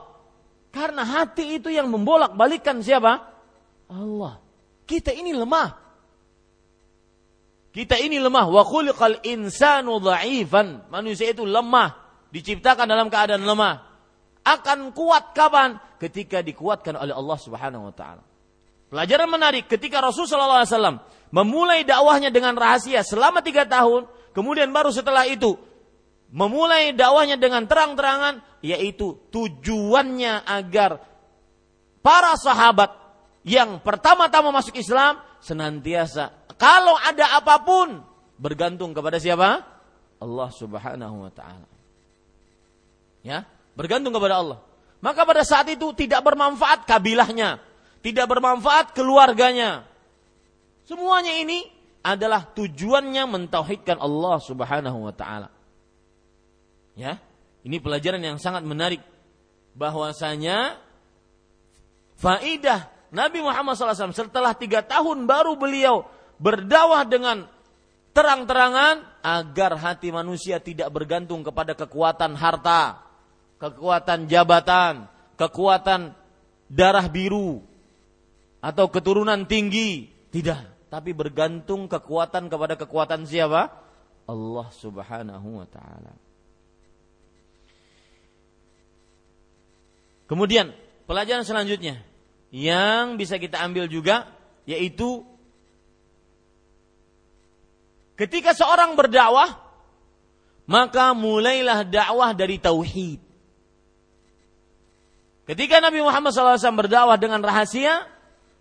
Karena 0.71 1.03
hati 1.03 1.59
itu 1.61 1.69
yang 1.69 1.91
membolak-balikkan 1.91 2.81
siapa? 2.81 3.27
Allah. 3.91 4.39
Kita 4.87 5.11
ini 5.11 5.35
lemah. 5.35 5.77
Kita 7.75 7.99
ini 7.99 8.23
lemah. 8.23 8.47
Wa 8.47 8.63
insanu 9.27 9.99
dha'ifan. 9.99 10.91
Manusia 10.95 11.35
itu 11.35 11.43
lemah. 11.43 11.99
Diciptakan 12.31 12.87
dalam 12.87 13.11
keadaan 13.11 13.43
lemah 13.43 13.90
akan 14.45 14.95
kuat 14.97 15.37
kapan? 15.37 15.77
Ketika 16.01 16.41
dikuatkan 16.41 16.97
oleh 16.97 17.13
Allah 17.13 17.39
Subhanahu 17.39 17.93
wa 17.93 17.95
taala. 17.95 18.25
Pelajaran 18.91 19.29
menarik 19.31 19.71
ketika 19.71 20.03
Rasulullah 20.03 20.67
SAW 20.67 20.99
memulai 21.31 21.87
dakwahnya 21.87 22.33
dengan 22.35 22.59
rahasia 22.59 23.07
selama 23.07 23.39
tiga 23.39 23.63
tahun, 23.69 24.09
kemudian 24.35 24.73
baru 24.75 24.91
setelah 24.91 25.29
itu 25.31 25.55
memulai 26.33 26.91
dakwahnya 26.91 27.39
dengan 27.39 27.69
terang-terangan, 27.71 28.43
yaitu 28.65 29.15
tujuannya 29.31 30.43
agar 30.43 31.05
para 32.03 32.35
sahabat 32.35 32.91
yang 33.47 33.79
pertama-tama 33.79 34.51
masuk 34.51 34.75
Islam 34.75 35.23
senantiasa 35.39 36.41
kalau 36.61 36.93
ada 37.01 37.41
apa 37.41 37.57
pun 37.65 38.05
bergantung 38.37 38.93
kepada 38.93 39.17
siapa? 39.17 39.65
Allah 40.21 40.49
Subhanahu 40.53 41.25
wa 41.25 41.33
taala. 41.33 41.69
Ya, 43.25 43.49
bergantung 43.81 44.13
kepada 44.13 44.45
Allah. 44.45 44.59
Maka 45.01 45.25
pada 45.25 45.41
saat 45.41 45.65
itu 45.73 45.97
tidak 45.97 46.21
bermanfaat 46.21 46.85
kabilahnya, 46.85 47.57
tidak 48.05 48.29
bermanfaat 48.29 48.93
keluarganya. 48.93 49.89
Semuanya 50.85 51.33
ini 51.41 51.65
adalah 52.05 52.45
tujuannya 52.53 53.25
mentauhidkan 53.25 53.97
Allah 53.97 54.37
Subhanahu 54.45 55.09
wa 55.09 55.15
taala. 55.17 55.49
Ya, 56.93 57.17
ini 57.65 57.81
pelajaran 57.81 58.21
yang 58.21 58.37
sangat 58.37 58.61
menarik 58.61 59.01
bahwasanya 59.73 60.77
faidah 62.21 62.93
Nabi 63.09 63.41
Muhammad 63.41 63.81
SAW 63.81 64.13
setelah 64.13 64.53
tiga 64.53 64.85
tahun 64.85 65.25
baru 65.25 65.57
beliau 65.57 66.05
berdakwah 66.37 67.09
dengan 67.09 67.49
terang-terangan 68.13 69.03
agar 69.23 69.77
hati 69.77 70.11
manusia 70.11 70.59
tidak 70.59 70.91
bergantung 70.91 71.45
kepada 71.47 71.77
kekuatan 71.77 72.35
harta, 72.39 73.10
kekuatan 73.61 74.27
jabatan, 74.27 75.07
kekuatan 75.37 76.17
darah 76.73 77.07
biru, 77.07 77.61
atau 78.65 78.89
keturunan 78.89 79.45
tinggi. 79.45 80.09
Tidak, 80.33 80.89
tapi 80.89 81.13
bergantung 81.13 81.87
kekuatan 81.91 82.49
kepada 82.49 82.75
kekuatan 82.81 83.29
siapa? 83.29 83.69
Allah 84.25 84.69
Subhanahu 84.73 85.61
wa 85.61 85.67
taala. 85.69 86.15
Kemudian, 90.31 90.71
pelajaran 91.11 91.43
selanjutnya 91.43 91.99
yang 92.55 93.19
bisa 93.19 93.35
kita 93.39 93.59
ambil 93.67 93.91
juga 93.91 94.31
yaitu 94.63 95.27
ketika 98.15 98.55
seorang 98.55 98.95
berdakwah 98.95 99.59
maka 100.71 101.11
mulailah 101.19 101.83
dakwah 101.83 102.31
dari 102.31 102.63
tauhid. 102.63 103.19
Ketika 105.49 105.83
Nabi 105.83 106.05
Muhammad 106.05 106.31
SAW 106.31 106.79
berdakwah 106.79 107.17
dengan 107.19 107.43
rahasia, 107.43 108.07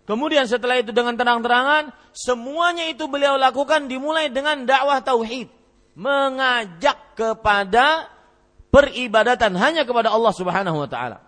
kemudian 0.08 0.48
setelah 0.48 0.80
itu 0.80 0.90
dengan 0.90 1.14
terang-terangan, 1.14 1.94
semuanya 2.10 2.88
itu 2.90 3.06
beliau 3.06 3.38
lakukan 3.38 3.86
dimulai 3.86 4.32
dengan 4.32 4.66
dakwah 4.66 4.98
tauhid, 4.98 5.46
mengajak 5.94 7.14
kepada 7.14 8.10
peribadatan 8.70 9.54
hanya 9.58 9.82
kepada 9.86 10.10
Allah 10.10 10.32
Subhanahu 10.34 10.82
wa 10.82 10.88
taala. 10.90 11.18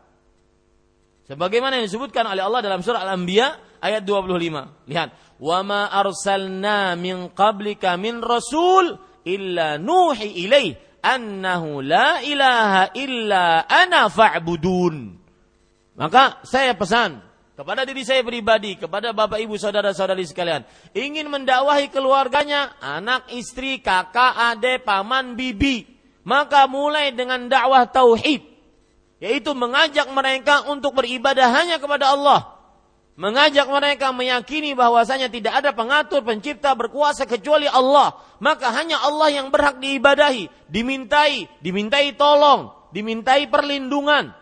Sebagaimana 1.31 1.79
yang 1.79 1.87
disebutkan 1.87 2.27
oleh 2.27 2.43
Allah 2.43 2.61
dalam 2.61 2.83
surah 2.83 3.07
Al-Anbiya 3.07 3.79
ayat 3.79 4.03
25. 4.03 4.91
Lihat, 4.91 5.39
"Wa 5.39 5.63
ma 5.63 5.87
arsalna 5.91 6.99
min 6.99 7.31
qablika 7.31 7.95
min 7.95 8.19
rasul 8.19 8.99
illa 9.23 9.79
nuhi 9.79 10.43
ilaih 10.47 10.75
annahu 11.03 11.79
la 11.79 12.19
ilaha 12.27 12.91
illa 12.99 13.63
ana 13.71 14.11
fa'budun." 14.11 15.22
Maka 16.03 16.43
saya 16.43 16.75
pesan 16.75 17.23
kepada 17.55 17.87
diri 17.87 18.03
saya 18.03 18.27
pribadi, 18.27 18.75
kepada 18.75 19.15
bapak 19.15 19.39
ibu 19.39 19.55
saudara 19.55 19.95
saudari 19.95 20.27
sekalian, 20.27 20.67
ingin 20.99 21.31
mendakwahi 21.31 21.95
keluarganya, 21.95 22.75
anak, 22.83 23.31
istri, 23.31 23.79
kakak, 23.79 24.35
adik, 24.51 24.83
paman, 24.83 25.39
bibi, 25.39 25.87
maka 26.27 26.67
mulai 26.67 27.15
dengan 27.15 27.47
dakwah 27.47 27.87
tauhid, 27.87 28.43
yaitu 29.23 29.55
mengajak 29.55 30.11
mereka 30.11 30.67
untuk 30.67 30.91
beribadah 30.99 31.55
hanya 31.55 31.79
kepada 31.79 32.11
Allah. 32.11 32.51
Mengajak 33.15 33.71
mereka 33.71 34.11
meyakini 34.11 34.75
bahwasanya 34.75 35.31
tidak 35.31 35.55
ada 35.55 35.71
pengatur, 35.71 36.27
pencipta, 36.27 36.75
berkuasa 36.75 37.31
kecuali 37.31 37.71
Allah. 37.71 38.19
Maka 38.43 38.75
hanya 38.75 38.99
Allah 39.07 39.31
yang 39.31 39.55
berhak 39.55 39.79
diibadahi, 39.79 40.51
dimintai, 40.67 41.47
dimintai 41.63 42.19
tolong, 42.19 42.75
dimintai 42.91 43.47
perlindungan. 43.47 44.42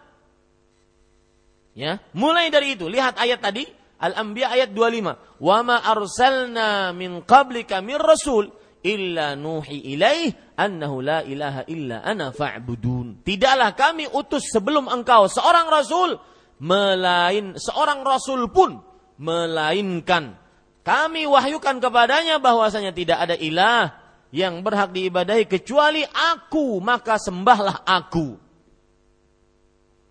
Ya, 1.81 1.97
mulai 2.12 2.53
dari 2.53 2.77
itu, 2.77 2.93
lihat 2.93 3.16
ayat 3.16 3.40
tadi 3.40 3.64
Al-Anbiya 4.01 4.53
ayat 4.53 4.71
25. 4.73 5.40
Wa 5.40 5.59
ma 5.64 5.81
arsalna 5.81 6.93
min 6.97 7.25
qablika 7.25 7.81
min 7.85 8.01
rasul 8.01 8.49
illa 8.81 9.37
nuhi 9.37 9.93
ilaih 9.93 10.57
annahu 10.57 11.05
la 11.05 11.21
ilaha 11.21 11.69
illa 11.69 12.01
ana 12.01 12.33
fa'budun. 12.33 13.21
Tidaklah 13.25 13.77
kami 13.77 14.09
utus 14.09 14.49
sebelum 14.53 14.88
engkau 14.88 15.29
seorang 15.29 15.69
rasul 15.69 16.16
melain 16.61 17.57
seorang 17.57 18.05
rasul 18.05 18.49
pun 18.53 18.81
melainkan 19.21 20.37
kami 20.81 21.29
wahyukan 21.29 21.81
kepadanya 21.81 22.40
bahwasanya 22.40 22.93
tidak 22.93 23.21
ada 23.21 23.37
ilah 23.37 23.97
yang 24.33 24.61
berhak 24.64 24.93
diibadahi 24.93 25.49
kecuali 25.49 26.05
aku 26.05 26.81
maka 26.81 27.16
sembahlah 27.16 27.85
aku 27.85 28.37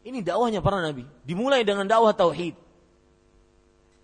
ini 0.04 0.24
dakwahnya 0.24 0.64
para 0.64 0.80
nabi. 0.80 1.04
Dimulai 1.28 1.68
dengan 1.68 1.84
dakwah 1.84 2.15
tauhid. 2.15 2.56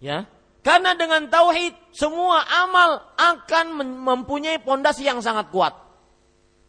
Ya. 0.04 0.28
Karena 0.66 0.98
dengan 0.98 1.30
tauhid 1.30 1.78
semua 1.94 2.42
amal 2.66 3.06
akan 3.16 3.66
mempunyai 4.04 4.60
pondasi 4.60 5.08
yang 5.08 5.22
sangat 5.24 5.54
kuat. 5.54 5.78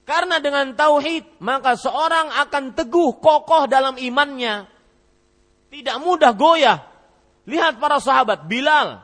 Karena 0.06 0.38
dengan 0.38 0.70
tauhid 0.76 1.42
maka 1.42 1.74
seorang 1.74 2.30
akan 2.46 2.76
teguh 2.76 3.18
kokoh 3.18 3.66
dalam 3.66 3.98
imannya. 3.98 4.70
Tidak 5.72 5.96
mudah 5.98 6.30
goyah. 6.36 6.78
Lihat 7.46 7.82
para 7.82 7.98
sahabat 7.98 8.46
Bilal 8.46 9.02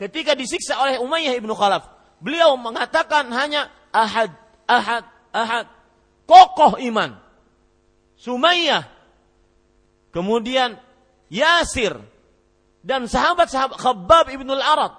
ketika 0.00 0.32
disiksa 0.32 0.80
oleh 0.80 0.96
Umayyah 0.96 1.36
ibnu 1.36 1.52
Khalaf, 1.52 1.84
beliau 2.24 2.56
mengatakan 2.56 3.28
hanya 3.36 3.68
ahad, 3.92 4.32
ahad, 4.64 5.04
ahad, 5.28 5.66
kokoh 6.24 6.80
iman. 6.80 7.20
Sumayyah 8.16 8.99
kemudian 10.10 10.78
Yasir 11.30 11.98
dan 12.82 13.06
sahabat-sahabat 13.06 13.76
Khabbab 13.78 14.26
ibnul 14.34 14.62
Arad, 14.62 14.94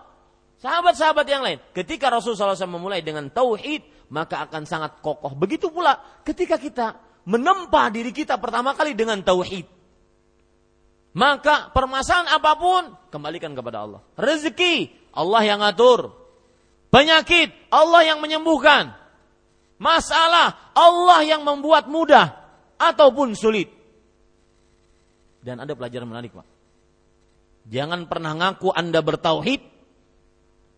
sahabat-sahabat 0.64 1.26
yang 1.28 1.44
lain. 1.44 1.60
Ketika 1.76 2.08
Rasulullah 2.08 2.56
SAW 2.56 2.78
memulai 2.80 3.04
dengan 3.04 3.28
tauhid, 3.28 4.10
maka 4.14 4.46
akan 4.48 4.64
sangat 4.64 5.02
kokoh. 5.04 5.34
Begitu 5.36 5.72
pula 5.72 6.00
ketika 6.24 6.56
kita 6.56 7.00
menempa 7.26 7.90
diri 7.90 8.14
kita 8.14 8.38
pertama 8.38 8.78
kali 8.78 8.94
dengan 8.94 9.20
tauhid. 9.22 9.66
Maka 11.12 11.76
permasalahan 11.76 12.40
apa 12.40 12.56
pun 12.56 12.84
kembalikan 13.12 13.52
kepada 13.52 13.84
Allah. 13.84 14.02
Rezeki 14.16 14.88
Allah 15.12 15.42
yang 15.44 15.60
ngatur. 15.60 16.16
Penyakit 16.88 17.52
Allah 17.68 18.08
yang 18.08 18.24
menyembuhkan. 18.24 18.96
Masalah 19.76 20.72
Allah 20.72 21.20
yang 21.28 21.44
membuat 21.44 21.92
mudah 21.92 22.32
ataupun 22.80 23.36
sulit. 23.36 23.81
Dan 25.42 25.58
ada 25.58 25.74
pelajaran 25.74 26.06
menarik, 26.06 26.32
Pak. 26.38 26.48
Jangan 27.70 28.10
pernah 28.10 28.34
ngaku 28.38 28.74
Anda 28.74 29.02
bertauhid, 29.06 29.62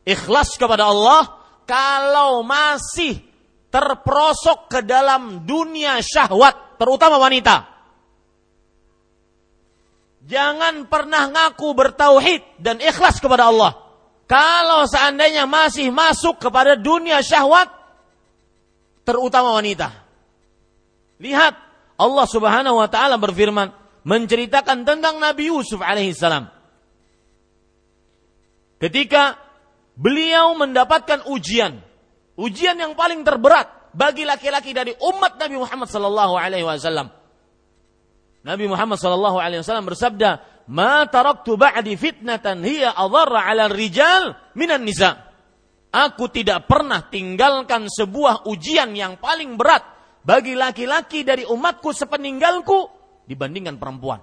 ikhlas 0.04 0.56
kepada 0.60 0.92
Allah 0.92 1.44
kalau 1.64 2.44
masih 2.44 3.24
terperosok 3.72 4.68
ke 4.72 4.80
dalam 4.84 5.48
dunia 5.48 6.00
syahwat, 6.04 6.80
terutama 6.80 7.20
wanita. 7.20 7.72
Jangan 10.24 10.88
pernah 10.88 11.28
ngaku 11.28 11.68
bertauhid 11.76 12.64
dan 12.64 12.80
ikhlas 12.80 13.20
kepada 13.20 13.52
Allah. 13.52 13.76
Kalau 14.24 14.88
seandainya 14.88 15.44
masih 15.44 15.92
masuk 15.92 16.40
kepada 16.40 16.80
dunia 16.80 17.20
syahwat, 17.20 17.68
terutama 19.04 19.52
wanita. 19.60 19.92
Lihat, 21.20 21.54
Allah 22.00 22.26
Subhanahu 22.28 22.80
wa 22.80 22.88
taala 22.88 23.20
berfirman 23.20 23.83
menceritakan 24.04 24.88
tentang 24.88 25.20
Nabi 25.20 25.52
Yusuf 25.52 25.80
alaihissalam. 25.80 26.48
Ketika 28.80 29.40
beliau 29.96 30.56
mendapatkan 30.60 31.28
ujian, 31.32 31.80
ujian 32.36 32.76
yang 32.76 33.00
paling 33.00 33.24
terberat 33.24 33.96
bagi 33.96 34.28
laki-laki 34.28 34.76
dari 34.76 34.92
umat 35.00 35.40
Nabi 35.40 35.56
Muhammad 35.56 35.88
sallallahu 35.88 36.36
alaihi 36.36 36.68
wasallam 36.68 37.24
Nabi 38.44 38.68
Muhammad 38.68 39.00
sallallahu 39.00 39.40
alaihi 39.40 39.64
wasallam 39.64 39.88
bersabda, 39.88 40.44
"Ma 40.68 41.08
taraktu 41.08 41.56
ba'di 41.56 41.96
fitnatan 41.96 42.60
hiya 42.68 42.92
adharra 42.92 43.48
'ala 43.48 43.72
rijal 43.72 44.36
minan 44.60 44.84
nisa." 44.84 45.32
Aku 45.94 46.28
tidak 46.28 46.68
pernah 46.68 47.08
tinggalkan 47.08 47.88
sebuah 47.88 48.50
ujian 48.52 48.92
yang 48.98 49.16
paling 49.16 49.56
berat 49.56 49.86
bagi 50.28 50.60
laki-laki 50.60 51.24
dari 51.24 51.48
umatku 51.48 51.96
sepeninggalku 51.96 53.03
dibandingkan 53.28 53.80
perempuan. 53.80 54.22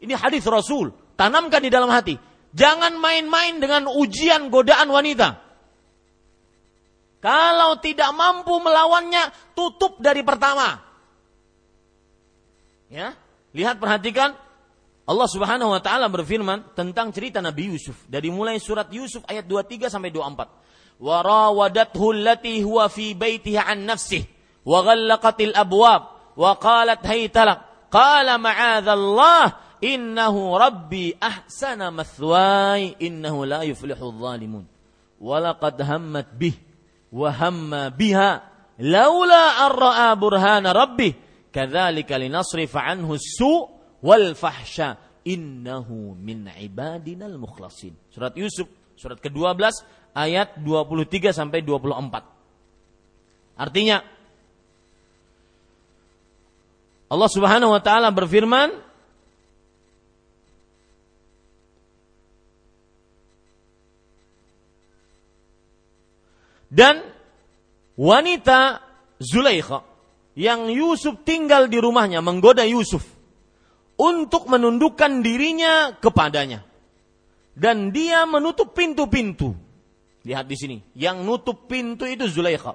Ini 0.00 0.14
hadis 0.18 0.44
Rasul, 0.44 0.92
tanamkan 1.16 1.64
di 1.64 1.70
dalam 1.72 1.88
hati. 1.88 2.16
Jangan 2.54 2.94
main-main 3.00 3.58
dengan 3.58 3.90
ujian 3.90 4.52
godaan 4.52 4.92
wanita. 4.92 5.42
Kalau 7.24 7.80
tidak 7.80 8.12
mampu 8.12 8.52
melawannya, 8.60 9.32
tutup 9.56 9.96
dari 9.98 10.20
pertama. 10.20 10.76
Ya, 12.92 13.16
lihat 13.56 13.80
perhatikan 13.80 14.36
Allah 15.04 15.28
Subhanahu 15.28 15.72
wa 15.72 15.80
taala 15.80 16.08
berfirman 16.08 16.76
tentang 16.76 17.12
cerita 17.12 17.40
Nabi 17.40 17.72
Yusuf 17.72 17.96
dari 18.08 18.32
mulai 18.32 18.56
surat 18.56 18.88
Yusuf 18.92 19.24
ayat 19.28 19.48
23 19.48 19.88
sampai 19.88 20.12
24. 20.12 21.00
Wa 21.00 21.20
rawadathu 21.20 22.12
allati 22.12 22.64
huwa 22.64 22.86
fi 22.92 23.12
baitiha 23.12 23.66
an 23.66 23.88
nafsihi 23.88 24.24
wa 24.64 24.80
ghallaqatil 24.80 25.52
abwab 25.52 26.32
wa 26.38 26.56
qalat 26.56 27.04
haytalak 27.04 27.73
qala 27.94 28.34
ma'adzallah 28.42 29.78
innahu 29.78 30.58
rabbi 30.58 31.14
ahsana 31.14 31.94
mathwai 31.94 32.98
innahu 32.98 33.46
la 33.46 33.62
yuflihu 33.62 34.10
dhalimun 34.18 34.66
wa 35.22 35.38
laqad 35.38 35.78
hammat 35.78 36.34
bih 36.34 36.58
wa 37.14 37.30
hamma 37.30 37.94
biha 37.94 38.42
laula 38.82 39.62
an 39.62 39.70
ra'a 39.70 40.08
burhana 40.18 40.74
rabbih 40.74 41.14
kadzalika 41.54 42.18
linasrifa 42.18 42.82
anhu 42.82 43.14
su 43.14 43.70
wal 44.02 44.34
fahsya 44.34 44.98
innahu 45.22 46.18
min 46.18 46.50
ibadinal 46.60 47.38
mukhlasin. 47.38 47.94
Surat 48.10 48.34
Yusuf 48.34 48.66
surat 48.98 49.18
ke-12 49.22 49.58
ayat 50.14 50.58
23 50.58 51.30
sampai 51.30 51.62
24. 51.62 53.58
Artinya 53.58 54.02
Allah 57.08 57.30
Subhanahu 57.30 57.70
wa 57.72 57.82
taala 57.84 58.08
berfirman 58.10 58.72
dan 66.72 67.06
wanita 67.94 68.82
Zulaikha 69.22 69.86
yang 70.34 70.66
Yusuf 70.66 71.22
tinggal 71.22 71.70
di 71.70 71.78
rumahnya 71.78 72.18
menggoda 72.18 72.66
Yusuf 72.66 73.06
untuk 73.94 74.50
menundukkan 74.50 75.22
dirinya 75.22 75.94
kepadanya. 75.94 76.66
Dan 77.54 77.94
dia 77.94 78.26
menutup 78.26 78.74
pintu-pintu. 78.74 79.54
Lihat 80.26 80.50
di 80.50 80.56
sini, 80.58 80.76
yang 80.98 81.22
nutup 81.22 81.70
pintu 81.70 82.02
itu 82.02 82.26
Zulaikha. 82.26 82.74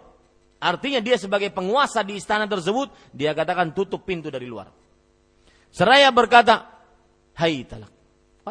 Artinya 0.59 0.99
dia 0.99 1.15
sebagai 1.15 1.51
penguasa 1.55 2.03
di 2.03 2.19
istana 2.19 2.43
tersebut, 2.43 2.91
dia 3.15 3.31
katakan 3.31 3.71
tutup 3.71 4.03
pintu 4.03 4.27
dari 4.27 4.47
luar. 4.47 4.67
Seraya 5.71 6.11
berkata, 6.11 6.67
Hai 7.39 7.63
talak, 7.63 7.93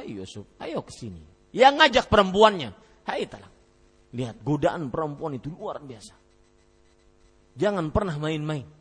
ayo 0.01 0.25
Yusuf, 0.25 0.49
ayo 0.65 0.81
ke 0.81 0.93
sini. 0.97 1.21
Yang 1.53 1.75
ngajak 1.77 2.05
perempuannya, 2.09 2.73
hai 3.05 3.29
talak. 3.29 3.53
Lihat, 4.17 4.41
godaan 4.41 4.89
perempuan 4.89 5.37
itu 5.37 5.53
luar 5.53 5.85
biasa. 5.85 6.17
Jangan 7.61 7.93
pernah 7.93 8.17
main-main 8.17 8.79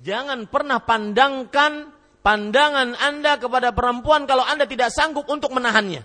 Jangan 0.00 0.48
pernah 0.48 0.80
pandangkan 0.80 1.92
pandangan 2.24 2.96
Anda 2.96 3.36
kepada 3.36 3.76
perempuan 3.76 4.24
kalau 4.24 4.44
Anda 4.44 4.64
tidak 4.64 4.88
sanggup 4.92 5.28
untuk 5.28 5.52
menahannya. 5.52 6.00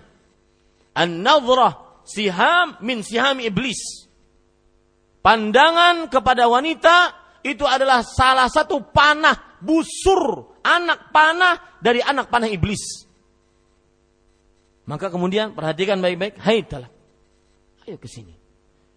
An-nadhrah 0.96 2.04
siham 2.04 2.76
min 2.84 3.00
siham 3.00 3.40
iblis. 3.40 4.05
Pandangan 5.26 6.06
kepada 6.06 6.46
wanita 6.46 7.10
itu 7.42 7.66
adalah 7.66 8.06
salah 8.06 8.46
satu 8.46 8.78
panah 8.94 9.58
busur 9.58 10.54
anak 10.62 11.10
panah 11.10 11.82
dari 11.82 11.98
anak 11.98 12.30
panah 12.30 12.46
iblis. 12.46 13.02
Maka 14.86 15.10
kemudian 15.10 15.50
perhatikan 15.50 15.98
baik-baik, 15.98 16.38
hai 16.38 16.62
talak. 16.62 16.94
Ayo 17.82 17.98
ke 17.98 18.06
sini. 18.06 18.38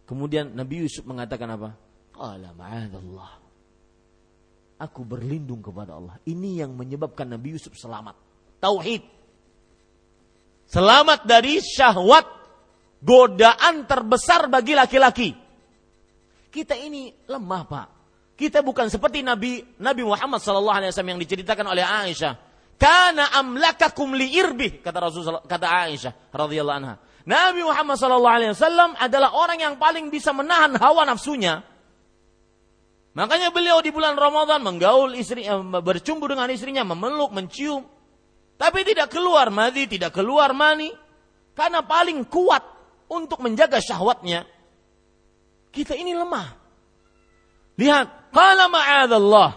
Kemudian 0.05 0.53
Nabi 0.53 0.85
Yusuf 0.85 1.01
mengatakan 1.09 1.49
apa? 1.49 1.73
Qala 2.13 2.53
ma'adallah 2.53 3.49
aku 4.79 5.03
berlindung 5.03 5.59
kepada 5.59 5.99
Allah. 5.99 6.15
Ini 6.23 6.63
yang 6.65 6.71
menyebabkan 6.73 7.27
Nabi 7.27 7.59
Yusuf 7.59 7.75
selamat. 7.75 8.15
Tauhid. 8.63 9.03
Selamat 10.71 11.27
dari 11.27 11.59
syahwat 11.59 12.25
godaan 13.03 13.83
terbesar 13.85 14.47
bagi 14.47 14.73
laki-laki. 14.73 15.48
Kita 16.49 16.73
ini 16.73 17.13
lemah, 17.29 17.63
Pak. 17.65 17.87
Kita 18.33 18.63
bukan 18.63 18.87
seperti 18.87 19.19
Nabi 19.19 19.59
Nabi 19.83 20.01
Muhammad 20.07 20.39
sallallahu 20.39 20.77
alaihi 20.79 20.89
wasallam 20.95 21.11
yang 21.17 21.21
diceritakan 21.21 21.65
oleh 21.69 21.83
Aisyah. 21.83 22.33
Kana 22.79 23.35
amlakakum 23.35 24.15
li 24.15 24.31
irbi 24.39 24.79
kata 24.79 24.97
Rasul 25.03 25.43
kata 25.43 25.67
Aisyah 25.67 26.31
radhiyallahu 26.31 26.77
anha. 26.79 26.95
Nabi 27.27 27.61
Muhammad 27.67 27.99
sallallahu 27.99 28.35
alaihi 28.39 28.51
wasallam 28.55 28.95
adalah 28.95 29.35
orang 29.35 29.59
yang 29.59 29.75
paling 29.75 30.07
bisa 30.07 30.31
menahan 30.31 30.71
hawa 30.79 31.03
nafsunya 31.03 31.67
Makanya 33.19 33.49
beliau 33.49 33.81
di 33.81 33.89
bulan 33.89 34.13
Ramadan 34.13 34.61
menggaul 34.61 35.17
istri, 35.17 35.43
eh, 35.43 35.63
bercumbu 35.81 36.29
dengan 36.29 36.47
istrinya, 36.53 36.85
memeluk, 36.85 37.33
mencium. 37.33 37.83
Tapi 38.59 38.87
tidak 38.87 39.11
keluar 39.11 39.49
madi, 39.49 39.91
tidak 39.91 40.13
keluar 40.13 40.55
mani. 40.55 40.87
Karena 41.51 41.83
paling 41.83 42.23
kuat 42.29 42.61
untuk 43.11 43.41
menjaga 43.41 43.81
syahwatnya. 43.81 44.45
Kita 45.69 45.93
ini 45.93 46.17
lemah. 46.17 46.47
Lihat, 47.79 48.33
qala 48.33 48.65
ma'adallah. 48.67 49.49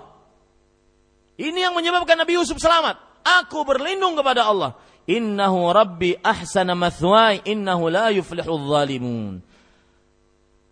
Ini 1.41 1.59
yang 1.71 1.75
menyebabkan 1.75 2.15
Nabi 2.15 2.39
Yusuf 2.39 2.61
selamat. 2.61 3.01
Aku 3.25 3.65
berlindung 3.65 4.15
kepada 4.15 4.47
Allah. 4.47 4.77
Innahu 5.09 5.75
rabbi 5.75 6.15
ahsana 6.23 6.79
mathwai 6.79 7.43
innahu 7.43 7.91
la 7.91 8.15
yuflihu 8.15 8.55
zalimun. 8.71 9.43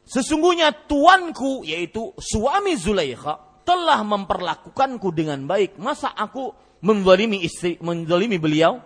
Sesungguhnya 0.07 0.75
tuanku 0.87 1.63
yaitu 1.67 2.15
suami 2.19 2.75
Zulaikha 2.79 3.63
telah 3.67 4.03
memperlakukanku 4.03 5.11
dengan 5.15 5.47
baik. 5.47 5.79
Masa 5.79 6.11
aku 6.15 6.51
menzalimi 6.83 7.43
istri, 7.43 7.79
menzalimi 7.79 8.39
beliau 8.39 8.83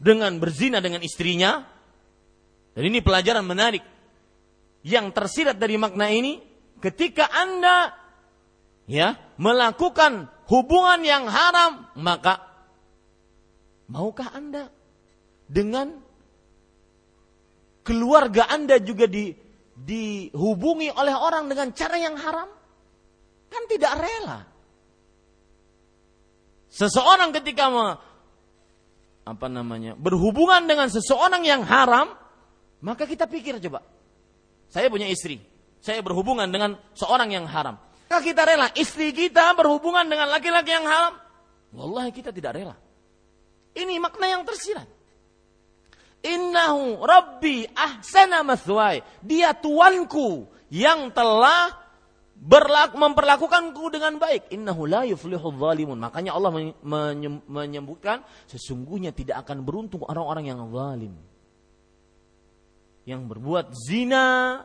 dengan 0.00 0.36
berzina 0.40 0.80
dengan 0.80 1.04
istrinya? 1.04 1.64
Dan 2.72 2.82
ini 2.88 3.04
pelajaran 3.04 3.44
menarik 3.44 3.84
yang 4.86 5.10
tersirat 5.10 5.58
dari 5.58 5.74
makna 5.80 6.10
ini 6.10 6.38
ketika 6.78 7.26
Anda 7.26 7.94
ya 8.86 9.18
melakukan 9.36 10.30
hubungan 10.46 11.02
yang 11.02 11.26
haram 11.26 11.90
maka 11.98 12.40
maukah 13.90 14.30
Anda 14.32 14.70
dengan 15.50 15.98
keluarga 17.82 18.46
Anda 18.52 18.78
juga 18.78 19.08
di 19.08 19.32
dihubungi 19.78 20.90
oleh 20.90 21.14
orang 21.14 21.46
dengan 21.46 21.70
cara 21.70 21.96
yang 21.96 22.18
haram? 22.18 22.50
Kan 23.48 23.62
tidak 23.70 23.94
rela. 23.96 24.44
Seseorang 26.68 27.32
ketika 27.32 27.72
me, 27.72 27.96
apa 29.24 29.46
namanya 29.48 29.96
berhubungan 29.96 30.68
dengan 30.68 30.92
seseorang 30.92 31.46
yang 31.46 31.64
haram, 31.64 32.12
maka 32.84 33.08
kita 33.08 33.24
pikir 33.24 33.56
coba. 33.64 33.80
Saya 34.68 34.92
punya 34.92 35.08
istri, 35.08 35.40
saya 35.80 36.04
berhubungan 36.04 36.48
dengan 36.48 36.76
seorang 36.92 37.32
yang 37.32 37.48
haram. 37.48 37.80
Maka 38.08 38.24
kita 38.24 38.42
rela 38.48 38.72
istri 38.72 39.12
kita 39.12 39.52
berhubungan 39.52 40.08
dengan 40.08 40.32
laki-laki 40.32 40.72
yang 40.72 40.88
haram. 40.88 41.20
Wallahi 41.72 42.10
kita 42.12 42.32
tidak 42.32 42.56
rela. 42.56 42.76
Ini 43.76 44.00
makna 44.00 44.26
yang 44.32 44.42
tersirat. 44.48 44.88
Innahu 46.24 47.04
Rabbi 47.04 47.68
ahsana 47.76 48.42
mathwai. 48.42 49.04
Dia 49.22 49.54
tuanku 49.54 50.48
yang 50.72 51.12
telah 51.12 51.76
berlaku, 52.34 52.96
memperlakukanku 52.96 53.84
dengan 53.92 54.16
baik. 54.16 54.50
Innahu 54.50 54.88
la 54.88 55.04
yuflihu 55.04 55.52
zalimun. 55.60 56.00
Makanya 56.00 56.34
Allah 56.34 56.50
menyebutkan 57.44 58.24
sesungguhnya 58.48 59.12
tidak 59.12 59.46
akan 59.46 59.62
beruntung 59.62 60.02
orang-orang 60.08 60.48
yang 60.48 60.64
zalim. 60.72 61.14
Yang 63.08 63.22
berbuat 63.24 63.72
zina, 63.72 64.60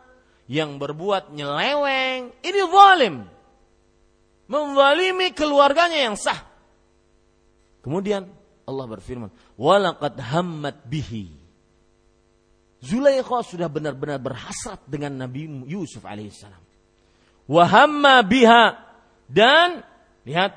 yang 0.52 0.76
berbuat 0.76 1.32
nyeleweng, 1.32 2.36
ini 2.44 2.60
zalim. 2.68 3.16
Memzalimi 4.52 5.32
keluarganya 5.32 6.12
yang 6.12 6.20
sah. 6.20 6.44
Kemudian 7.80 8.28
Allah 8.68 8.86
berfirman, 8.88 9.32
"Walaqad 9.56 10.20
hammat 10.20 10.84
bihi." 10.84 11.32
Zulaikha 12.84 13.40
sudah 13.48 13.72
benar-benar 13.72 14.20
berhasrat 14.20 14.84
dengan 14.92 15.16
Nabi 15.16 15.48
Yusuf 15.72 16.04
alaihissalam. 16.04 16.60
Wahamma 17.48 18.20
biha 18.28 18.76
dan 19.32 19.88
lihat 20.28 20.52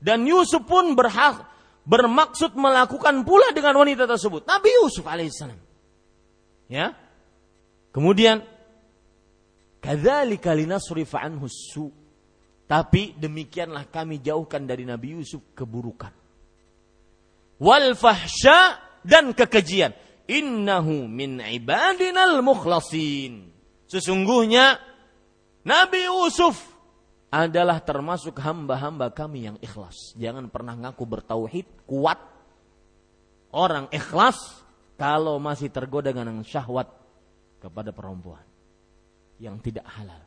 dan 0.00 0.24
Yusuf 0.24 0.64
pun 0.64 0.96
berhak 0.96 1.44
bermaksud 1.84 2.56
melakukan 2.56 3.20
pula 3.24 3.52
dengan 3.52 3.76
wanita 3.84 4.08
tersebut. 4.08 4.48
Nabi 4.48 4.70
Yusuf 4.80 5.04
alaihissalam. 5.04 5.60
Ya. 6.72 6.96
Kemudian 7.98 8.38
kadzalika 9.82 10.54
linasrifa 10.54 11.18
anhu 11.18 11.50
su. 11.50 11.90
Tapi 12.62 13.18
demikianlah 13.18 13.90
kami 13.90 14.22
jauhkan 14.22 14.62
dari 14.62 14.86
Nabi 14.86 15.18
Yusuf 15.18 15.42
keburukan. 15.50 16.14
Wal 17.58 17.98
fahsya 17.98 18.78
dan 19.02 19.34
kekejian 19.34 19.98
innahu 20.30 21.10
min 21.10 21.42
ibadinal 21.42 22.38
mukhlasin. 22.38 23.50
Sesungguhnya 23.90 24.78
Nabi 25.66 26.06
Yusuf 26.06 26.54
adalah 27.34 27.82
termasuk 27.82 28.38
hamba-hamba 28.38 29.10
kami 29.10 29.50
yang 29.50 29.58
ikhlas. 29.58 30.14
Jangan 30.14 30.46
pernah 30.54 30.78
ngaku 30.78 31.02
bertauhid, 31.02 31.66
kuat. 31.82 32.22
Orang 33.50 33.90
ikhlas 33.90 34.38
kalau 34.94 35.42
masih 35.42 35.66
tergoda 35.74 36.14
dengan 36.14 36.46
syahwat 36.46 36.97
kepada 37.58 37.90
perempuan 37.90 38.42
yang 39.38 39.58
tidak 39.62 39.86
halal. 39.86 40.22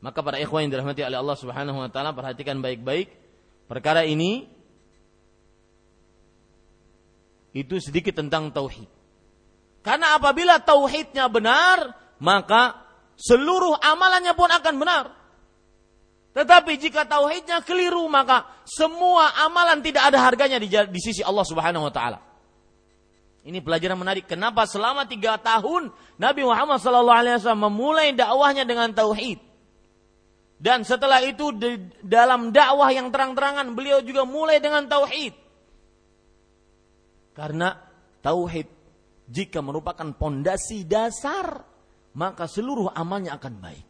Maka 0.00 0.24
para 0.24 0.40
ikhwan 0.40 0.64
yang 0.64 0.72
dirahmati 0.72 1.04
oleh 1.04 1.18
Allah 1.20 1.36
Subhanahu 1.36 1.78
wa 1.80 1.90
taala 1.92 2.16
perhatikan 2.16 2.60
baik-baik 2.64 3.12
perkara 3.68 4.08
ini 4.08 4.48
itu 7.52 7.76
sedikit 7.82 8.16
tentang 8.16 8.48
tauhid. 8.48 8.88
Karena 9.80 10.16
apabila 10.16 10.60
tauhidnya 10.60 11.28
benar, 11.28 11.96
maka 12.20 12.80
seluruh 13.16 13.76
amalannya 13.80 14.32
pun 14.36 14.48
akan 14.48 14.74
benar. 14.76 15.04
Tetapi 16.30 16.78
jika 16.78 17.04
tauhidnya 17.10 17.60
keliru, 17.66 18.06
maka 18.06 18.46
semua 18.62 19.34
amalan 19.42 19.82
tidak 19.82 20.14
ada 20.14 20.18
harganya 20.22 20.62
di, 20.62 20.70
di 20.70 21.00
sisi 21.02 21.26
Allah 21.26 21.42
Subhanahu 21.42 21.90
wa 21.90 21.92
taala. 21.92 22.29
Ini 23.40 23.64
pelajaran 23.64 23.96
menarik. 23.96 24.28
Kenapa 24.28 24.68
selama 24.68 25.08
tiga 25.08 25.40
tahun 25.40 25.88
Nabi 26.20 26.44
Muhammad 26.44 26.76
SAW 26.76 27.56
memulai 27.56 28.12
dakwahnya 28.12 28.68
dengan 28.68 28.92
tauhid. 28.92 29.40
Dan 30.60 30.84
setelah 30.84 31.24
itu 31.24 31.56
di 31.56 31.88
dalam 32.04 32.52
dakwah 32.52 32.92
yang 32.92 33.08
terang-terangan 33.08 33.72
beliau 33.72 34.04
juga 34.04 34.28
mulai 34.28 34.60
dengan 34.60 34.84
tauhid. 34.84 35.32
Karena 37.32 37.80
tauhid 38.20 38.68
jika 39.24 39.64
merupakan 39.64 40.04
pondasi 40.12 40.84
dasar, 40.84 41.64
maka 42.12 42.44
seluruh 42.44 42.92
amalnya 42.92 43.40
akan 43.40 43.54
baik. 43.56 43.86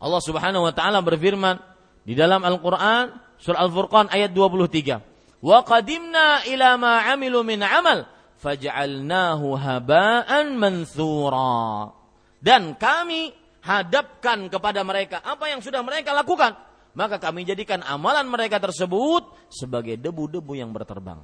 Allah 0.00 0.22
Subhanahu 0.24 0.64
wa 0.64 0.72
taala 0.72 1.04
berfirman 1.04 1.60
di 2.06 2.16
dalam 2.16 2.40
Al-Qur'an 2.46 3.36
surah 3.36 3.60
Al-Furqan 3.60 4.08
ayat 4.08 4.32
23. 4.32 5.44
Wa 5.44 5.62
qadimna 5.68 6.48
ila 6.48 6.80
ma 6.80 7.12
'amilu 7.12 7.44
min 7.44 7.60
'amal 7.60 8.17
faj'alnahu 8.38 9.58
haba'an 9.58 10.54
mansura. 10.54 11.90
Dan 12.38 12.78
kami 12.78 13.34
hadapkan 13.66 14.46
kepada 14.46 14.86
mereka 14.86 15.20
apa 15.26 15.50
yang 15.50 15.58
sudah 15.58 15.82
mereka 15.82 16.14
lakukan, 16.14 16.54
maka 16.94 17.18
kami 17.18 17.42
jadikan 17.42 17.82
amalan 17.82 18.30
mereka 18.30 18.62
tersebut 18.62 19.50
sebagai 19.50 19.98
debu-debu 19.98 20.54
yang 20.54 20.70
berterbang. 20.70 21.18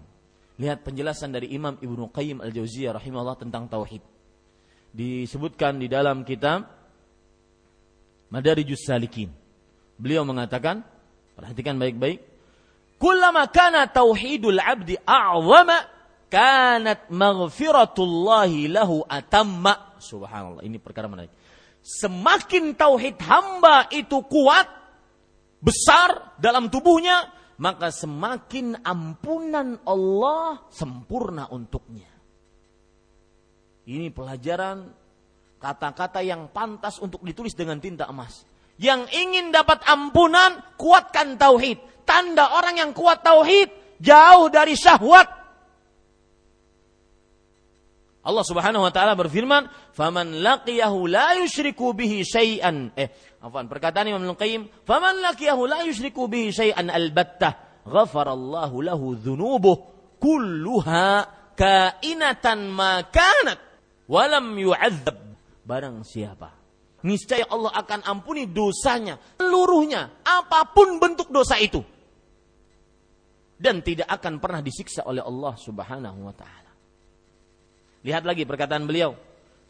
Lihat 0.58 0.86
penjelasan 0.86 1.34
dari 1.34 1.50
Imam 1.50 1.74
Ibnu 1.78 2.14
Qayyim 2.14 2.38
Al-Jauziyah 2.38 2.94
rahimahullah 2.94 3.38
tentang 3.38 3.66
tauhid. 3.66 4.02
Disebutkan 4.94 5.82
di 5.82 5.90
dalam 5.90 6.22
kitab 6.22 6.70
Madarijus 8.30 8.86
Salikin. 8.86 9.34
Beliau 9.98 10.22
mengatakan, 10.22 10.86
perhatikan 11.34 11.74
baik-baik, 11.78 12.22
"Kullama 13.02 13.50
kana 13.50 13.90
tauhidul 13.90 14.58
'abdi 14.62 14.94
a'zama 15.02 15.93
kanat 16.28 17.08
maghfiratullahi 17.10 18.70
lahu 18.70 19.02
atamma." 19.06 19.98
Subhanallah, 20.00 20.62
ini 20.64 20.76
perkara 20.76 21.08
menarik. 21.08 21.32
Semakin 21.84 22.72
tauhid 22.76 23.20
hamba 23.20 23.88
itu 23.92 24.24
kuat, 24.24 24.64
besar 25.60 26.36
dalam 26.40 26.72
tubuhnya, 26.72 27.28
maka 27.60 27.92
semakin 27.92 28.80
ampunan 28.82 29.80
Allah 29.84 30.64
sempurna 30.72 31.48
untuknya. 31.52 32.08
Ini 33.84 34.08
pelajaran 34.16 34.88
kata-kata 35.60 36.24
yang 36.24 36.48
pantas 36.48 36.96
untuk 37.00 37.20
ditulis 37.20 37.52
dengan 37.52 37.76
tinta 37.80 38.08
emas. 38.08 38.48
Yang 38.80 39.12
ingin 39.12 39.52
dapat 39.52 39.84
ampunan, 39.84 40.76
kuatkan 40.80 41.36
tauhid. 41.36 42.04
Tanda 42.08 42.58
orang 42.58 42.80
yang 42.80 42.90
kuat 42.96 43.20
tauhid, 43.20 44.00
jauh 44.00 44.48
dari 44.48 44.74
syahwat, 44.76 45.43
Allah 48.24 48.44
Subhanahu 48.44 48.88
wa 48.88 48.92
taala 48.92 49.12
berfirman, 49.12 49.68
"Faman 49.92 50.40
laqiyahu 50.40 51.04
la 51.04 51.36
yusyriku 51.44 51.92
bihi 51.92 52.24
syai'an." 52.24 52.96
Eh, 52.96 53.12
afwan, 53.44 53.68
perkataan 53.68 54.08
Imam 54.08 54.24
Al-Qayyim, 54.24 54.84
"Faman 54.88 55.20
laqiyahu 55.20 55.68
la 55.68 55.84
yusyriku 55.84 56.24
bihi 56.24 56.48
syai'an 56.48 56.88
albattah, 56.88 57.84
ghafarallahu 57.84 58.80
lahu 58.80 59.12
dzunubuh 59.20 59.76
kulluha 60.16 61.28
kainatan 61.52 62.72
ma 62.72 63.04
kanat 63.04 63.60
wa 64.08 64.24
lam 64.24 64.56
yu'adzab." 64.56 65.20
Barang 65.68 66.00
siapa 66.00 66.64
niscaya 67.04 67.44
Allah 67.52 67.76
akan 67.76 68.00
ampuni 68.08 68.48
dosanya 68.48 69.20
seluruhnya, 69.36 70.24
apa 70.24 70.72
pun 70.72 70.96
bentuk 70.96 71.28
dosa 71.28 71.60
itu. 71.60 71.84
Dan 73.54 73.84
tidak 73.84 74.08
akan 74.08 74.40
pernah 74.40 74.64
disiksa 74.64 75.04
oleh 75.06 75.20
Allah 75.20 75.54
Subhanahu 75.60 76.26
wa 76.26 76.34
taala. 76.34 76.63
Lihat 78.04 78.22
lagi 78.28 78.44
perkataan 78.44 78.84
beliau. 78.84 79.16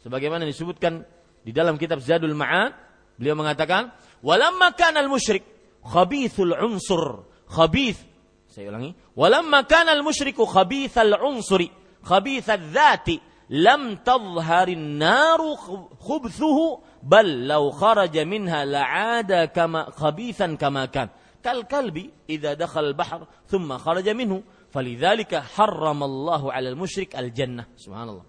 Sebagaimana 0.03 0.43
disebutkan 0.43 1.07
di 1.41 1.55
dalam 1.55 1.79
kitab 1.79 2.03
Zadul 2.03 2.35
Ma'ad, 2.35 2.75
beliau 3.15 3.33
mengatakan, 3.39 3.95
"Walamma 4.19 4.75
kana 4.75 4.99
al-musyrik 4.99 5.41
khabithul 5.81 6.51
unsur." 6.51 7.31
Khabith. 7.47 8.03
Saya 8.51 8.75
ulangi. 8.75 8.91
"Walamma 9.15 9.63
kana 9.63 9.95
al-musyriku 9.95 10.43
khabithal 10.43 11.15
unsuri, 11.23 11.71
khabithal 12.03 12.73
dhati, 12.75 13.21
lam 13.55 14.03
tadhharin 14.03 14.99
naru 14.99 15.55
khubthuhu 16.01 16.81
bal 17.05 17.29
law 17.45 17.71
kharaja 17.71 18.25
minha 18.25 18.65
la'ada 18.67 19.47
kama 19.47 19.95
khabithan 19.95 20.59
kama 20.59 20.91
kan." 20.91 21.07
Kal 21.45 21.69
kalbi 21.69 22.09
idza 22.25 22.57
dakhala 22.57 22.89
al-bahr 22.91 23.29
thumma 23.45 23.77
kharaja 23.77 24.17
minhu 24.17 24.41
Falidzalika 24.75 25.39
harramallahu 25.55 26.51
'alal 26.51 26.75
musyrik 26.75 27.15
al 27.15 27.31
jannah. 27.31 27.63
Subhanallah. 27.79 28.27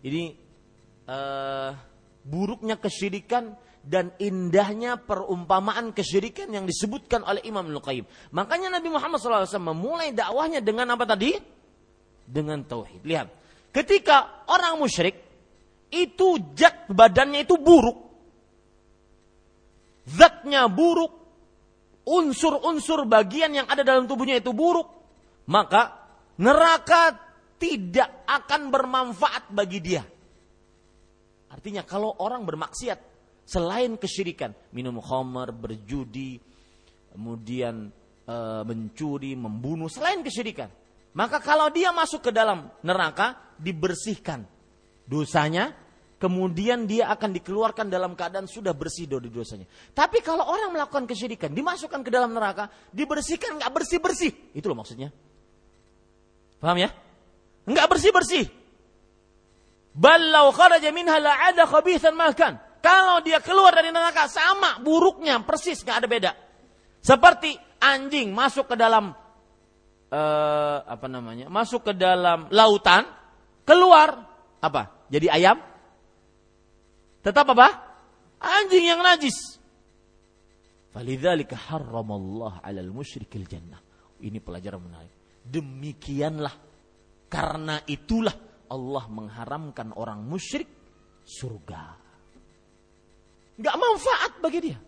Ini 0.00 0.32
uh, 1.04 1.76
buruknya 2.24 2.80
kesyirikan 2.80 3.52
dan 3.84 4.16
indahnya 4.16 4.96
perumpamaan 4.96 5.92
kesyirikan 5.92 6.48
yang 6.48 6.64
disebutkan 6.64 7.20
oleh 7.20 7.44
Imam 7.44 7.68
Al-Qayyim. 7.68 8.08
Makanya 8.32 8.80
Nabi 8.80 8.88
Muhammad 8.88 9.20
SAW 9.20 9.44
memulai 9.60 10.16
dakwahnya 10.16 10.64
dengan 10.64 10.92
apa 10.96 11.04
tadi? 11.04 11.36
Dengan 12.24 12.64
tauhid. 12.64 13.04
Lihat, 13.04 13.28
ketika 13.72 14.44
orang 14.48 14.80
musyrik 14.80 15.20
itu 15.92 16.36
zat 16.56 16.88
badannya 16.88 17.44
itu 17.44 17.56
buruk. 17.56 18.08
Zatnya 20.08 20.68
buruk, 20.68 21.12
unsur-unsur 22.08 23.04
bagian 23.04 23.52
yang 23.52 23.68
ada 23.68 23.84
dalam 23.84 24.08
tubuhnya 24.08 24.40
itu 24.40 24.52
buruk, 24.56 24.97
maka 25.48 25.96
neraka 26.38 27.16
tidak 27.58 28.24
akan 28.28 28.70
bermanfaat 28.70 29.50
bagi 29.50 29.80
dia. 29.82 30.04
Artinya 31.48 31.82
kalau 31.82 32.14
orang 32.20 32.44
bermaksiat 32.44 32.98
selain 33.48 33.96
kesyirikan, 33.96 34.52
minum 34.76 35.00
khamar, 35.00 35.50
berjudi, 35.50 36.38
kemudian 37.16 37.88
e, 38.28 38.36
mencuri, 38.62 39.32
membunuh 39.34 39.88
selain 39.88 40.20
kesyirikan, 40.20 40.68
maka 41.16 41.40
kalau 41.40 41.72
dia 41.72 41.90
masuk 41.90 42.28
ke 42.28 42.30
dalam 42.30 42.68
neraka 42.84 43.56
dibersihkan 43.56 44.44
dosanya, 45.08 45.72
kemudian 46.20 46.84
dia 46.84 47.08
akan 47.08 47.32
dikeluarkan 47.40 47.88
dalam 47.88 48.12
keadaan 48.12 48.44
sudah 48.44 48.76
bersih 48.76 49.08
dari 49.08 49.32
dosanya. 49.32 49.64
Tapi 49.96 50.20
kalau 50.20 50.44
orang 50.44 50.76
melakukan 50.76 51.08
kesyirikan, 51.08 51.56
dimasukkan 51.56 52.04
ke 52.04 52.10
dalam 52.12 52.36
neraka, 52.36 52.68
dibersihkan 52.92 53.56
nggak 53.56 53.72
bersih 53.72 53.98
bersih, 53.98 54.30
itu 54.52 54.68
loh 54.68 54.78
maksudnya. 54.78 55.08
Paham 56.58 56.78
ya? 56.78 56.90
Enggak 57.68 57.86
bersih-bersih. 57.90 58.50
Ballau 59.98 60.54
kharaja 60.54 60.94
minha 60.94 61.18
la'ada 61.18 61.66
khabithan 61.66 62.14
makan. 62.14 62.58
Kalau 62.78 63.18
dia 63.26 63.42
keluar 63.42 63.74
dari 63.74 63.90
neraka 63.90 64.30
sama 64.30 64.78
buruknya 64.78 65.42
persis 65.42 65.82
nggak 65.82 65.98
ada 65.98 66.08
beda. 66.08 66.32
Seperti 67.02 67.58
anjing 67.82 68.30
masuk 68.30 68.70
ke 68.70 68.76
dalam 68.78 69.10
uh, 70.14 70.78
apa 70.86 71.06
namanya? 71.10 71.50
Masuk 71.50 71.90
ke 71.90 71.92
dalam 71.98 72.46
lautan, 72.54 73.10
keluar 73.66 74.22
apa? 74.62 75.06
Jadi 75.10 75.26
ayam? 75.26 75.58
Tetap 77.26 77.50
apa? 77.50 77.68
Anjing 78.38 78.86
yang 78.86 79.02
najis. 79.02 79.58
Falidzalika 80.94 81.58
harramallah 81.58 82.62
'alal 82.62 82.94
musyrikil 82.94 83.50
jannah. 83.50 83.82
Ini 84.22 84.38
pelajaran 84.38 84.78
menarik. 84.78 85.17
Demikianlah 85.48 86.52
karena 87.32 87.80
itulah 87.88 88.36
Allah 88.68 89.04
mengharamkan 89.08 89.96
orang 89.96 90.20
musyrik 90.20 90.68
surga. 91.24 91.82
Gak 93.58 93.76
manfaat 93.76 94.32
bagi 94.44 94.60
dia. 94.70 94.78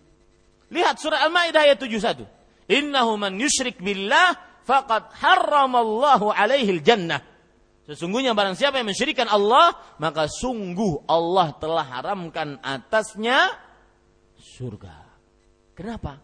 Lihat 0.71 0.97
surah 1.01 1.27
Al-Maidah 1.27 1.67
ayat 1.67 1.79
71. 1.83 2.23
Innahu 2.71 3.19
man 3.19 3.35
yusyrik 3.41 3.83
billah 3.83 4.63
faqad 4.63 5.11
harramallahu 5.19 6.31
alaihi 6.31 6.79
jannah. 6.79 7.19
Sesungguhnya 7.91 8.39
barang 8.39 8.55
siapa 8.55 8.79
yang 8.79 8.87
mensyirikan 8.87 9.27
Allah, 9.27 9.75
maka 9.99 10.31
sungguh 10.31 11.11
Allah 11.11 11.51
telah 11.59 11.83
haramkan 11.83 12.63
atasnya 12.63 13.51
surga. 14.39 14.95
Kenapa? 15.75 16.23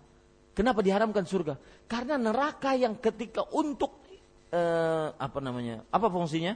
Kenapa 0.55 0.87
diharamkan 0.87 1.27
surga? 1.27 1.59
Karena 1.91 2.15
neraka 2.15 2.79
yang 2.79 3.03
ketika 3.03 3.43
untuk 3.51 4.06
eh, 4.51 5.07
apa 5.17 5.39
namanya? 5.43 5.83
Apa 5.91 6.11
fungsinya? 6.11 6.55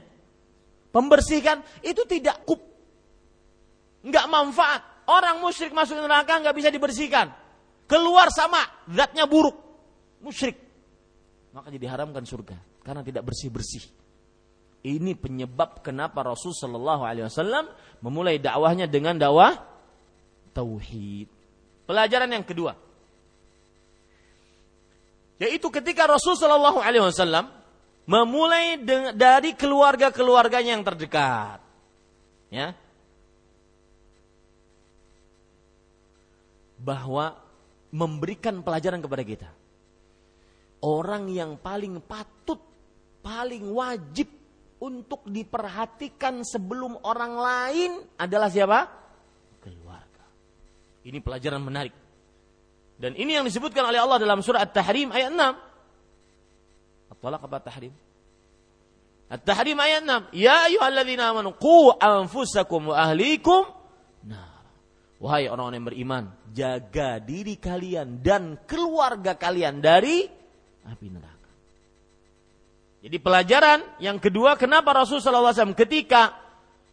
Pembersihkan 0.91 1.63
itu 1.87 2.03
tidak 2.03 2.43
kup, 2.43 2.59
nggak 4.03 4.25
manfaat. 4.27 4.83
Orang 5.07 5.39
musyrik 5.39 5.71
masuk 5.71 5.95
neraka 5.97 6.39
nggak 6.39 6.55
bisa 6.55 6.67
dibersihkan, 6.67 7.31
keluar 7.87 8.27
sama 8.31 8.59
zatnya 8.91 9.23
buruk, 9.23 9.55
musyrik. 10.19 10.59
Maka 11.55 11.71
jadi 11.71 11.87
haramkan 11.87 12.23
surga 12.27 12.59
karena 12.83 13.03
tidak 13.03 13.23
bersih 13.23 13.47
bersih. 13.47 13.83
Ini 14.81 15.13
penyebab 15.13 15.85
kenapa 15.85 16.25
Rasul 16.25 16.57
Shallallahu 16.57 17.05
Alaihi 17.05 17.29
Wasallam 17.29 17.69
memulai 18.01 18.41
dakwahnya 18.41 18.89
dengan 18.89 19.13
dakwah 19.13 19.53
tauhid. 20.57 21.29
Pelajaran 21.85 22.29
yang 22.33 22.43
kedua, 22.43 22.73
yaitu 25.37 25.67
ketika 25.69 26.09
Rasul 26.09 26.33
Shallallahu 26.33 26.81
Alaihi 26.81 27.03
Wasallam 27.03 27.60
memulai 28.11 28.75
dari 29.15 29.55
keluarga-keluarganya 29.55 30.75
yang 30.75 30.83
terdekat. 30.83 31.63
Ya. 32.51 32.75
Bahwa 36.75 37.39
memberikan 37.95 38.59
pelajaran 38.59 38.99
kepada 38.99 39.23
kita. 39.23 39.49
Orang 40.83 41.31
yang 41.31 41.55
paling 41.55 42.03
patut, 42.03 42.59
paling 43.23 43.71
wajib 43.71 44.27
untuk 44.81 45.23
diperhatikan 45.29 46.41
sebelum 46.41 46.99
orang 47.05 47.33
lain 47.37 47.91
adalah 48.17 48.49
siapa? 48.49 48.89
Keluarga. 49.61 50.25
Ini 51.05 51.21
pelajaran 51.21 51.61
menarik. 51.61 51.93
Dan 52.97 53.13
ini 53.13 53.37
yang 53.37 53.45
disebutkan 53.45 53.87
oleh 53.87 54.01
Allah 54.01 54.17
dalam 54.17 54.41
surah 54.41 54.65
At-Tahrim 54.65 55.13
ayat 55.13 55.31
6 55.31 55.70
At-talaq 57.21 57.45
apa 57.45 57.61
tahrim? 57.61 57.93
At-tahrim 59.29 59.77
ayat 59.77 60.01
6. 60.33 60.33
Ya 60.33 60.65
ayyuhalladzina 60.65 61.29
amanu 61.29 61.53
qu 61.53 61.93
anfusakum 62.01 62.89
wa 62.89 62.97
ahlikum 62.97 63.69
nah. 64.25 64.49
Wahai 65.21 65.45
orang-orang 65.45 65.77
yang 65.77 65.87
beriman, 65.93 66.23
jaga 66.49 67.21
diri 67.21 67.61
kalian 67.61 68.25
dan 68.25 68.57
keluarga 68.65 69.37
kalian 69.37 69.77
dari 69.77 70.25
api 70.81 71.07
neraka. 71.13 71.51
Jadi 73.05 73.17
pelajaran 73.21 74.01
yang 74.01 74.17
kedua 74.17 74.57
kenapa 74.57 74.97
Rasulullah 74.97 75.53
SAW 75.53 75.77
ketika 75.77 76.33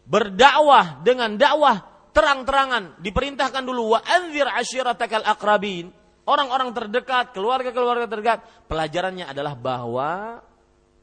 berdakwah 0.05 1.01
dengan 1.01 1.41
dakwah 1.41 1.81
terang-terangan 2.13 3.01
diperintahkan 3.01 3.65
dulu 3.65 3.97
wa 3.97 3.99
anzir 4.05 4.45
ashiratakal 4.45 5.25
akrabin 5.25 5.89
orang-orang 6.29 6.69
terdekat, 6.71 7.33
keluarga-keluarga 7.33 8.05
terdekat. 8.05 8.39
Pelajarannya 8.69 9.25
adalah 9.25 9.57
bahwa 9.57 10.37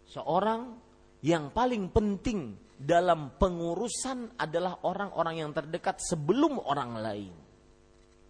seorang 0.07 0.79
yang 1.27 1.51
paling 1.51 1.91
penting 1.91 2.55
dalam 2.79 3.35
pengurusan 3.35 4.39
adalah 4.39 4.87
orang-orang 4.87 5.43
yang 5.43 5.51
terdekat 5.51 5.99
sebelum 5.99 6.63
orang 6.63 6.95
lain. 7.03 7.35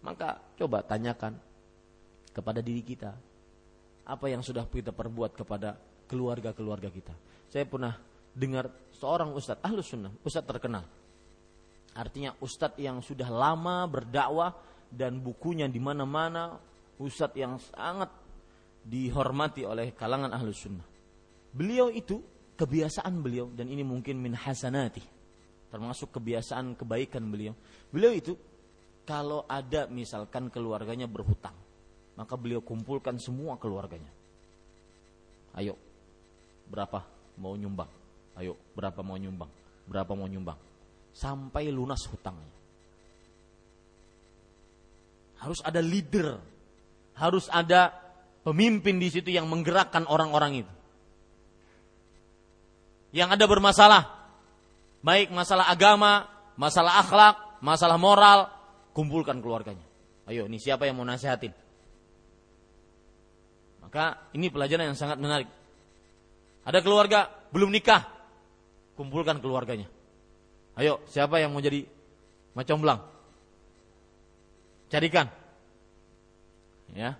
Maka 0.01 0.41
coba 0.57 0.81
tanyakan 0.81 1.37
kepada 2.33 2.63
diri 2.63 2.81
kita, 2.81 3.11
apa 4.07 4.25
yang 4.31 4.41
sudah 4.41 4.65
kita 4.65 4.95
perbuat 4.95 5.35
kepada 5.37 5.75
keluarga-keluarga 6.07 6.87
kita. 6.89 7.13
Saya 7.51 7.67
pernah 7.67 7.93
dengar 8.31 8.71
seorang 8.95 9.35
ustadz 9.35 9.61
ahlu 9.61 9.83
sunnah, 9.83 10.13
ustadz 10.23 10.47
terkenal. 10.47 10.85
Artinya 11.97 12.37
ustadz 12.39 12.79
yang 12.79 13.01
sudah 13.03 13.27
lama 13.27 13.83
berdakwah 13.89 14.53
dan 14.87 15.19
bukunya 15.19 15.67
di 15.67 15.81
mana-mana 15.81 16.55
ustadz 16.97 17.37
yang 17.37 17.57
sangat 17.61 18.09
dihormati 18.87 19.67
oleh 19.67 19.93
kalangan 19.93 20.31
ahlu 20.33 20.51
sunnah. 20.53 20.85
Beliau 21.53 21.89
itu 21.91 22.21
kebiasaan 22.57 23.21
beliau 23.21 23.49
dan 23.53 23.69
ini 23.69 23.85
mungkin 23.85 24.17
min 24.17 24.33
hasanati 24.33 25.17
termasuk 25.67 26.15
kebiasaan 26.15 26.79
kebaikan 26.79 27.27
beliau. 27.27 27.53
Beliau 27.91 28.13
itu 28.15 28.33
kalau 29.07 29.43
ada 29.47 29.87
misalkan 29.87 30.51
keluarganya 30.51 31.07
berhutang, 31.07 31.55
maka 32.15 32.33
beliau 32.35 32.63
kumpulkan 32.63 33.19
semua 33.19 33.55
keluarganya. 33.59 34.11
Ayo, 35.55 35.75
berapa 36.67 37.03
mau 37.39 37.55
nyumbang? 37.55 37.89
Ayo, 38.37 38.55
berapa 38.75 38.99
mau 39.01 39.15
nyumbang? 39.15 39.49
Berapa 39.87 40.11
mau 40.13 40.27
nyumbang? 40.27 40.59
Sampai 41.15 41.71
lunas 41.71 42.03
hutangnya. 42.05 42.55
Harus 45.37 45.61
ada 45.61 45.81
leader 45.81 46.37
harus 47.17 47.49
ada 47.49 47.91
pemimpin 48.45 49.01
di 49.01 49.09
situ 49.09 49.33
yang 49.33 49.49
menggerakkan 49.49 50.05
orang-orang 50.05 50.63
itu. 50.63 50.73
Yang 53.11 53.29
ada 53.35 53.45
bermasalah, 53.49 54.03
baik 55.01 55.33
masalah 55.33 55.67
agama, 55.67 56.29
masalah 56.55 57.01
akhlak, 57.01 57.35
masalah 57.59 57.97
moral, 57.97 58.47
kumpulkan 58.93 59.41
keluarganya. 59.41 59.83
Ayo, 60.29 60.45
ini 60.45 60.61
siapa 60.61 60.85
yang 60.85 60.99
mau 60.99 61.07
nasihatin? 61.07 61.51
Maka 63.81 64.29
ini 64.35 64.51
pelajaran 64.51 64.93
yang 64.93 64.99
sangat 64.99 65.17
menarik. 65.17 65.49
Ada 66.67 66.83
keluarga 66.83 67.31
belum 67.55 67.71
nikah, 67.71 68.03
kumpulkan 68.99 69.39
keluarganya. 69.39 69.87
Ayo, 70.77 71.01
siapa 71.09 71.39
yang 71.39 71.55
mau 71.55 71.63
jadi 71.63 71.87
macomblang? 72.53 73.01
Carikan 74.91 75.46
ya 76.91 77.15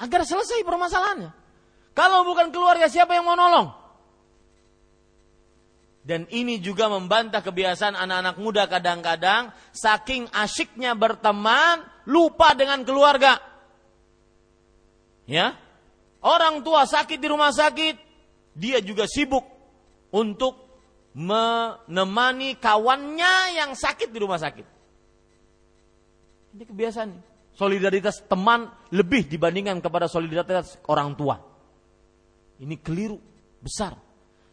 agar 0.00 0.24
selesai 0.24 0.64
permasalahannya. 0.64 1.30
Kalau 1.92 2.24
bukan 2.24 2.48
keluarga 2.48 2.88
siapa 2.88 3.12
yang 3.12 3.28
mau 3.28 3.36
nolong? 3.36 3.68
Dan 6.00 6.24
ini 6.32 6.56
juga 6.64 6.88
membantah 6.88 7.44
kebiasaan 7.44 7.92
anak-anak 7.92 8.36
muda 8.40 8.64
kadang-kadang 8.64 9.52
saking 9.76 10.24
asyiknya 10.32 10.96
berteman 10.96 11.84
lupa 12.08 12.56
dengan 12.56 12.80
keluarga. 12.88 13.36
Ya. 15.28 15.60
Orang 16.24 16.64
tua 16.64 16.88
sakit 16.88 17.20
di 17.20 17.28
rumah 17.28 17.52
sakit, 17.52 17.96
dia 18.56 18.80
juga 18.80 19.04
sibuk 19.04 19.44
untuk 20.12 20.56
menemani 21.12 22.56
kawannya 22.56 23.56
yang 23.60 23.72
sakit 23.76 24.08
di 24.08 24.18
rumah 24.20 24.40
sakit. 24.40 24.66
Ini 26.56 26.64
kebiasaan 26.64 27.29
solidaritas 27.60 28.24
teman 28.24 28.72
lebih 28.88 29.28
dibandingkan 29.28 29.84
kepada 29.84 30.08
solidaritas 30.08 30.80
orang 30.88 31.12
tua. 31.12 31.36
Ini 32.56 32.80
keliru 32.80 33.20
besar. 33.60 34.00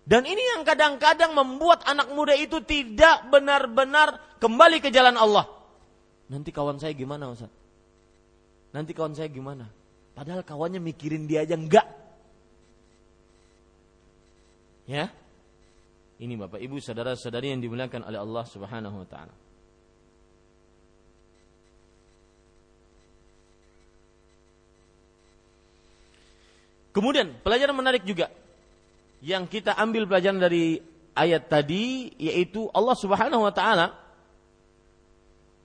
Dan 0.04 0.28
ini 0.28 0.40
yang 0.56 0.68
kadang-kadang 0.68 1.32
membuat 1.32 1.88
anak 1.88 2.12
muda 2.12 2.36
itu 2.36 2.60
tidak 2.68 3.32
benar-benar 3.32 4.40
kembali 4.44 4.84
ke 4.84 4.92
jalan 4.92 5.16
Allah. 5.16 5.48
Nanti 6.28 6.52
kawan 6.52 6.80
saya 6.80 6.92
gimana 6.92 7.32
Ustaz? 7.32 7.52
Nanti 8.76 8.92
kawan 8.92 9.16
saya 9.16 9.32
gimana? 9.32 9.72
Padahal 10.12 10.44
kawannya 10.44 10.84
mikirin 10.84 11.28
dia 11.28 11.48
aja 11.48 11.56
enggak. 11.56 11.88
Ya. 14.88 15.12
Ini 16.18 16.34
Bapak 16.40 16.60
Ibu 16.60 16.80
saudara-saudari 16.80 17.56
yang 17.56 17.64
dimuliakan 17.64 18.08
oleh 18.08 18.20
Allah 18.20 18.44
Subhanahu 18.48 19.04
wa 19.04 19.08
taala. 19.08 19.47
Kemudian 26.98 27.30
pelajaran 27.46 27.78
menarik 27.78 28.02
juga 28.02 28.34
yang 29.22 29.46
kita 29.46 29.78
ambil 29.78 30.10
pelajaran 30.10 30.42
dari 30.42 30.82
ayat 31.14 31.46
tadi 31.46 32.10
yaitu 32.18 32.66
Allah 32.74 32.98
Subhanahu 32.98 33.46
wa 33.46 33.54
taala 33.54 33.94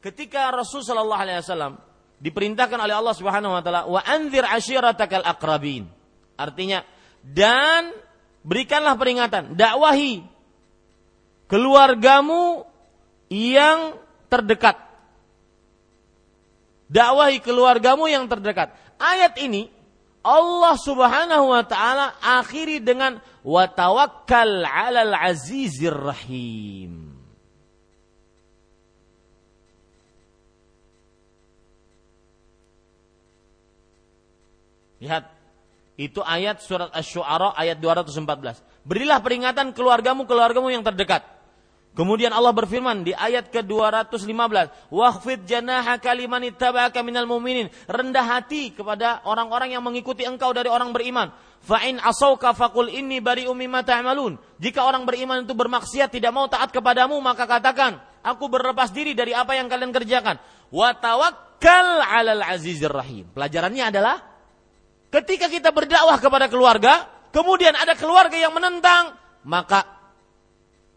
ketika 0.05 0.53
Rasul 0.53 0.85
sallallahu 0.85 1.16
alaihi 1.24 1.41
wasallam 1.41 1.80
diperintahkan 2.20 2.76
oleh 2.76 2.93
Allah 2.93 3.16
Subhanahu 3.16 3.57
wa 3.57 3.64
taala 3.64 3.89
wa 3.89 4.05
anzir 4.05 4.45
ashiratakal 4.45 5.24
aqrabin. 5.24 5.89
Artinya 6.37 6.85
dan 7.24 7.97
berikanlah 8.45 9.01
peringatan, 9.01 9.57
dakwahi 9.57 10.20
keluargamu 11.49 12.68
yang 13.33 13.97
terdekat. 14.28 14.76
Dakwahi 16.93 17.41
keluargamu 17.41 18.05
yang 18.05 18.28
terdekat. 18.28 18.76
Ayat 19.01 19.33
ini 19.41 19.72
Allah 20.23 20.79
Subhanahu 20.79 21.51
wa 21.51 21.62
taala 21.66 22.14
akhiri 22.23 22.79
dengan 22.79 23.18
wa 23.43 23.66
tawakkal 23.66 24.62
'alal 24.62 25.14
azizir 25.18 25.95
rahim. 25.95 27.11
Lihat, 35.03 35.27
itu 35.99 36.23
ayat 36.23 36.62
surat 36.62 36.95
Asy-Syu'ara 36.95 37.59
ayat 37.59 37.83
214. 37.83 38.62
Berilah 38.87 39.18
peringatan 39.18 39.75
keluargamu 39.75 40.31
keluargamu 40.31 40.70
yang 40.70 40.87
terdekat. 40.87 41.27
Kemudian 41.93 42.32
Allah 42.32 42.57
berfirman 42.57 43.05
di 43.05 43.12
ayat 43.12 43.53
ke-215, 43.53 44.88
"Wahfid 44.88 45.45
janaha 45.45 46.01
kaliman 46.01 46.40
ittaba'aka 46.49 47.05
minal 47.05 47.28
mu'minin." 47.28 47.68
Rendah 47.84 48.24
hati 48.24 48.72
kepada 48.72 49.20
orang-orang 49.28 49.76
yang 49.76 49.84
mengikuti 49.84 50.24
engkau 50.24 50.57
dari 50.57 50.72
orang 50.72 50.97
beriman. 50.97 51.28
Fa'in 51.61 52.01
asauka 52.01 52.57
faqul 52.57 52.88
inni 52.88 53.20
bari'um 53.20 53.53
mimma 53.53 53.84
ta'malun. 53.84 54.40
Jika 54.57 54.88
orang 54.88 55.05
beriman 55.05 55.45
itu 55.45 55.53
bermaksiat 55.53 56.09
tidak 56.09 56.32
mau 56.32 56.49
taat 56.49 56.72
kepadamu, 56.72 57.20
maka 57.20 57.45
katakan, 57.45 58.01
aku 58.24 58.49
berlepas 58.49 58.88
diri 58.88 59.12
dari 59.12 59.36
apa 59.36 59.53
yang 59.53 59.68
kalian 59.68 59.93
kerjakan. 59.93 60.40
Wa 60.72 60.97
tawakkal 60.97 62.09
'alal 62.09 62.40
azizir 62.40 62.88
rahim. 62.88 63.28
Pelajarannya 63.36 63.93
adalah 63.93 64.16
ketika 65.12 65.53
kita 65.53 65.68
berdakwah 65.76 66.16
kepada 66.16 66.49
keluarga, 66.49 67.05
kemudian 67.36 67.76
ada 67.76 67.93
keluarga 68.01 68.40
yang 68.40 68.57
menentang, 68.57 69.12
maka 69.45 70.02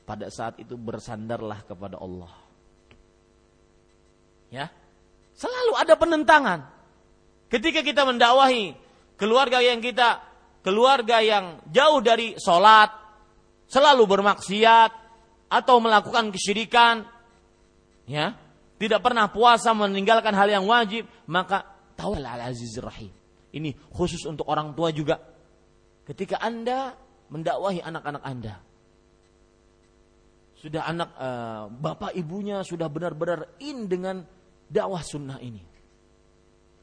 pada 0.05 0.29
saat 0.29 0.61
itu 0.61 0.77
bersandarlah 0.77 1.65
kepada 1.65 1.97
Allah. 1.97 2.31
Ya. 4.53 4.69
Selalu 5.35 5.73
ada 5.75 5.93
penentangan. 5.99 6.59
Ketika 7.51 7.81
kita 7.83 8.07
mendakwahi 8.07 8.77
keluarga 9.19 9.59
yang 9.59 9.83
kita 9.83 10.23
keluarga 10.61 11.19
yang 11.19 11.59
jauh 11.69 11.99
dari 11.99 12.37
sholat, 12.39 12.89
selalu 13.67 14.05
bermaksiat 14.07 14.91
atau 15.51 15.75
melakukan 15.83 16.31
kesyirikan, 16.31 17.05
ya, 18.07 18.37
tidak 18.81 19.01
pernah 19.03 19.29
puasa 19.29 19.73
meninggalkan 19.75 20.33
hal 20.33 20.47
yang 20.49 20.65
wajib, 20.65 21.05
maka 21.27 21.65
tawal 21.97 22.23
al 22.23 22.49
aziz 22.49 22.77
rahim. 22.79 23.11
Ini 23.55 23.71
khusus 23.91 24.23
untuk 24.27 24.47
orang 24.51 24.75
tua 24.75 24.91
juga. 24.91 25.19
Ketika 26.05 26.37
Anda 26.43 26.93
mendakwahi 27.31 27.81
anak-anak 27.81 28.23
Anda, 28.23 28.61
sudah 30.65 30.81
anak 30.81 31.09
uh, 31.21 31.69
bapak 31.69 32.17
ibunya 32.17 32.65
sudah 32.65 32.89
benar-benar 32.89 33.61
in 33.61 33.85
dengan 33.85 34.25
dakwah 34.65 35.05
sunnah 35.05 35.37
ini. 35.37 35.61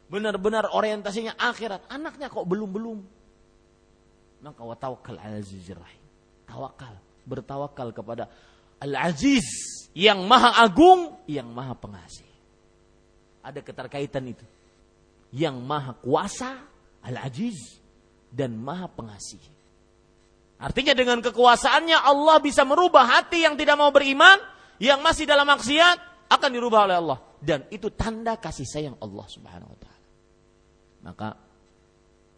Benar-benar 0.06 0.70
orientasinya 0.70 1.34
akhirat. 1.34 1.90
Anaknya 1.90 2.30
kok 2.30 2.46
belum-belum. 2.46 3.02
Maka 4.46 4.62
wa 4.62 4.78
tawakkal 4.78 5.18
ala 5.18 5.42
rahim. 5.42 6.02
Tawakal. 6.46 6.94
Bertawakal 7.26 7.90
kepada 7.90 8.30
Al-Aziz. 8.78 9.46
Yang 9.98 10.30
maha 10.30 10.62
agung. 10.62 11.18
Yang 11.26 11.48
maha 11.50 11.74
pengasih. 11.74 12.30
Ada 13.42 13.66
keterkaitan 13.66 14.30
itu. 14.30 14.46
Yang 15.34 15.58
maha 15.58 15.98
kuasa. 15.98 16.54
Al-Aziz. 17.02 17.82
Dan 18.30 18.54
maha 18.62 18.86
pengasih. 18.86 19.42
Artinya 20.62 20.94
dengan 20.94 21.18
kekuasaannya 21.18 21.98
Allah 22.06 22.38
bisa 22.38 22.62
merubah 22.62 23.02
hati 23.02 23.42
yang 23.42 23.58
tidak 23.58 23.74
mau 23.74 23.90
beriman, 23.90 24.38
yang 24.78 25.02
masih 25.02 25.26
dalam 25.26 25.42
maksiat 25.42 26.30
akan 26.30 26.50
dirubah 26.54 26.86
oleh 26.86 26.96
Allah 27.02 27.18
dan 27.42 27.66
itu 27.74 27.90
tanda 27.90 28.38
kasih 28.38 28.62
sayang 28.62 28.96
Allah 29.02 29.26
Subhanahu 29.26 29.74
wa 29.74 29.78
taala. 29.82 30.06
Maka 31.02 31.28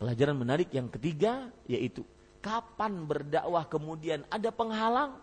pelajaran 0.00 0.40
menarik 0.40 0.72
yang 0.72 0.88
ketiga 0.88 1.52
yaitu 1.68 2.00
kapan 2.40 3.04
berdakwah 3.04 3.68
kemudian 3.68 4.24
ada 4.32 4.48
penghalang 4.48 5.20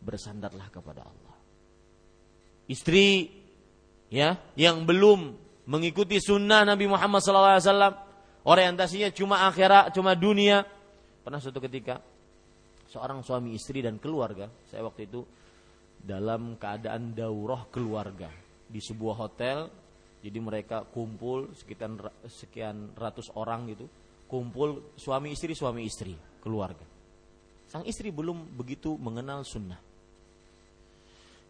bersandarlah 0.00 0.72
kepada 0.72 1.04
Allah. 1.04 1.36
Istri 2.66 3.28
ya 4.08 4.40
yang 4.56 4.88
belum 4.88 5.36
mengikuti 5.68 6.16
sunnah 6.16 6.64
Nabi 6.64 6.88
Muhammad 6.88 7.20
SAW 7.20 7.92
orientasinya 8.48 9.12
cuma 9.12 9.44
akhirat, 9.44 9.92
cuma 9.92 10.16
dunia. 10.16 10.64
Pernah 11.22 11.38
suatu 11.38 11.60
ketika 11.62 12.00
seorang 12.92 13.24
suami 13.24 13.56
istri 13.56 13.80
dan 13.80 13.96
keluarga. 13.96 14.52
Saya 14.68 14.84
waktu 14.84 15.08
itu 15.08 15.24
dalam 15.96 16.60
keadaan 16.60 17.16
daurah 17.16 17.64
keluarga 17.72 18.28
di 18.68 18.80
sebuah 18.84 19.16
hotel. 19.16 19.72
Jadi 20.22 20.38
mereka 20.38 20.86
kumpul 20.86 21.50
sekitar 21.50 21.98
sekian 22.30 22.94
ratus 22.94 23.34
orang 23.34 23.74
gitu, 23.74 23.90
kumpul 24.30 24.94
suami 24.94 25.34
istri 25.34 25.50
suami 25.50 25.82
istri 25.82 26.14
keluarga. 26.38 26.86
Sang 27.66 27.82
istri 27.82 28.14
belum 28.14 28.54
begitu 28.54 28.94
mengenal 29.00 29.42
sunnah. 29.42 29.80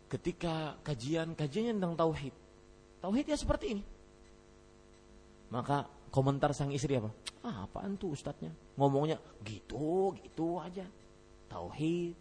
Ketika 0.09 0.81
kajian 0.81 1.37
kajiannya 1.37 1.77
tentang 1.77 2.01
tauhid, 2.01 2.33
tauhid 3.05 3.27
ya 3.29 3.37
seperti 3.37 3.77
ini. 3.77 3.85
Maka 5.53 5.85
komentar 6.09 6.57
sang 6.57 6.73
istri 6.73 6.97
apa? 6.97 7.13
Ah, 7.45 7.69
apaan 7.69 8.01
tuh 8.01 8.17
ustadznya? 8.17 8.57
Ngomongnya 8.81 9.21
gitu, 9.45 10.17
gitu 10.17 10.57
aja 10.65 10.89
tauhid, 11.53 12.17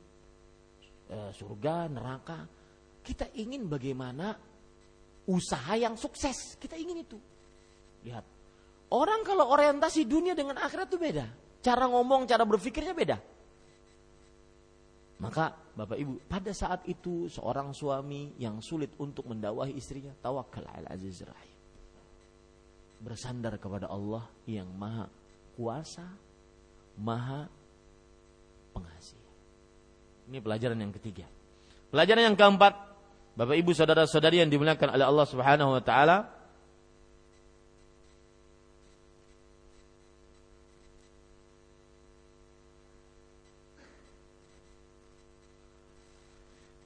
e, 1.08 1.18
surga, 1.32 1.88
neraka. 1.88 2.44
Kita 3.00 3.32
ingin 3.40 3.72
bagaimana 3.72 4.36
usaha 5.32 5.74
yang 5.80 5.96
sukses. 5.96 6.60
Kita 6.60 6.76
ingin 6.76 7.08
itu. 7.08 7.18
Lihat. 8.04 8.26
Orang 8.92 9.24
kalau 9.24 9.48
orientasi 9.48 10.04
dunia 10.04 10.36
dengan 10.36 10.60
akhirat 10.60 10.92
itu 10.92 11.00
beda. 11.00 11.26
Cara 11.64 11.88
ngomong, 11.88 12.28
cara 12.28 12.44
berpikirnya 12.44 12.92
beda. 12.92 13.18
Maka 15.22 15.54
Bapak 15.72 15.98
Ibu, 16.02 16.14
pada 16.26 16.52
saat 16.52 16.84
itu 16.90 17.30
seorang 17.30 17.72
suami 17.72 18.36
yang 18.42 18.58
sulit 18.60 18.92
untuk 18.98 19.30
mendakwahi 19.30 19.78
istrinya, 19.78 20.12
tawakal 20.18 20.66
al 20.66 20.90
aziz 20.92 21.22
rahim. 21.24 21.58
Bersandar 23.00 23.56
kepada 23.62 23.88
Allah 23.88 24.26
yang 24.50 24.68
maha 24.74 25.08
kuasa, 25.54 26.04
maha 26.98 27.46
pengasih. 28.74 29.21
Ini 30.32 30.40
pelajaran 30.40 30.80
yang 30.80 30.96
ketiga. 30.96 31.28
Pelajaran 31.92 32.32
yang 32.32 32.40
keempat, 32.40 32.72
Bapak 33.36 33.52
Ibu 33.52 33.76
saudara-saudari 33.76 34.40
yang 34.40 34.48
dimuliakan 34.48 34.96
oleh 34.96 35.04
Allah 35.04 35.28
Subhanahu 35.28 35.76
wa 35.76 35.84
taala, 35.84 36.32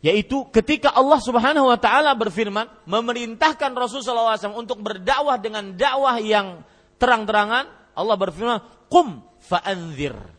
yaitu 0.02 0.42
ketika 0.50 0.90
Allah 0.90 1.22
Subhanahu 1.22 1.70
wa 1.70 1.78
taala 1.78 2.18
berfirman 2.18 2.66
memerintahkan 2.90 3.70
Rasulullah 3.78 4.42
SAW 4.42 4.58
untuk 4.58 4.82
berdakwah 4.82 5.38
dengan 5.38 5.78
dakwah 5.78 6.18
yang 6.18 6.66
terang-terangan 6.98 7.70
Allah 7.94 8.18
berfirman 8.18 8.58
kum 8.90 9.22
fa'anzir 9.38 10.35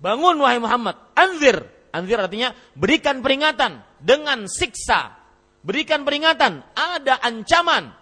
Bangun 0.00 0.40
wahai 0.40 0.56
Muhammad, 0.56 0.96
anzir. 1.12 1.60
Anzir 1.92 2.16
artinya 2.16 2.56
berikan 2.72 3.20
peringatan 3.20 3.84
dengan 4.00 4.48
siksa. 4.48 5.20
Berikan 5.60 6.08
peringatan, 6.08 6.64
ada 6.72 7.20
ancaman. 7.20 7.92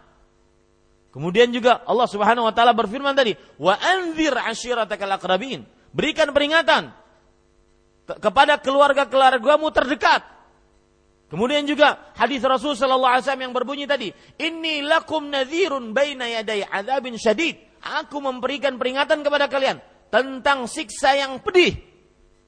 Kemudian 1.11 1.51
juga 1.51 1.82
Allah 1.82 2.07
Subhanahu 2.07 2.46
wa 2.46 2.55
taala 2.55 2.70
berfirman 2.70 3.16
tadi, 3.16 3.34
"Wa 3.59 3.74
anzir 3.74 4.30
ashiratakal 4.38 5.18
aqrabin." 5.18 5.66
Berikan 5.90 6.30
peringatan 6.30 6.94
kepada 8.20 8.61
keluarga-keluargamu 8.61 9.72
terdekat. 9.74 10.22
Kemudian 11.32 11.64
juga 11.64 12.12
hadis 12.16 12.40
Rasul 12.44 12.76
sallallahu 12.76 13.18
alaihi 13.18 13.24
wasallam 13.24 13.44
yang 13.51 13.55
berbunyi 13.57 13.84
tadi, 13.88 14.12
"Inni 14.40 14.84
lakum 14.84 15.28
nadhirun 15.28 15.96
baina 15.96 16.28
yaday 16.28 16.62
adzabin 16.62 17.16
syadid." 17.16 17.57
Aku 17.78 18.20
memberikan 18.22 18.76
peringatan 18.76 19.24
kepada 19.24 19.49
kalian 19.49 19.80
tentang 20.12 20.68
siksa 20.68 21.16
yang 21.16 21.40
pedih. 21.40 21.88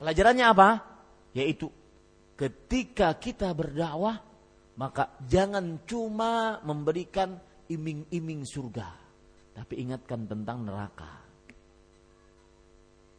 Pelajarannya 0.01 0.47
apa? 0.49 0.69
Yaitu 1.37 1.69
ketika 2.41 3.13
kita 3.21 3.53
berdakwah, 3.53 4.17
maka 4.81 5.13
jangan 5.29 5.85
cuma 5.85 6.57
memberikan 6.65 7.37
iming-iming 7.69 8.49
surga, 8.49 8.89
tapi 9.53 9.85
ingatkan 9.85 10.25
tentang 10.25 10.65
neraka. 10.65 11.21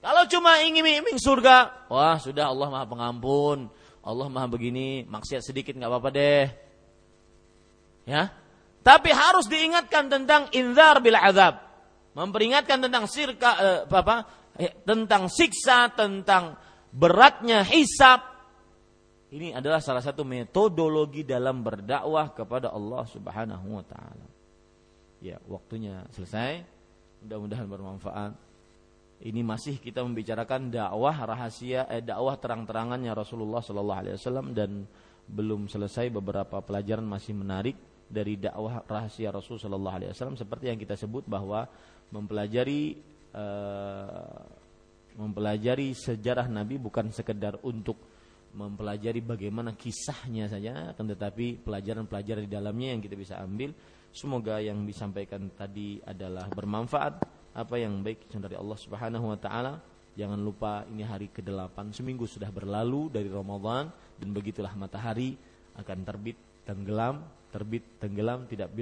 Kalau 0.02 0.26
cuma 0.26 0.58
iming-iming 0.66 1.22
surga, 1.22 1.86
wah 1.94 2.18
sudah 2.18 2.50
Allah 2.50 2.74
Maha 2.74 2.90
Pengampun, 2.90 3.70
Allah 4.02 4.28
Maha 4.34 4.50
begini, 4.50 5.06
maksiat 5.06 5.46
sedikit 5.46 5.78
nggak 5.78 5.92
apa-apa 5.94 6.10
deh. 6.10 6.46
Ya. 8.10 8.34
Tapi 8.82 9.14
harus 9.14 9.46
diingatkan 9.46 10.10
tentang 10.10 10.50
inzar 10.58 10.98
bil 11.06 11.14
azab. 11.14 11.62
Memperingatkan 12.18 12.82
tentang 12.82 13.06
sirka 13.06 13.52
eh, 13.62 13.80
apa, 13.86 14.26
eh, 14.58 14.74
tentang 14.82 15.30
siksa, 15.30 15.94
tentang 15.94 16.58
beratnya 16.92 17.64
hisab. 17.64 18.22
Ini 19.32 19.56
adalah 19.56 19.80
salah 19.80 20.04
satu 20.04 20.28
metodologi 20.28 21.24
dalam 21.24 21.64
berdakwah 21.64 22.36
kepada 22.36 22.76
Allah 22.76 23.08
Subhanahu 23.08 23.80
wa 23.80 23.86
taala. 23.88 24.28
Ya, 25.24 25.40
waktunya 25.48 26.04
selesai. 26.12 26.68
Mudah-mudahan 27.24 27.68
bermanfaat. 27.70 28.34
Ini 29.22 29.46
masih 29.46 29.78
kita 29.78 30.02
membicarakan 30.02 30.74
dakwah 30.74 31.14
rahasia 31.14 31.86
eh, 31.88 32.02
dakwah 32.02 32.36
terang-terangannya 32.42 33.14
Rasulullah 33.14 33.62
Shallallahu 33.62 34.00
alaihi 34.02 34.16
wasallam 34.18 34.52
dan 34.58 34.90
belum 35.30 35.70
selesai 35.70 36.10
beberapa 36.10 36.58
pelajaran 36.60 37.06
masih 37.06 37.38
menarik 37.38 37.78
dari 38.10 38.36
dakwah 38.36 38.82
rahasia 38.84 39.30
Rasul 39.30 39.62
Shallallahu 39.62 39.96
alaihi 39.96 40.12
wasallam 40.12 40.36
seperti 40.36 40.74
yang 40.74 40.82
kita 40.82 40.98
sebut 40.98 41.24
bahwa 41.30 41.70
mempelajari 42.10 42.98
uh, 43.38 44.42
mempelajari 45.18 45.92
sejarah 45.96 46.48
Nabi 46.48 46.80
bukan 46.80 47.12
sekedar 47.12 47.60
untuk 47.64 48.00
mempelajari 48.52 49.24
bagaimana 49.24 49.76
kisahnya 49.76 50.52
saja 50.52 50.92
akan 50.92 51.06
tetapi 51.16 51.64
pelajaran-pelajaran 51.64 52.44
di 52.44 52.52
dalamnya 52.52 52.96
yang 52.96 53.02
kita 53.04 53.16
bisa 53.16 53.40
ambil 53.40 53.72
semoga 54.12 54.60
yang 54.60 54.84
disampaikan 54.84 55.48
tadi 55.56 56.04
adalah 56.04 56.52
bermanfaat 56.52 57.24
apa 57.52 57.76
yang 57.80 58.04
baik 58.04 58.28
dari 58.32 58.56
Allah 58.56 58.80
Subhanahu 58.80 59.26
wa 59.32 59.40
taala. 59.40 59.74
Jangan 60.12 60.40
lupa 60.44 60.84
ini 60.92 61.08
hari 61.08 61.32
ke-8 61.32 61.96
seminggu 61.96 62.28
sudah 62.28 62.52
berlalu 62.52 63.08
dari 63.08 63.32
Ramadan 63.32 63.88
dan 64.20 64.30
begitulah 64.36 64.76
matahari 64.76 65.40
akan 65.80 66.04
terbit 66.04 66.36
tenggelam, 66.68 67.24
terbit 67.48 67.96
tenggelam 67.96 68.44
tidak 68.52 68.76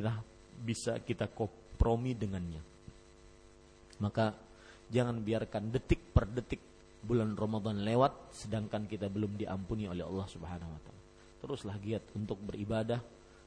bisa 0.57 0.97
kita 1.05 1.29
kompromi 1.29 2.17
dengannya. 2.17 2.65
Maka 4.01 4.33
jangan 4.89 5.21
biarkan 5.21 5.69
detik 5.69 6.11
per 6.11 6.25
detik 6.29 6.61
bulan 6.99 7.37
Ramadan 7.37 7.79
lewat 7.79 8.35
sedangkan 8.35 8.83
kita 8.89 9.07
belum 9.07 9.39
diampuni 9.39 9.87
oleh 9.87 10.03
Allah 10.03 10.27
Subhanahu 10.27 10.71
wa 10.73 10.81
taala. 10.83 11.03
Teruslah 11.39 11.77
giat 11.79 12.03
untuk 12.19 12.35
beribadah, 12.43 12.99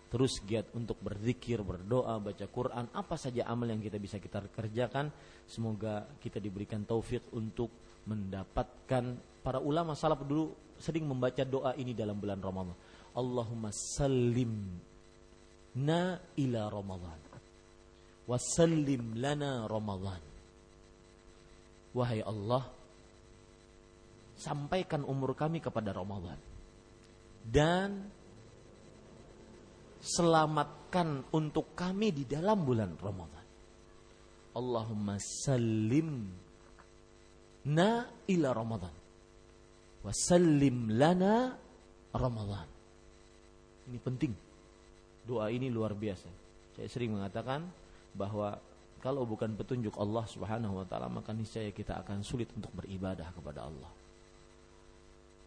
terus 0.08 0.40
giat 0.48 0.72
untuk 0.72 0.96
berzikir, 1.04 1.60
berdoa, 1.60 2.16
baca 2.16 2.46
Quran, 2.48 2.88
apa 2.96 3.14
saja 3.20 3.44
amal 3.44 3.68
yang 3.68 3.84
kita 3.84 4.00
bisa 4.00 4.16
kita 4.16 4.40
kerjakan. 4.48 5.12
Semoga 5.44 6.08
kita 6.16 6.40
diberikan 6.40 6.88
taufik 6.88 7.28
untuk 7.36 7.68
mendapatkan 8.08 9.04
para 9.44 9.60
ulama 9.60 9.92
salaf 9.92 10.24
dulu 10.24 10.74
sering 10.80 11.04
membaca 11.04 11.44
doa 11.44 11.76
ini 11.76 11.92
dalam 11.92 12.16
bulan 12.16 12.40
Ramadan. 12.40 12.76
Allahumma 13.12 13.68
sallim 13.70 14.56
na 15.76 16.16
ila 16.40 16.72
Ramadan. 16.72 17.20
Wasallim 18.22 19.18
lana 19.18 19.66
Ramadan. 19.68 20.31
Wahai 21.92 22.24
Allah, 22.24 22.64
sampaikan 24.36 25.04
umur 25.04 25.36
kami 25.36 25.60
kepada 25.60 25.92
Ramadan. 25.92 26.40
Dan 27.42 28.08
selamatkan 30.02 31.30
untuk 31.30 31.76
kami 31.76 32.10
di 32.10 32.24
dalam 32.26 32.64
bulan 32.64 32.96
Ramadan. 32.98 33.46
Allahumma 34.52 35.16
sallim 35.20 36.28
na 37.66 38.10
ila 38.26 38.48
Ramadan. 38.50 38.94
Wasallim 40.02 40.98
lana 40.98 41.54
Ramadan. 42.10 42.68
Ini 43.86 43.98
penting. 44.02 44.32
Doa 45.22 45.46
ini 45.54 45.70
luar 45.70 45.94
biasa. 45.94 46.26
Saya 46.74 46.88
sering 46.90 47.14
mengatakan 47.14 47.62
bahwa 48.10 48.58
kalau 49.02 49.26
bukan 49.26 49.50
petunjuk 49.58 49.98
Allah 49.98 50.22
Subhanahu 50.30 50.78
wa 50.78 50.86
taala 50.86 51.10
maka 51.10 51.34
niscaya 51.34 51.74
kita 51.74 51.98
akan 52.06 52.22
sulit 52.22 52.46
untuk 52.54 52.70
beribadah 52.70 53.34
kepada 53.34 53.66
Allah. 53.66 53.90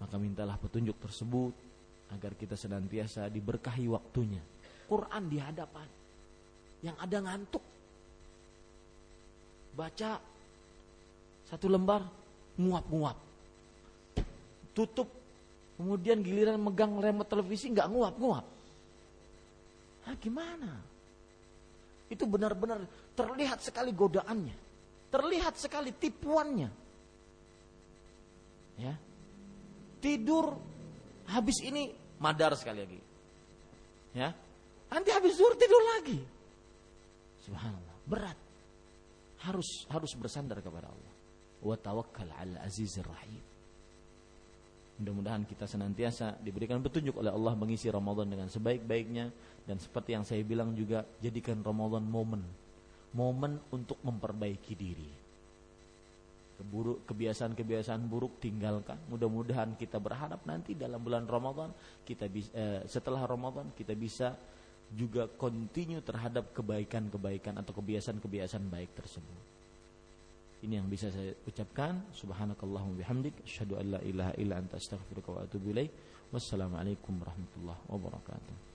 Maka 0.04 0.20
mintalah 0.20 0.60
petunjuk 0.60 1.00
tersebut 1.00 1.56
agar 2.12 2.36
kita 2.36 2.60
senantiasa 2.60 3.32
diberkahi 3.32 3.88
waktunya. 3.88 4.44
Quran 4.92 5.24
di 5.32 5.40
hadapan. 5.40 5.88
Yang 6.84 6.98
ada 7.00 7.18
ngantuk. 7.24 7.64
Baca 9.72 10.12
satu 11.48 11.72
lembar 11.72 12.04
nguap-nguap. 12.60 13.18
Tutup 14.76 15.08
kemudian 15.80 16.20
giliran 16.20 16.60
megang 16.60 17.00
remote 17.00 17.32
televisi 17.32 17.72
nggak 17.72 17.88
nguap-nguap. 17.88 18.46
Ah 20.12 20.16
gimana? 20.20 20.76
Itu 22.12 22.28
benar-benar 22.30 22.84
terlihat 23.16 23.64
sekali 23.64 23.96
godaannya. 23.96 24.56
Terlihat 25.10 25.56
sekali 25.56 25.96
tipuannya. 25.96 26.70
Ya. 28.76 28.94
Tidur 30.04 30.60
Habis 31.26 31.58
ini 31.66 31.90
madar 32.22 32.54
sekali 32.54 32.80
lagi. 32.86 33.02
Ya. 34.14 34.30
Nanti 34.94 35.10
habis 35.10 35.34
zuhur 35.36 35.58
tidur 35.58 35.82
lagi. 35.98 36.20
Subhanallah, 37.42 37.96
berat. 38.06 38.38
Harus 39.42 39.86
harus 39.90 40.12
bersandar 40.18 40.62
kepada 40.62 40.90
Allah. 40.90 41.14
Wa 41.66 41.76
tawakkal 41.82 42.30
'ala 42.30 42.62
azizir 42.62 43.06
rahim. 43.06 43.42
Mudah-mudahan 44.96 45.44
kita 45.44 45.68
senantiasa 45.68 46.40
diberikan 46.40 46.80
petunjuk 46.80 47.20
oleh 47.20 47.28
Allah 47.28 47.52
mengisi 47.58 47.92
Ramadan 47.92 48.32
dengan 48.32 48.48
sebaik-baiknya 48.48 49.28
dan 49.68 49.76
seperti 49.76 50.16
yang 50.16 50.24
saya 50.24 50.40
bilang 50.48 50.72
juga 50.72 51.04
jadikan 51.20 51.60
Ramadan 51.60 52.08
momen 52.08 52.40
momen 53.16 53.58
untuk 53.72 53.98
memperbaiki 54.04 54.74
diri 54.76 55.26
keburuk 56.56 57.04
kebiasaan-kebiasaan 57.04 58.08
buruk 58.08 58.40
tinggalkan. 58.40 58.96
Mudah-mudahan 59.12 59.76
kita 59.76 60.00
berharap 60.00 60.48
nanti 60.48 60.74
dalam 60.74 61.04
bulan 61.04 61.28
Ramadan 61.28 61.70
kita 62.08 62.32
bisa 62.32 62.52
eh, 62.56 62.82
setelah 62.88 63.28
Ramadan 63.28 63.76
kita 63.76 63.92
bisa 63.94 64.34
juga 64.96 65.28
continue 65.28 66.00
terhadap 66.00 66.56
kebaikan-kebaikan 66.56 67.60
atau 67.60 67.76
kebiasaan-kebiasaan 67.76 68.66
baik 68.72 68.92
tersebut. 68.96 69.44
Ini 70.64 70.82
yang 70.82 70.88
bisa 70.88 71.12
saya 71.12 71.36
ucapkan. 71.46 72.10
Subhanakallahumma 72.16 73.04
bihamdik 73.04 73.44
asyhadu 73.44 73.76
an 73.78 74.00
la 74.00 74.02
ilaha 74.02 74.34
illa 74.40 74.56
anta 74.58 74.80
astaghfiruka 74.80 75.30
wa 75.36 75.42
atubu. 75.44 75.76
Wassalamualaikum 76.32 77.22
warahmatullahi 77.22 77.82
wabarakatuh. 77.92 78.75